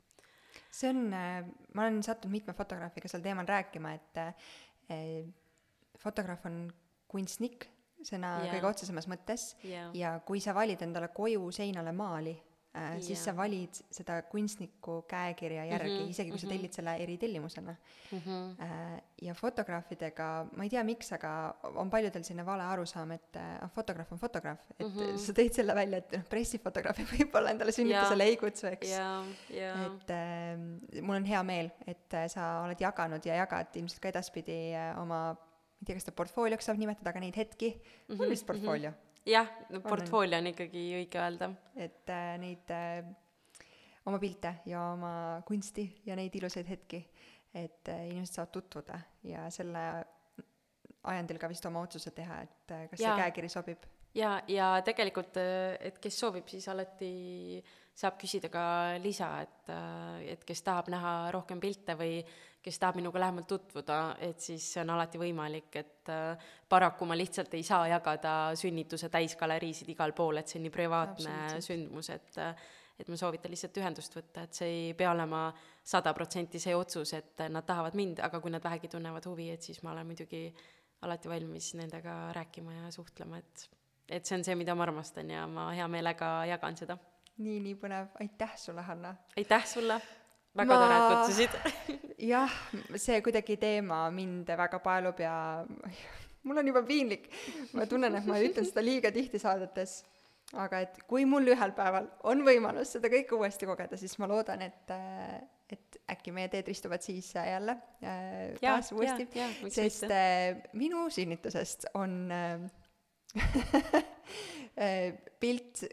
see 0.75 0.91
on 0.91 1.13
äh,, 1.15 1.47
ma 1.75 1.87
olen 1.87 2.03
sattunud 2.03 2.35
mitme 2.35 2.53
fotograafiga 2.57 3.09
sel 3.09 3.23
teemal 3.25 3.47
rääkima, 3.49 3.95
et 3.95 4.23
äh, 4.23 5.25
fotograaf 5.99 6.45
on 6.51 6.67
kunstnik 7.09 7.69
sõna 8.05 8.37
yeah. 8.43 8.53
kõige 8.55 8.69
otsesemas 8.69 9.09
mõttes 9.11 9.53
yeah. 9.67 9.91
ja 9.97 10.13
kui 10.27 10.43
sa 10.43 10.55
valid 10.55 10.83
endale 10.87 11.11
koju 11.15 11.49
seinale 11.55 11.93
maali 11.97 12.35
äh,, 12.79 12.97
siis 13.05 13.25
sa 13.25 13.35
valid 13.37 13.81
seda 13.93 14.21
kunstniku 14.31 15.03
käekirja 15.11 15.65
järgi 15.69 15.91
mm, 15.91 16.05
-hmm, 16.05 16.11
isegi 16.11 16.31
kui 16.31 16.37
mm 16.37 16.41
-hmm. 16.41 16.51
sa 16.51 16.55
tellid 16.55 16.73
selle 16.73 16.97
eritellimusena 17.05 17.75
mm. 18.13 18.19
-hmm. 18.19 18.63
Äh, 18.63 19.03
ja 19.23 19.35
fotograafidega, 19.35 20.47
ma 20.57 20.63
ei 20.63 20.71
tea, 20.71 20.85
miks, 20.85 21.13
aga 21.13 21.55
on 21.63 21.91
paljudel 21.91 22.25
selline 22.25 22.47
vale 22.47 22.63
arusaam, 22.63 23.11
et 23.11 23.37
äh, 23.37 23.71
fotograaf 23.75 24.13
on 24.13 24.19
fotograaf, 24.19 24.61
et 24.79 24.87
mm 24.87 24.93
-hmm. 24.93 25.19
sa 25.19 25.33
tõid 25.33 25.53
selle 25.53 25.75
välja, 25.75 25.99
et 25.99 26.13
noh, 26.13 26.25
pressifotograafi 26.31 27.07
võib-olla 27.15 27.51
endale 27.51 27.73
sünnitusele 27.73 28.25
ei 28.25 28.37
kutsu, 28.37 28.67
eks. 28.67 28.89
et 29.87 30.11
äh, 30.11 31.03
mul 31.03 31.17
on 31.17 31.25
hea 31.25 31.43
meel, 31.43 31.71
et 31.87 32.15
äh, 32.15 32.29
sa 32.29 32.63
oled 32.63 32.81
jaganud 32.81 33.27
ja 33.27 33.35
jagad 33.35 33.77
ilmselt 33.77 34.01
ka 34.01 34.09
edaspidi 34.09 34.75
äh, 34.75 34.99
oma 35.03 35.37
ma 35.79 35.85
ei 35.85 35.87
tea, 35.87 35.95
kas 35.95 36.09
seda 36.09 36.17
portfoolioks 36.19 36.65
saab 36.65 36.79
nimetada, 36.81 37.11
aga 37.11 37.21
neid 37.21 37.37
hetki 37.37 37.69
mm, 37.75 38.15
-hmm, 38.15 38.23
on 38.23 38.31
vist 38.31 38.43
mhm, 38.43 38.47
portfoolio 38.47 38.91
mm? 38.91 38.97
-hmm 38.97 39.08
jah, 39.29 39.49
portfoolio 39.85 40.41
on 40.41 40.53
ikkagi 40.53 40.85
õige 41.03 41.21
öelda. 41.23 41.51
et 41.77 42.13
äh, 42.13 42.35
neid 42.41 42.71
äh, 42.75 43.09
oma 44.09 44.19
pilte 44.19 44.55
ja 44.67 44.91
oma 44.95 45.43
kunsti 45.47 45.85
ja 46.07 46.17
neid 46.19 46.35
ilusaid 46.35 46.69
hetki, 46.69 47.03
et 47.55 47.91
äh, 47.93 48.07
inimesed 48.09 48.39
saavad 48.39 48.55
tutvuda 48.55 49.01
ja 49.29 49.49
selle 49.53 49.85
ajendil 51.09 51.41
ka 51.41 51.51
vist 51.51 51.67
oma 51.69 51.83
otsuse 51.85 52.13
teha, 52.17 52.43
et 52.47 52.75
äh, 52.75 52.87
kas 52.91 53.03
ja. 53.03 53.13
see 53.13 53.25
käekiri 53.25 53.53
sobib. 53.53 53.85
ja, 54.17 54.39
ja 54.49 54.71
tegelikult, 54.85 55.37
äh, 55.41 55.77
et 55.91 56.01
kes 56.03 56.21
soovib, 56.25 56.49
siis 56.51 56.69
alati 56.73 57.13
saab 57.99 58.19
küsida 58.21 58.51
ka 58.53 58.65
lisa, 59.03 59.33
et, 59.43 59.71
äh, 59.75 60.33
et 60.35 60.45
kes 60.47 60.63
tahab 60.67 60.91
näha 60.93 61.33
rohkem 61.35 61.61
pilte 61.61 61.97
või 61.99 62.21
kes 62.63 62.79
tahab 62.79 62.99
minuga 62.99 63.21
lähemalt 63.23 63.49
tutvuda, 63.51 63.99
et 64.23 64.41
siis 64.43 64.65
see 64.75 64.83
on 64.83 64.93
alati 64.95 65.21
võimalik, 65.21 65.71
et 65.81 66.11
äh, 66.13 66.51
paraku 66.69 67.09
ma 67.09 67.17
lihtsalt 67.19 67.55
ei 67.59 67.65
saa 67.67 67.89
jagada 67.91 68.35
sünnituse 68.59 69.11
täisgaleriisid 69.15 69.89
igal 69.95 70.15
pool, 70.15 70.39
et 70.39 70.51
see 70.51 70.61
on 70.61 70.69
nii 70.69 70.75
privaatne 70.75 71.39
sündmus, 71.65 72.13
et 72.15 72.43
et 72.99 73.07
ma 73.07 73.15
soovitan 73.15 73.53
lihtsalt 73.53 73.77
ühendust 73.79 74.17
võtta, 74.17 74.43
et 74.43 74.59
see 74.59 74.71
ei 74.73 74.95
pea 74.99 75.13
olema 75.13 75.45
sada 75.87 76.11
protsenti 76.17 76.59
see 76.59 76.75
otsus, 76.75 77.13
et 77.15 77.45
nad 77.47 77.63
tahavad 77.67 77.95
mind, 77.95 78.19
aga 78.27 78.41
kui 78.43 78.51
nad 78.51 78.65
vähegi 78.65 78.91
tunnevad 78.91 79.27
huvi, 79.31 79.53
et 79.55 79.63
siis 79.63 79.79
ma 79.87 79.93
olen 79.93 80.09
muidugi 80.09 80.41
alati 81.07 81.31
valmis 81.31 81.77
nendega 81.79 82.17
rääkima 82.35 82.75
ja 82.81 82.91
suhtlema, 82.91 83.39
et 83.39 83.69
et 84.09 84.25
see 84.25 84.39
on 84.39 84.45
see, 84.45 84.57
mida 84.57 84.75
ma 84.75 84.87
armastan 84.87 85.31
ja 85.31 85.47
ma 85.47 85.69
hea 85.77 85.87
meelega 85.93 86.31
jagan 86.49 86.77
seda. 86.81 86.97
Nii, 87.39 87.59
nii 87.65 87.75
põnev, 87.79 88.13
aitäh 88.23 88.55
sulle, 88.59 88.83
Hanna! 88.87 89.15
aitäh 89.37 89.67
sulle! 89.67 90.01
väga 90.59 90.75
ma... 90.75 90.79
tore, 90.83 90.97
et 90.99 91.11
kutsusid 91.13 91.53
jah, 92.33 92.55
see 92.97 93.21
kuidagi 93.25 93.59
teema 93.61 94.07
mind 94.15 94.49
väga 94.59 94.81
paelub 94.85 95.21
ja 95.23 95.35
mul 96.49 96.63
on 96.63 96.71
juba 96.71 96.83
piinlik. 96.87 97.29
ma 97.77 97.87
tunnen, 97.87 98.17
et 98.19 98.29
ma 98.29 98.41
ütlen 98.43 98.67
seda 98.69 98.85
liiga 98.85 99.13
tihti 99.15 99.41
saadetes. 99.43 100.01
aga 100.57 100.81
et 100.87 100.99
kui 101.11 101.27
mul 101.29 101.53
ühel 101.53 101.75
päeval 101.77 102.09
on 102.31 102.43
võimalus 102.47 102.97
seda 102.97 103.11
kõike 103.13 103.37
uuesti 103.37 103.69
kogeda, 103.69 103.99
siis 104.01 104.17
ma 104.23 104.29
loodan, 104.31 104.65
et, 104.65 104.93
et 105.75 105.99
äkki 106.15 106.33
meie 106.33 106.49
teed 106.53 106.71
ristuvad 106.71 107.05
siis 107.05 107.35
jälle 107.37 107.77
äh, 108.01 108.57
taas 108.63 108.93
uuesti, 108.97 109.29
sest 109.69 110.07
mitte. 110.07 110.17
Äh, 110.17 110.63
minu 110.79 111.07
sünnitusest 111.13 111.91
on 112.01 112.33
äh, 112.33 112.65
pilt 115.43 115.85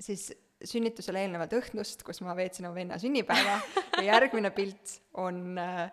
siis 0.00 0.28
sünnitusele 0.64 1.20
eelnevat 1.24 1.52
õhtust, 1.58 2.02
kus 2.06 2.22
ma 2.24 2.36
veetsin 2.36 2.68
oma 2.68 2.78
venna 2.78 2.98
sünnipäeva 3.00 3.58
ja 3.98 4.04
järgmine 4.14 4.50
pilt 4.56 5.00
on 5.20 5.58
äh, 5.60 5.90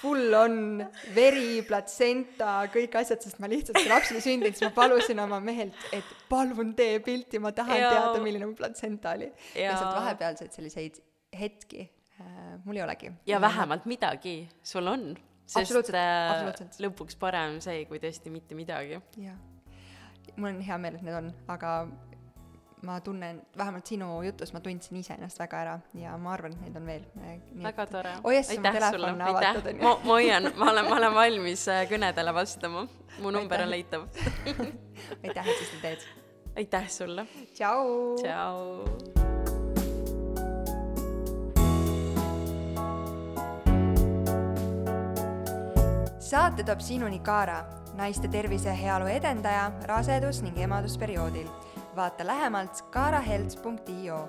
full 0.00 0.34
on 0.36 0.82
veri, 1.14 1.62
platsenta, 1.66 2.62
kõik 2.72 2.94
asjad, 3.00 3.22
sest 3.24 3.40
ma 3.42 3.50
lihtsalt, 3.50 3.78
kui 3.78 3.90
laps 3.90 4.12
oli 4.14 4.22
sündinud, 4.24 4.56
siis 4.56 4.68
ma 4.68 4.74
palusin 4.76 5.20
oma 5.22 5.40
mehelt, 5.44 5.76
et 5.94 6.14
palun 6.30 6.72
tee 6.78 7.00
pilti, 7.04 7.40
ma 7.42 7.52
tahan 7.56 7.80
ja. 7.80 7.90
teada, 7.92 8.22
milline 8.24 8.48
mu 8.48 8.56
platsenta 8.58 9.16
oli. 9.16 9.28
ja 9.58 9.76
sealt 9.76 9.98
vahepealseid 9.98 10.56
selliseid 10.56 11.02
hetki 11.38 11.84
äh, 11.84 12.54
mul 12.64 12.80
ei 12.80 12.86
olegi. 12.86 13.12
ja 13.28 13.40
vähemalt 13.42 13.88
midagi 13.90 14.36
sul 14.62 14.88
on, 14.90 15.12
sest 15.48 15.92
äh, 15.96 16.52
lõpuks 16.84 17.18
parem 17.20 17.60
see, 17.64 17.84
kui 17.90 18.00
tõesti 18.02 18.32
mitte 18.32 18.58
midagi. 18.58 19.00
jah, 19.20 19.38
mul 20.36 20.54
on 20.54 20.64
hea 20.64 20.80
meel, 20.80 20.98
et 21.00 21.06
need 21.08 21.20
on, 21.20 21.32
aga 21.52 21.76
ma 22.82 23.00
tunnen, 23.00 23.42
vähemalt 23.58 23.86
sinu 23.86 24.22
jutus 24.22 24.52
ma 24.52 24.60
tundsin 24.60 24.96
iseennast 24.98 25.38
väga 25.38 25.60
ära 25.60 25.74
ja 25.94 26.16
ma 26.18 26.32
arvan, 26.34 26.52
et 26.56 26.60
neid 26.64 26.76
on 26.76 26.86
veel. 26.86 27.04
väga 27.62 27.86
tore. 27.86 28.14
telefon 28.62 29.04
on 29.04 29.22
avatud, 29.22 29.66
on 29.66 29.76
ju. 29.76 29.82
ma, 29.82 29.94
ma 30.04 30.16
hoian, 30.18 30.50
ma 30.56 30.70
olen, 30.70 30.88
ma 30.88 30.96
olen 30.96 31.14
valmis 31.14 31.68
äh, 31.68 31.84
kõnedele 31.90 32.34
vastama. 32.34 32.86
mu 33.22 33.30
number 33.30 33.62
on 33.62 33.70
leitav 33.70 34.08
aitäh, 35.24 35.46
et 35.46 35.58
sa 35.58 35.64
seda 35.70 35.82
teed. 35.82 36.06
aitäh 36.56 36.88
sulle. 36.90 37.26
tšau. 37.54 38.16
tšau. 38.22 39.12
saate 46.18 46.64
toob 46.64 46.80
sinuni 46.80 47.18
Kaara, 47.20 47.64
naiste 47.94 48.28
tervise 48.28 48.68
ja 48.68 48.74
heaolu 48.74 49.06
edendaja 49.06 49.70
rasedus- 49.86 50.42
ning 50.42 50.58
emadusperioodil 50.58 51.46
vaata 51.96 52.26
lähemalt 52.26 52.82
kaarahelts.io 52.90 54.28